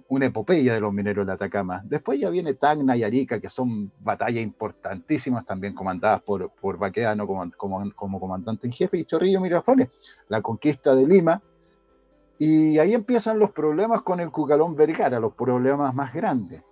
una 0.08 0.26
epopeya 0.26 0.74
de 0.74 0.80
los 0.80 0.92
mineros 0.92 1.26
del 1.26 1.34
Atacama. 1.34 1.82
Después 1.84 2.18
ya 2.18 2.30
viene 2.30 2.54
Tacna 2.54 2.96
y 2.96 3.02
Arica, 3.02 3.40
que 3.40 3.48
son 3.48 3.92
batallas 4.00 4.42
importantísimas 4.42 5.44
también 5.44 5.74
comandadas 5.74 6.22
por, 6.22 6.50
por 6.50 6.78
como, 6.78 7.50
como, 7.56 7.92
como 7.92 8.20
comandante 8.20 8.66
en 8.66 8.72
jefe, 8.72 8.98
y 8.98 9.04
Chorrillo 9.04 9.40
Miraflores, 9.40 9.88
la 10.28 10.40
conquista 10.40 10.94
de 10.94 11.06
Lima, 11.06 11.42
y 12.38 12.78
ahí 12.78 12.94
empiezan 12.94 13.38
los 13.38 13.52
problemas 13.52 14.02
con 14.02 14.20
el 14.20 14.30
Cucalón 14.30 14.74
Vergara, 14.74 15.20
los 15.20 15.34
problemas 15.34 15.94
más 15.94 16.12
grandes. 16.12 16.62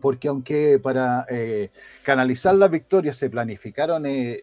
Porque 0.00 0.28
aunque 0.28 0.78
para 0.78 1.24
eh, 1.30 1.70
canalizar 2.02 2.54
la 2.54 2.68
victoria 2.68 3.12
se 3.12 3.30
planificaron 3.30 4.04
eh, 4.06 4.42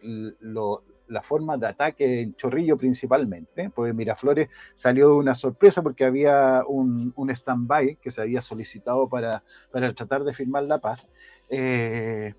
la 1.08 1.22
forma 1.22 1.56
de 1.56 1.66
ataque 1.66 2.20
en 2.20 2.34
Chorrillo 2.34 2.76
principalmente, 2.76 3.70
pues 3.70 3.94
Miraflores 3.94 4.48
salió 4.74 5.08
de 5.10 5.14
una 5.14 5.34
sorpresa 5.34 5.82
porque 5.82 6.04
había 6.04 6.62
un, 6.66 7.12
un 7.16 7.30
stand-by 7.30 7.96
que 7.96 8.10
se 8.10 8.22
había 8.22 8.40
solicitado 8.40 9.08
para, 9.08 9.42
para, 9.70 9.92
tratar 9.94 10.24
de 10.24 10.32
firmar 10.32 10.64
la 10.64 10.78
paz. 10.78 11.08
Eh, 11.48 12.34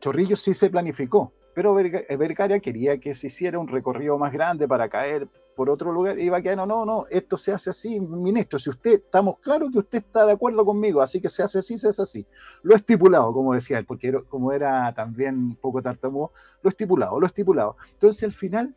Chorrillo 0.00 0.36
sí 0.36 0.54
se 0.54 0.70
planificó, 0.70 1.32
pero 1.54 1.74
Vergara 1.74 2.58
quería 2.58 2.98
que 2.98 3.14
se 3.14 3.28
hiciera 3.28 3.58
un 3.58 3.68
recorrido 3.68 4.18
más 4.18 4.32
grande 4.32 4.66
para 4.66 4.88
caer 4.88 5.28
por 5.54 5.70
otro 5.70 5.92
lugar, 5.92 6.18
y 6.18 6.28
quedar, 6.42 6.56
no, 6.56 6.66
no, 6.66 6.84
no, 6.84 7.06
esto 7.10 7.36
se 7.36 7.52
hace 7.52 7.70
así, 7.70 8.00
ministro, 8.00 8.58
si 8.58 8.70
usted, 8.70 8.94
estamos 8.94 9.38
claros 9.38 9.70
que 9.70 9.78
usted 9.78 9.98
está 9.98 10.26
de 10.26 10.32
acuerdo 10.32 10.64
conmigo, 10.64 11.00
así 11.00 11.20
que 11.20 11.28
se 11.28 11.44
hace 11.44 11.60
así, 11.60 11.78
se 11.78 11.88
hace 11.88 12.02
así. 12.02 12.26
Lo 12.62 12.74
estipulado, 12.74 13.32
como 13.32 13.54
decía 13.54 13.78
él, 13.78 13.86
porque 13.86 14.12
como 14.28 14.50
era 14.50 14.92
también 14.94 15.36
un 15.36 15.56
poco 15.56 15.80
tartamudo, 15.80 16.32
lo 16.60 16.70
estipulado, 16.70 17.20
lo 17.20 17.26
estipulado. 17.26 17.76
Entonces 17.92 18.24
al 18.24 18.32
final, 18.32 18.74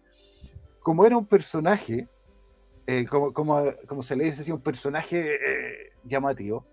como 0.80 1.03
era 1.03 1.17
un 1.17 1.25
personaje, 1.25 2.07
eh, 2.86 3.05
como, 3.07 3.34
como, 3.34 4.03
se 4.03 4.15
le 4.15 4.25
dice 4.25 4.53
un 4.53 4.61
personaje 4.61 5.34
eh, 5.34 5.93
llamativo, 6.03 6.63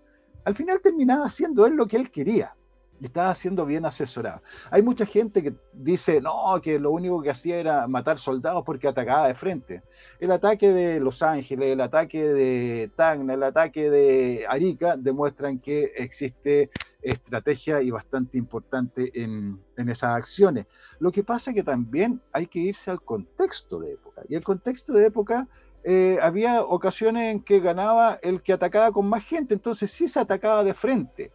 al 0.43 0.55
final 0.55 0.79
terminaba 0.81 1.25
haciendo 1.25 1.65
él 1.65 1.75
lo 1.75 1.87
que 1.87 1.97
él 1.97 2.11
quería 2.11 2.55
estaba 3.01 3.35
siendo 3.35 3.65
bien 3.65 3.85
asesorado. 3.85 4.41
Hay 4.71 4.81
mucha 4.81 5.05
gente 5.05 5.43
que 5.43 5.53
dice, 5.73 6.21
no, 6.21 6.59
que 6.61 6.79
lo 6.79 6.91
único 6.91 7.21
que 7.21 7.29
hacía 7.29 7.57
era 7.57 7.87
matar 7.87 8.19
soldados 8.19 8.63
porque 8.65 8.87
atacaba 8.87 9.27
de 9.27 9.33
frente. 9.33 9.83
El 10.19 10.31
ataque 10.31 10.71
de 10.71 10.99
Los 10.99 11.21
Ángeles, 11.21 11.69
el 11.69 11.81
ataque 11.81 12.23
de 12.23 12.89
Tacna, 12.95 13.33
el 13.33 13.43
ataque 13.43 13.89
de 13.89 14.45
Arica 14.47 14.95
demuestran 14.97 15.59
que 15.59 15.91
existe 15.97 16.69
estrategia 17.01 17.81
y 17.81 17.91
bastante 17.91 18.37
importante 18.37 19.11
en, 19.13 19.59
esas 19.75 20.15
acciones. 20.15 20.65
Lo 20.99 21.11
que 21.11 21.23
pasa 21.23 21.51
es 21.51 21.55
que 21.55 21.63
también 21.63 22.21
hay 22.31 22.47
que 22.47 22.59
irse 22.59 22.89
al 22.89 23.01
contexto 23.01 23.79
de 23.79 23.93
época. 23.93 24.21
Y 24.29 24.35
el 24.35 24.43
contexto 24.43 24.93
de 24.93 25.05
época 25.05 25.47
eh, 25.83 26.17
había 26.21 26.63
ocasiones 26.63 27.33
en 27.33 27.41
que 27.41 27.59
ganaba 27.59 28.19
el 28.23 28.41
que 28.41 28.53
atacaba 28.53 28.91
con 28.91 29.07
más 29.07 29.23
gente, 29.23 29.53
entonces 29.53 29.91
sí 29.91 30.07
se 30.07 30.19
atacaba 30.19 30.63
de 30.63 30.73
frente 30.73 31.31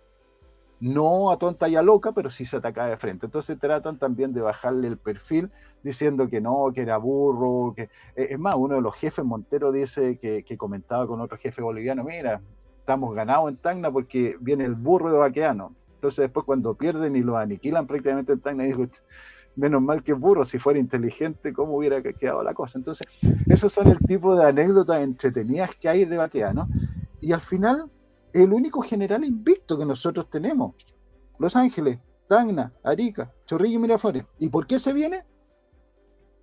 no 0.81 1.31
a 1.31 1.39
tonta 1.39 1.68
y 1.68 1.76
a 1.76 1.83
loca, 1.83 2.12
pero 2.12 2.31
sí 2.31 2.45
se 2.45 2.57
atacaba 2.57 2.89
de 2.89 2.97
frente. 2.97 3.26
Entonces 3.26 3.59
tratan 3.59 3.99
también 3.99 4.33
de 4.33 4.41
bajarle 4.41 4.89
el 4.89 4.97
perfil 4.97 5.51
diciendo 5.83 6.28
que 6.28 6.41
no, 6.41 6.70
que 6.74 6.83
era 6.83 6.97
burro, 6.97 7.74
que 7.74 7.85
eh, 8.16 8.28
es 8.31 8.39
más, 8.39 8.57
uno 8.57 8.76
de 8.76 8.81
los 8.81 8.95
jefes 8.97 9.24
Montero 9.24 9.72
dice 9.72 10.18
que, 10.18 10.57
comentaba 10.57 11.07
con 11.07 11.20
otro 11.20 11.39
jefe 11.39 11.62
boliviano, 11.62 12.05
mira, 12.05 12.41
estamos 12.78 13.14
ganados 13.14 13.51
en 13.51 13.57
Tacna 13.59 13.91
porque 13.91 14.37
viene 14.41 14.64
el 14.64 14.74
burro 14.74 15.12
de 15.12 15.18
Baqueano. 15.18 15.74
Entonces 15.95 16.24
después 16.24 16.47
cuando 16.47 16.74
pierden 16.74 17.14
y 17.14 17.20
lo 17.20 17.37
aniquilan 17.37 17.87
prácticamente 17.87 18.33
en 18.33 18.41
Tacna, 18.41 18.64
dijo, 18.64 18.87
menos 19.57 19.83
mal 19.83 20.03
que 20.03 20.14
burro, 20.14 20.45
si 20.45 20.59
fuera 20.59 20.78
inteligente, 20.78 21.53
¿cómo 21.53 21.76
hubiera 21.76 22.03
quedado 22.03 22.43
la 22.43 22.55
cosa? 22.55 22.78
Entonces, 22.78 23.07
esos 23.47 23.72
son 23.72 23.89
el 23.89 23.99
tipo 23.99 24.35
de 24.37 24.47
anécdotas 24.47 25.01
entretenidas 25.01 25.74
que 25.76 25.89
hay 25.89 26.05
de 26.07 26.16
Baqueano. 26.16 26.68
Y 27.20 27.33
al 27.33 27.41
final, 27.41 27.91
el 28.33 28.53
único 28.53 28.83
general 28.83 29.24
invicto 29.24 29.78
que 29.78 29.85
nosotros 29.85 30.28
tenemos. 30.31 30.74
Los 31.39 31.57
Ángeles, 31.57 31.99
Tacna, 32.28 32.72
Arica, 32.85 33.33
Chorrillo 33.47 33.78
y 33.78 33.83
Miraflores. 33.83 34.24
¿Y 34.39 34.49
por 34.49 34.66
qué 34.66 34.78
se 34.78 34.93
viene? 34.93 35.24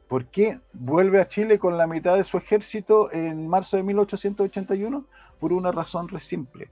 Porque 0.08 0.60
vuelve 0.74 1.22
a 1.22 1.28
Chile 1.28 1.60
con 1.60 1.78
la 1.78 1.88
mitad 1.88 2.16
de 2.18 2.24
su 2.24 2.38
ejército 2.38 3.12
en 3.12 3.48
marzo 3.48 3.78
de 3.78 3.84
1881? 3.84 5.06
Por 5.40 5.54
una 5.54 5.72
razón 5.72 6.08
re 6.08 6.20
simple. 6.20 6.72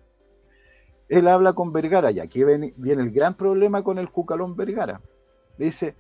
Él 1.08 1.28
habla 1.28 1.54
con 1.54 1.72
Vergara, 1.72 2.12
y 2.12 2.20
aquí 2.20 2.44
viene, 2.44 2.74
el 2.78 3.12
gran 3.12 3.36
problema 3.36 3.84
con 3.84 4.00
el 4.00 4.10
Cucalón 4.10 4.56
Vergara. 4.56 5.02
Le 5.58 5.66
dice, 5.66 5.96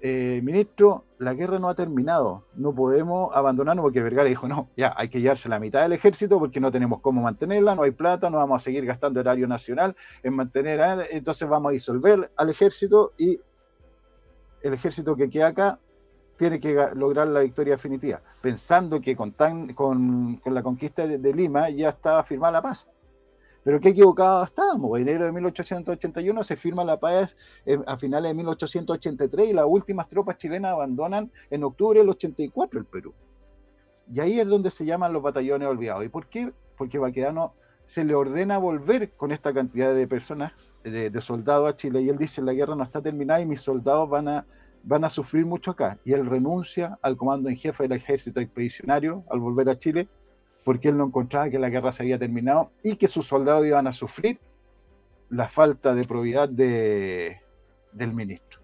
eh, 0.00 0.40
ministro, 0.44 1.04
la 1.18 1.34
guerra 1.34 1.58
no 1.58 1.68
ha 1.68 1.74
terminado, 1.74 2.44
no 2.54 2.72
podemos 2.74 3.30
abandonarnos 3.34 3.82
porque 3.82 4.02
Vergara 4.02 4.28
dijo, 4.28 4.46
no, 4.46 4.68
ya 4.76 4.94
hay 4.96 5.08
que 5.08 5.20
llevarse 5.20 5.48
la 5.48 5.58
mitad 5.58 5.82
del 5.82 5.92
ejército 5.92 6.38
porque 6.38 6.60
no 6.60 6.70
tenemos 6.70 7.00
cómo 7.00 7.22
mantenerla, 7.22 7.74
no 7.74 7.82
hay 7.82 7.90
plata, 7.90 8.30
no 8.30 8.38
vamos 8.38 8.62
a 8.62 8.64
seguir 8.64 8.84
gastando 8.86 9.20
erario 9.20 9.48
nacional 9.48 9.96
en 10.22 10.34
mantener, 10.34 11.08
entonces 11.10 11.48
vamos 11.48 11.70
a 11.70 11.72
disolver 11.72 12.30
al 12.36 12.50
ejército 12.50 13.12
y 13.18 13.38
el 14.62 14.74
ejército 14.74 15.16
que 15.16 15.28
queda 15.28 15.48
acá 15.48 15.80
tiene 16.36 16.60
que 16.60 16.74
lograr 16.94 17.26
la 17.26 17.40
victoria 17.40 17.74
definitiva, 17.74 18.22
pensando 18.40 19.00
que 19.00 19.16
con, 19.16 19.32
tan, 19.32 19.74
con, 19.74 20.40
la 20.44 20.62
conquista 20.62 21.06
de 21.06 21.34
Lima 21.34 21.68
ya 21.70 21.90
estaba 21.90 22.22
firmada 22.22 22.52
la 22.52 22.62
paz. 22.62 22.88
Pero 23.68 23.80
qué 23.80 23.90
equivocados 23.90 24.48
estábamos. 24.48 24.98
En 24.98 25.06
enero 25.06 25.26
de 25.26 25.32
1881 25.32 26.42
se 26.42 26.56
firma 26.56 26.84
la 26.84 26.98
paz 26.98 27.36
eh, 27.66 27.78
a 27.86 27.98
finales 27.98 28.30
de 28.30 28.34
1883 28.34 29.50
y 29.50 29.52
las 29.52 29.66
últimas 29.68 30.08
tropas 30.08 30.38
chilenas 30.38 30.72
abandonan 30.72 31.30
en 31.50 31.64
octubre 31.64 31.98
del 31.98 32.08
84 32.08 32.80
el 32.80 32.86
Perú. 32.86 33.12
Y 34.10 34.20
ahí 34.20 34.40
es 34.40 34.48
donde 34.48 34.70
se 34.70 34.86
llaman 34.86 35.12
los 35.12 35.22
batallones 35.22 35.68
olvidados. 35.68 36.02
¿Y 36.02 36.08
por 36.08 36.28
qué? 36.28 36.50
Porque 36.78 36.96
Baquedano 36.96 37.52
se 37.84 38.06
le 38.06 38.14
ordena 38.14 38.56
volver 38.56 39.10
con 39.10 39.32
esta 39.32 39.52
cantidad 39.52 39.94
de 39.94 40.08
personas, 40.08 40.52
de, 40.82 41.20
soldados 41.20 41.68
a 41.68 41.76
Chile, 41.76 42.00
y 42.00 42.08
él 42.08 42.16
dice, 42.16 42.40
la 42.40 42.54
guerra 42.54 42.74
no 42.74 42.84
está 42.84 43.02
terminada 43.02 43.42
y 43.42 43.44
mis 43.44 43.60
soldados 43.60 44.08
van 44.08 44.28
a, 44.28 44.46
van 44.82 45.04
a 45.04 45.10
sufrir 45.10 45.44
mucho 45.44 45.72
acá. 45.72 45.98
Y 46.06 46.14
él 46.14 46.24
renuncia 46.24 46.98
al 47.02 47.18
comando 47.18 47.50
en 47.50 47.56
jefe 47.56 47.82
del 47.82 47.92
ejército 47.92 48.40
expedicionario 48.40 49.24
al 49.28 49.40
volver 49.40 49.68
a 49.68 49.78
Chile, 49.78 50.08
porque 50.68 50.90
él 50.90 50.98
no 50.98 51.06
encontraba 51.06 51.48
que 51.48 51.58
la 51.58 51.70
guerra 51.70 51.92
se 51.92 52.02
había 52.02 52.18
terminado 52.18 52.72
y 52.82 52.96
que 52.96 53.08
sus 53.08 53.26
soldados 53.26 53.64
iban 53.64 53.86
a 53.86 53.92
sufrir 53.92 54.38
la 55.30 55.48
falta 55.48 55.94
de 55.94 56.04
probidad 56.04 56.46
de, 56.46 57.40
del 57.90 58.12
ministro. 58.12 58.60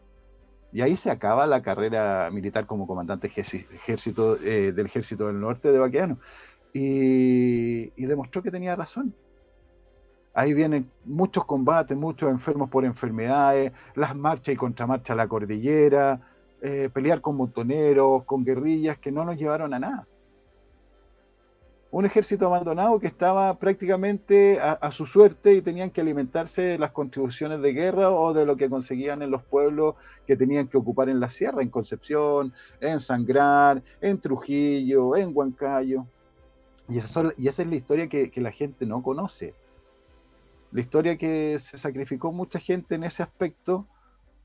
Y 0.71 0.83
ahí 0.83 0.99
se 0.99 1.11
acaba 1.11 1.47
la 1.47 1.63
carrera 1.63 2.29
militar 2.31 2.67
como 2.67 2.87
comandante 2.87 3.29
ejército, 3.29 4.37
eh, 4.43 4.73
del 4.73 4.85
ejército 4.85 5.29
del 5.29 5.41
norte 5.41 5.73
de 5.73 5.79
Baqueano. 5.79 6.19
Y, 6.75 7.87
demostró 8.05 8.43
que 8.43 8.51
tenía 8.51 8.77
razón. 8.77 9.15
Ahí 10.35 10.53
vienen 10.53 10.91
muchos 11.07 11.47
combates, 11.47 11.97
muchos 11.97 12.31
enfermos 12.31 12.69
por 12.69 12.85
enfermedades, 12.85 13.73
las 13.95 14.15
marchas 14.15 14.53
y 14.53 14.57
contramarchas 14.57 15.15
a 15.15 15.17
la 15.17 15.27
cordillera, 15.27 16.21
eh, 16.61 16.91
pelear 16.93 17.23
con 17.23 17.39
montoneros, 17.39 18.25
con 18.25 18.45
guerrillas 18.45 18.99
que 18.99 19.11
no 19.11 19.25
nos 19.25 19.39
llevaron 19.39 19.73
a 19.73 19.79
nada 19.79 20.07
un 21.95 22.05
ejército 22.05 22.47
abandonado 22.47 22.99
que 22.99 23.07
estaba 23.07 23.57
prácticamente 23.57 24.59
a, 24.61 24.91
su 24.91 25.07
suerte 25.07 25.55
y 25.55 25.63
tenían 25.63 25.91
que 25.91 26.01
alimentarse 26.01 26.63
de 26.63 26.77
las 26.77 26.91
contribuciones 26.91 27.61
de 27.63 27.73
guerra 27.73 28.11
o 28.11 28.35
de 28.35 28.45
lo 28.45 28.57
que 28.57 28.69
conseguían 28.69 29.23
en 29.23 29.31
los 29.31 29.45
pueblos 29.45 29.95
que 30.27 30.37
tenían 30.37 30.67
que 30.67 30.77
ocupar 30.77 31.09
en 31.09 31.21
la 31.21 31.31
sierra, 31.31 31.63
en 31.63 31.69
Concepción, 31.69 32.53
en 32.81 32.99
Sangrar, 32.99 33.81
en 34.01 34.19
Trujillo, 34.19 35.15
en 35.15 35.31
Huancayo. 35.33 36.05
Y 36.89 36.99
esa, 36.99 37.33
y 37.37 37.47
esa 37.47 37.63
es 37.63 37.69
la 37.69 37.77
historia 37.77 38.09
que, 38.09 38.29
que 38.29 38.41
la 38.41 38.51
gente 38.51 38.87
no 38.87 39.01
conoce. 39.01 39.55
La 40.73 40.81
historia 40.81 41.17
que 41.17 41.61
se 41.61 41.79
sacrificó 41.79 42.33
mucha 42.33 42.59
gente 42.59 42.97
en 42.97 43.05
ese 43.05 43.23
aspecto 43.23 43.87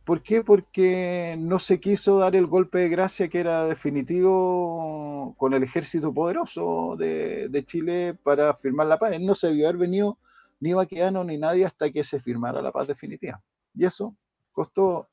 ¿Por 0.09 0.23
qué? 0.23 0.43
Porque 0.43 1.35
no 1.37 1.59
se 1.59 1.79
quiso 1.79 2.17
dar 2.17 2.35
el 2.35 2.47
golpe 2.47 2.79
de 2.79 2.89
gracia 2.89 3.27
que 3.27 3.41
era 3.41 3.67
definitivo 3.67 5.35
con 5.37 5.53
el 5.53 5.61
ejército 5.61 6.11
poderoso 6.11 6.95
de, 6.97 7.63
Chile 7.67 8.15
para 8.23 8.55
firmar 8.55 8.87
la 8.87 8.97
paz. 8.97 9.11
no 9.21 9.35
se 9.35 9.51
vio 9.51 9.67
haber 9.67 9.77
venido 9.77 10.17
ni 10.61 10.73
Baqueano 10.73 11.23
ni 11.23 11.37
nadie 11.37 11.63
hasta 11.63 11.91
que 11.91 12.03
se 12.03 12.19
firmara 12.19 12.59
la 12.59 12.71
paz 12.71 12.87
definitiva. 12.87 13.39
Y 13.75 13.85
eso 13.85 14.15
costó 14.51 15.09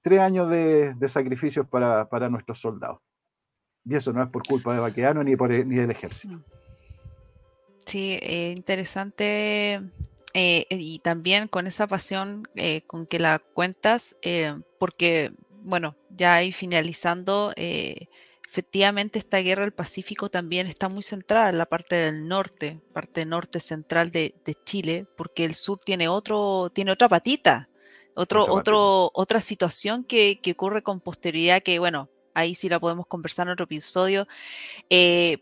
tres 0.00 0.20
años 0.20 0.48
de, 0.48 0.96
sacrificios 1.06 1.68
para, 1.68 2.30
nuestros 2.30 2.62
soldados. 2.62 2.98
Y 3.84 3.94
eso 3.94 4.10
no 4.14 4.22
es 4.22 4.30
por 4.30 4.46
culpa 4.46 4.72
de 4.72 4.80
Baqueano 4.80 5.22
ni, 5.22 5.34
ni 5.34 5.76
del 5.76 5.90
ejército. 5.90 6.40
Sí, 7.84 8.18
eh, 8.22 8.54
interesante 8.56 9.82
eh, 10.32 10.66
y 10.70 11.00
también 11.00 11.48
con 11.48 11.66
esa 11.66 11.86
pasión 11.88 12.48
eh, 12.54 12.82
con 12.86 13.06
que 13.06 13.18
la 13.18 13.40
cuentas, 13.40 14.16
eh, 14.22 14.54
porque, 14.78 15.32
bueno, 15.62 15.96
ya 16.10 16.34
ahí 16.34 16.52
finalizando, 16.52 17.52
efectivamente 17.56 19.18
esta 19.18 19.38
guerra 19.38 19.62
del 19.62 19.72
Pacífico 19.72 20.28
también 20.30 20.66
está 20.68 20.88
muy 20.88 21.02
centrada 21.02 21.50
en 21.50 21.58
la 21.58 21.66
parte 21.66 21.96
del 21.96 22.28
norte, 22.28 22.80
parte 22.92 23.26
norte 23.26 23.58
central 23.60 24.10
de, 24.12 24.34
Chile, 24.64 25.06
porque 25.16 25.44
el 25.44 25.54
sur 25.54 25.78
tiene 25.78 26.08
otro, 26.08 26.70
tiene 26.72 26.92
otra 26.92 27.08
patita, 27.08 27.68
otro, 28.14 28.46
otro, 28.46 29.10
otra 29.14 29.40
situación 29.40 30.04
que, 30.04 30.40
que 30.40 30.52
ocurre 30.52 30.82
con 30.82 31.00
posterioridad 31.00 31.62
que, 31.62 31.78
bueno, 31.80 32.08
ahí 32.34 32.54
sí 32.54 32.68
la 32.68 32.78
podemos 32.78 33.06
conversar 33.06 33.48
en 33.48 33.52
otro 33.54 33.64
episodio, 33.64 34.28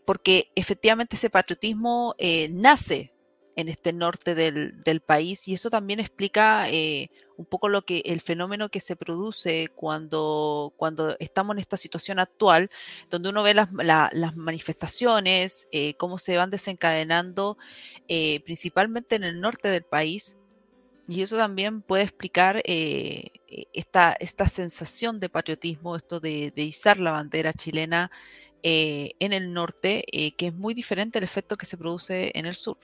porque 0.05 0.51
efectivamente 0.55 1.15
ese 1.15 1.29
patriotismo 1.29 2.15
nace 2.49 3.13
en 3.59 3.67
este 3.67 3.91
norte 3.91 4.35
del, 4.35 5.01
país 5.05 5.47
y 5.47 5.53
eso 5.53 5.69
también 5.69 5.99
explica 5.99 6.69
eh, 6.69 7.09
un 7.35 7.45
poco 7.45 7.67
lo 7.67 7.83
que 7.83 8.01
el 8.05 8.21
fenómeno 8.21 8.69
que 8.69 8.79
se 8.79 8.95
produce 8.95 9.69
cuando, 9.75 10.73
cuando 10.77 11.15
estamos 11.19 11.55
en 11.55 11.59
esta 11.59 11.77
situación 11.77 12.19
actual, 12.19 12.69
donde 13.09 13.29
uno 13.29 13.43
ve 13.43 13.53
las, 13.53 14.35
manifestaciones, 14.35 15.67
eh, 15.71 15.93
cómo 15.95 16.17
se 16.17 16.37
van 16.37 16.51
desencadenando 16.51 17.57
eh, 18.07 18.41
principalmente 18.45 19.15
en 19.15 19.23
el 19.23 19.41
norte 19.41 19.67
del 19.67 19.83
país. 19.83 20.37
Y 21.07 21.21
eso 21.21 21.37
también 21.37 21.81
puede 21.81 22.03
explicar 22.03 22.61
esta, 22.63 24.15
esta 24.19 24.47
sensación 24.47 25.19
de 25.19 25.27
patriotismo, 25.27 25.95
esto 25.95 26.19
de, 26.19 26.51
de 26.51 26.63
izar 26.63 26.99
la 26.99 27.13
bandera 27.13 27.51
chilena 27.51 28.11
en 28.61 29.33
el 29.33 29.53
norte, 29.53 30.05
que 30.37 30.47
es 30.47 30.53
muy 30.53 30.73
diferente 30.75 31.17
al 31.17 31.23
efecto 31.23 31.57
que 31.57 31.65
se 31.65 31.77
produce 31.77 32.31
en 32.35 32.45
el 32.45 32.55
sur. 32.55 32.77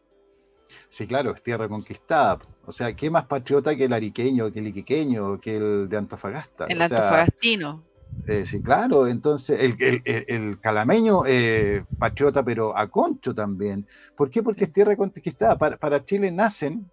Sí, 0.89 1.07
claro, 1.07 1.33
es 1.33 1.43
tierra 1.43 1.67
conquistada. 1.67 2.39
O 2.65 2.71
sea, 2.71 2.93
¿qué 2.93 3.09
más 3.09 3.25
patriota 3.25 3.75
que 3.75 3.85
el 3.85 3.93
ariqueño, 3.93 4.51
que 4.51 4.59
el 4.59 4.67
iquiqueño, 4.67 5.39
que 5.39 5.57
el 5.57 5.89
de 5.89 5.97
Antofagasta? 5.97 6.65
El 6.65 6.81
antofagastino. 6.81 7.83
Eh, 8.27 8.45
sí, 8.45 8.61
claro, 8.61 9.07
entonces 9.07 9.59
el, 9.59 10.59
calameño 10.59 11.23
eh, 11.27 11.83
patriota, 11.99 12.43
pero 12.43 12.75
a 12.77 12.87
concho 12.87 13.35
también. 13.35 13.85
¿Por 14.15 14.29
qué? 14.29 14.41
Porque 14.41 14.65
es 14.65 14.73
tierra 14.73 14.95
conquistada. 14.95 15.57
Para, 15.57 16.05
Chile 16.05 16.31
nacen 16.31 16.89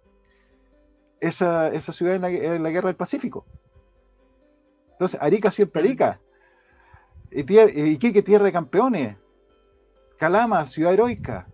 esa, 1.19 1.69
esa 1.69 1.93
ciudad 1.93 2.15
en 2.15 2.63
la, 2.63 2.69
guerra 2.69 2.87
del 2.87 2.95
Pacífico. 2.95 3.45
Entonces, 4.91 5.19
Arica 5.21 5.49
siempre 5.49 5.81
Arica. 5.81 6.19
Y 7.31 7.91
Iquique, 7.93 8.21
tierra 8.21 8.45
de 8.45 8.51
campeones. 8.51 9.17
Calama, 10.17 10.65
ciudad 10.65 10.93
heroica. 10.93 11.47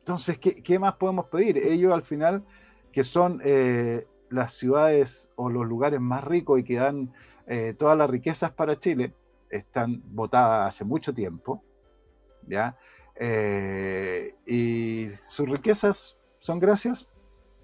Entonces, 0.00 0.38
¿qué, 0.38 0.78
más 0.78 0.94
podemos 0.94 1.26
pedir? 1.26 1.58
Ellos 1.58 1.92
al 1.92 2.02
final, 2.02 2.42
que 2.92 3.04
son 3.04 3.40
eh, 3.44 4.06
las 4.30 4.54
ciudades 4.54 5.30
o 5.36 5.50
los 5.50 5.66
lugares 5.66 6.00
más 6.00 6.24
ricos 6.24 6.58
y 6.60 6.64
que 6.64 6.76
dan 6.76 7.12
eh, 7.46 7.74
todas 7.78 7.96
las 7.96 8.08
riquezas 8.08 8.50
para 8.50 8.78
Chile, 8.78 9.14
están 9.50 10.02
votadas 10.06 10.68
hace 10.68 10.84
mucho 10.84 11.12
tiempo, 11.12 11.62
¿ya? 12.46 12.76
Eh, 13.16 14.34
y 14.46 15.10
sus 15.26 15.48
riquezas 15.48 16.16
son 16.38 16.58
gracias 16.58 17.06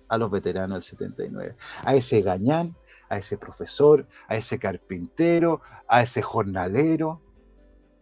a 0.08 0.18
los 0.18 0.30
veteranos 0.30 0.76
del 0.76 0.82
79, 0.82 1.56
a 1.84 1.94
ese 1.94 2.20
gañán, 2.20 2.76
a 3.08 3.18
ese 3.18 3.38
profesor, 3.38 4.06
a 4.28 4.36
ese 4.36 4.58
carpintero, 4.58 5.62
a 5.88 6.02
ese 6.02 6.20
jornalero, 6.20 7.20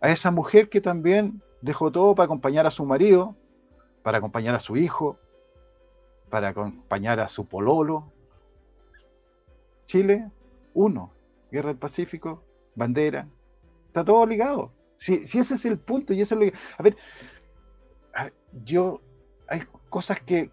a 0.00 0.10
esa 0.10 0.30
mujer 0.30 0.68
que 0.68 0.80
también 0.80 1.42
dejó 1.60 1.92
todo 1.92 2.14
para 2.14 2.24
acompañar 2.24 2.66
a 2.66 2.70
su 2.70 2.84
marido 2.84 3.36
para 4.04 4.18
acompañar 4.18 4.54
a 4.54 4.60
su 4.60 4.76
hijo, 4.76 5.18
para 6.28 6.50
acompañar 6.50 7.20
a 7.20 7.26
su 7.26 7.46
pololo. 7.46 8.12
Chile, 9.86 10.30
uno. 10.74 11.10
Guerra 11.50 11.68
del 11.68 11.78
Pacífico, 11.78 12.44
bandera. 12.74 13.26
Está 13.86 14.04
todo 14.04 14.26
ligado. 14.26 14.72
Si, 14.98 15.14
ese 15.14 15.54
es 15.54 15.64
el 15.64 15.78
punto 15.78 16.12
y 16.12 16.20
ese 16.20 16.34
es 16.34 16.40
lo 16.40 16.46
que... 16.46 16.54
A 16.76 16.82
ver, 16.82 16.96
yo... 18.64 19.00
Hay 19.48 19.62
cosas 19.88 20.20
que, 20.20 20.50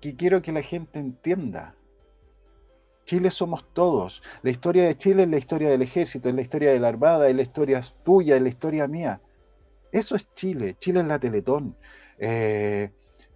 que 0.00 0.14
quiero 0.14 0.40
que 0.40 0.52
la 0.52 0.62
gente 0.62 1.00
entienda. 1.00 1.74
Chile 3.06 3.32
somos 3.32 3.64
todos. 3.72 4.22
La 4.42 4.50
historia 4.50 4.84
de 4.84 4.96
Chile 4.96 5.24
es 5.24 5.28
la 5.28 5.38
historia 5.38 5.68
del 5.68 5.82
ejército, 5.82 6.28
es 6.28 6.34
la 6.34 6.42
historia 6.42 6.72
de 6.72 6.78
la 6.78 6.88
armada, 6.88 7.28
es 7.28 7.34
la 7.34 7.42
historia 7.42 7.80
tuya, 8.04 8.36
es 8.36 8.42
la 8.42 8.48
historia 8.48 8.86
mía. 8.86 9.20
Eso 9.90 10.14
es 10.14 10.32
Chile. 10.34 10.76
Chile 10.78 11.00
es 11.00 11.06
la 11.06 11.18
Teletón. 11.18 11.76
Eh, 12.18 12.90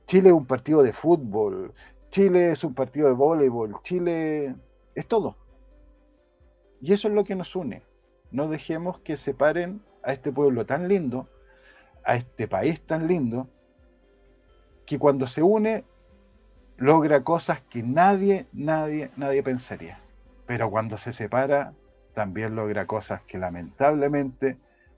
Chile 0.06 0.30
es 0.30 0.34
un 0.34 0.46
partido 0.46 0.82
de 0.82 0.92
fútbol, 0.92 1.72
Chile 2.10 2.52
es 2.52 2.64
un 2.64 2.74
partido 2.74 3.08
de 3.08 3.14
voleibol, 3.14 3.74
Chile 3.82 4.54
es 4.94 5.06
todo. 5.06 5.36
Y 6.80 6.92
eso 6.92 7.08
es 7.08 7.14
lo 7.14 7.24
que 7.24 7.34
nos 7.34 7.54
une. 7.56 7.82
No 8.30 8.48
dejemos 8.48 9.00
que 9.00 9.16
separen 9.16 9.82
a 10.02 10.12
este 10.12 10.32
pueblo 10.32 10.64
tan 10.64 10.88
lindo, 10.88 11.28
a 12.04 12.16
este 12.16 12.48
país 12.48 12.80
tan 12.86 13.06
lindo, 13.06 13.48
que 14.86 14.98
cuando 14.98 15.26
se 15.26 15.42
une 15.42 15.84
logra 16.78 17.24
cosas 17.24 17.60
que 17.68 17.82
nadie, 17.82 18.46
nadie, 18.52 19.10
nadie 19.16 19.42
pensaría. 19.42 20.00
Pero 20.46 20.70
cuando 20.70 20.96
se 20.96 21.12
separa, 21.12 21.74
también 22.14 22.56
logra 22.56 22.86
cosas 22.86 23.20
que 23.22 23.36
lamentablemente 23.38 24.56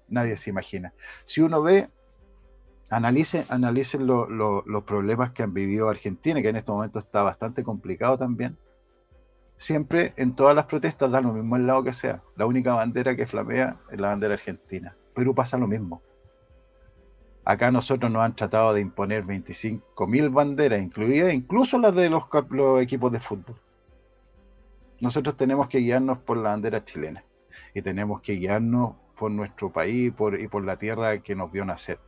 nadie 0.09 0.37
se 0.37 0.51
imagina. 0.51 0.93
Si 1.25 1.41
uno 1.41 1.63
ve 1.63 1.89
analicen, 2.91 4.07
los 4.07 4.85
problemas 4.85 5.31
que 5.31 5.45
han 5.45 5.55
vivido 5.55 5.89
Argentina, 5.89 6.43
que 6.43 6.49
en 6.49 6.57
este 6.57 6.73
momento 6.73 6.99
está 6.99 7.23
bastante 7.23 7.63
complicado 7.63 8.19
también. 8.19 8.59
Siempre 9.57 10.13
en 10.17 10.35
todas 10.35 10.57
las 10.57 10.67
protestas 10.67 11.11
da 11.11 11.21
lo 11.21 11.33
mismo 11.33 11.57
el 11.57 11.67
lado 11.67 11.85
que 11.85 11.93
sea. 11.93 12.23
La 12.37 12.47
única 12.47 12.75
bandera 12.75 13.15
que 13.15 13.27
flamea 13.27 13.77
es 13.91 14.01
la 14.01 14.09
bandera 14.09 14.35
argentina. 14.35 14.97
Perú 15.15 15.35
pasa 15.35 15.57
lo 15.57 15.69
mismo. 15.69 16.03
Acá 17.45 17.71
nosotros 17.71 18.11
nos 18.11 18.23
han 18.23 18.35
tratado 18.35 18.75
de 18.75 18.81
imponer 18.81 19.25
25.000 19.25 20.33
banderas, 20.33 20.81
incluidas 20.81 21.33
incluso 21.33 21.79
las 21.79 21.95
de 21.95 22.11
los, 22.11 22.25
equipos 22.83 23.13
de 23.13 23.21
fútbol. 23.21 23.57
Nosotros 25.01 25.37
tenemos 25.37 25.69
que 25.69 25.79
guiarnos 25.79 26.19
por 26.19 26.37
la 26.37 26.51
bandera 26.51 26.85
chilena 26.85 27.25
y 27.73 27.83
tenemos 27.83 28.21
que 28.21 28.35
guiarnos 28.35 28.95
por 29.17 29.31
nuestro 29.31 29.71
país 29.71 30.13
y 30.39 30.49
por 30.49 30.65
la 30.65 30.77
tierra 30.77 31.19
que 31.19 31.35
nos 31.35 31.53
vio 31.53 31.65
nacer 31.65 31.99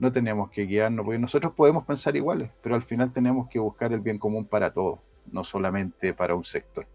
no 0.00 0.10
tenemos 0.10 0.50
que 0.50 0.64
guiarnos, 0.64 1.04
porque 1.04 1.18
nosotros 1.18 1.52
podemos 1.52 1.84
pensar 1.84 2.16
iguales, 2.16 2.50
pero 2.62 2.74
al 2.74 2.82
final 2.82 3.12
tenemos 3.12 3.48
que 3.48 3.58
buscar 3.58 3.92
el 3.92 4.00
bien 4.00 4.18
común 4.18 4.46
para 4.46 4.72
todos, 4.72 4.98
no 5.30 5.44
solamente 5.44 6.14
para 6.14 6.34
un 6.34 6.44
sector, 6.44 6.86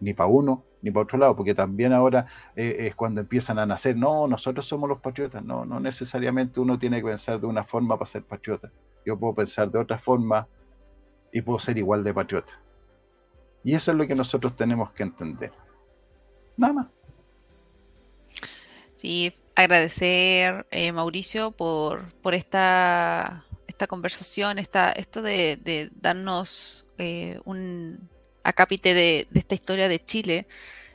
ni 0.00 0.12
para 0.12 0.28
uno, 0.28 0.62
ni 0.82 0.90
para 0.90 1.04
otro 1.04 1.18
lado, 1.18 1.34
porque 1.34 1.54
también 1.54 1.94
ahora 1.94 2.26
eh, 2.54 2.76
es 2.80 2.94
cuando 2.94 3.22
empiezan 3.22 3.58
a 3.58 3.64
nacer, 3.64 3.96
no, 3.96 4.28
nosotros 4.28 4.66
somos 4.66 4.86
los 4.86 5.00
patriotas, 5.00 5.42
no, 5.42 5.64
no 5.64 5.80
necesariamente 5.80 6.60
uno 6.60 6.78
tiene 6.78 6.98
que 6.98 7.08
pensar 7.08 7.40
de 7.40 7.46
una 7.46 7.64
forma 7.64 7.98
para 7.98 8.10
ser 8.10 8.22
patriota, 8.22 8.70
yo 9.06 9.18
puedo 9.18 9.34
pensar 9.34 9.70
de 9.70 9.78
otra 9.78 9.98
forma 9.98 10.46
y 11.32 11.40
puedo 11.40 11.58
ser 11.58 11.78
igual 11.78 12.04
de 12.04 12.12
patriota. 12.12 12.52
Y 13.64 13.74
eso 13.74 13.92
es 13.92 13.96
lo 13.96 14.06
que 14.06 14.14
nosotros 14.14 14.54
tenemos 14.56 14.90
que 14.90 15.04
entender. 15.04 15.52
Nada 16.58 16.72
más. 16.74 16.86
Sí, 18.94 19.34
agradecer, 19.54 20.66
eh, 20.70 20.92
Mauricio, 20.92 21.50
por, 21.50 22.12
por 22.22 22.34
esta, 22.34 23.44
esta 23.66 23.86
conversación, 23.86 24.58
esta, 24.58 24.92
esto 24.92 25.22
de, 25.22 25.90
darnos 25.94 26.86
eh, 26.98 27.38
un 27.44 28.08
acápite 28.44 28.94
de, 28.94 29.26
de, 29.30 29.40
esta 29.40 29.54
historia 29.54 29.88
de 29.88 30.04
Chile, 30.04 30.46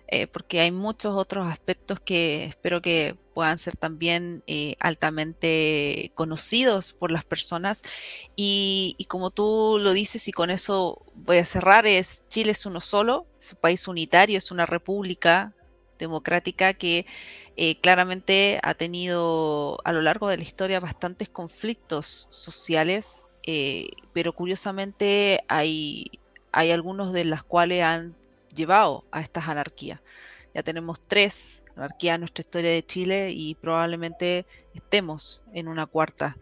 eh, 0.10 0.28
porque 0.28 0.62
hay 0.62 0.72
muchos 0.72 1.16
otros 1.16 1.48
aspectos 1.48 2.00
que 2.00 2.46
espero 2.46 2.82
que 2.82 3.16
puedan 3.34 3.58
ser 3.58 3.76
también 3.76 4.44
altamente 4.80 6.12
conocidos 6.16 6.94
por 6.94 7.12
las 7.12 7.26
personas. 7.26 7.84
Y, 8.36 8.96
y, 8.98 9.06
como 9.06 9.32
tú 9.32 9.78
lo 9.80 9.94
dices, 9.94 10.28
y 10.28 10.32
con 10.32 10.50
eso 10.50 11.06
voy 11.14 11.38
a 11.38 11.46
cerrar, 11.46 11.86
es 11.86 12.26
Chile 12.30 12.52
es 12.52 12.66
uno 12.66 12.82
solo, 12.82 13.28
es 13.40 13.54
un 13.54 13.60
país 13.60 13.88
unitario, 13.88 14.38
es 14.38 14.50
una 14.50 14.66
república 14.66 15.54
democrática 15.98 16.74
que 16.74 17.06
eh, 17.56 17.80
claramente 17.80 18.60
ha 18.64 18.74
tenido 18.74 19.80
a 19.84 19.92
lo 19.94 20.02
largo 20.02 20.30
de 20.30 20.38
la 20.38 20.44
historia 20.44 20.80
bastantes 20.80 21.30
conflictos 21.30 22.28
sociales, 22.30 23.26
eh, 23.44 23.90
pero 24.14 24.34
curiosamente 24.34 25.44
hay, 25.48 26.12
hay 26.52 26.72
algunos 26.72 27.14
de 27.14 27.26
los 27.26 27.44
cuales 27.44 27.84
han 27.84 28.16
llevado 28.56 29.06
a 29.12 29.22
estas 29.22 29.48
anarquías. 29.48 30.02
Ya 30.54 30.64
tenemos 30.64 31.00
tres 31.00 31.64
anarquías 31.76 32.16
en 32.16 32.22
nuestra 32.22 32.42
historia 32.42 32.72
de 32.72 32.86
Chile 32.86 33.32
y 33.32 33.56
probablemente 33.56 34.46
estemos 34.74 35.44
en 35.54 35.68
una 35.68 35.86
cuarta. 35.86 36.38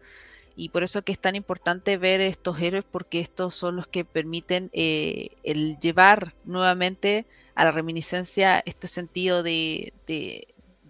Y 0.56 0.70
por 0.70 0.84
eso 0.84 1.00
es 1.00 1.06
que 1.06 1.12
es 1.12 1.20
tan 1.20 1.36
importante 1.36 1.98
ver 1.98 2.22
estos 2.22 2.60
héroes 2.62 2.86
porque 2.90 3.20
estos 3.20 3.56
son 3.56 3.76
los 3.76 3.88
que 3.88 4.06
permiten 4.06 4.70
eh, 4.74 5.32
el 5.44 5.78
llevar 5.80 6.34
nuevamente 6.46 7.26
a 7.56 7.64
la 7.64 7.72
reminiscencia 7.72 8.62
este 8.66 8.88
sentido 8.88 9.42
de, 9.42 9.94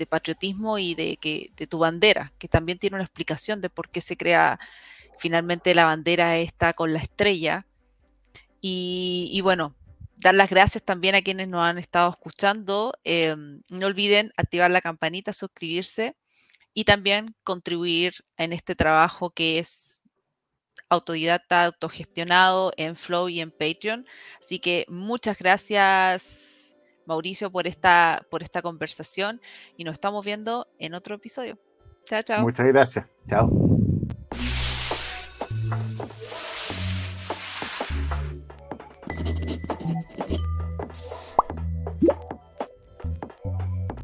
patriotismo 0.09 0.77
y 0.77 0.95
de, 0.95 1.17
que, 1.17 1.51
de 1.55 1.67
tu 1.67 1.79
bandera, 1.79 2.33
que 2.37 2.47
también 2.47 2.79
tiene 2.79 2.95
una 2.95 3.05
explicación 3.05 3.61
de 3.61 3.69
por 3.69 3.89
qué 3.89 4.01
se 4.01 4.17
crea 4.17 4.59
finalmente 5.19 5.75
la 5.75 5.85
bandera 5.85 6.37
esta 6.37 6.73
con 6.73 6.91
la 6.91 6.99
estrella. 6.99 7.65
Y, 8.61 9.39
bueno, 9.43 9.75
dar 10.17 10.33
las 10.33 10.49
gracias 10.49 10.83
también 10.83 11.13
a 11.13 11.21
quienes 11.21 11.47
nos 11.47 11.63
han 11.63 11.77
estado 11.77 12.09
escuchando. 12.09 12.93
Em, 13.03 13.61
no 13.69 13.85
olviden 13.85 14.33
activar 14.37 14.71
la 14.71 14.81
campanita, 14.81 15.31
suscribirse 15.33 16.15
y 16.73 16.85
también 16.85 17.35
contribuir 17.43 18.25
en 18.37 18.53
este 18.53 18.75
trabajo 18.75 19.29
que 19.29 19.59
es 19.59 20.01
autodidacta, 20.89 21.65
autogestionado 21.65 22.73
en 22.77 22.95
Flow 22.95 23.29
y 23.29 23.41
en 23.41 23.51
Patreon. 23.51 24.05
Así 24.39 24.59
que 24.59 24.85
muchas 24.89 25.37
gracias, 25.37 26.77
Mauricio, 27.05 27.51
por 27.51 27.67
esta, 27.67 28.25
por 28.29 28.43
esta 28.43 28.61
conversación 28.61 29.41
y 29.77 29.83
nos 29.83 29.93
estamos 29.93 30.25
viendo 30.25 30.67
en 30.79 30.93
otro 30.93 31.15
episodio. 31.15 31.57
Chao, 32.05 32.21
chao. 32.21 32.41
Muchas 32.41 32.67
gracias. 32.67 33.05
Chao. 33.27 33.49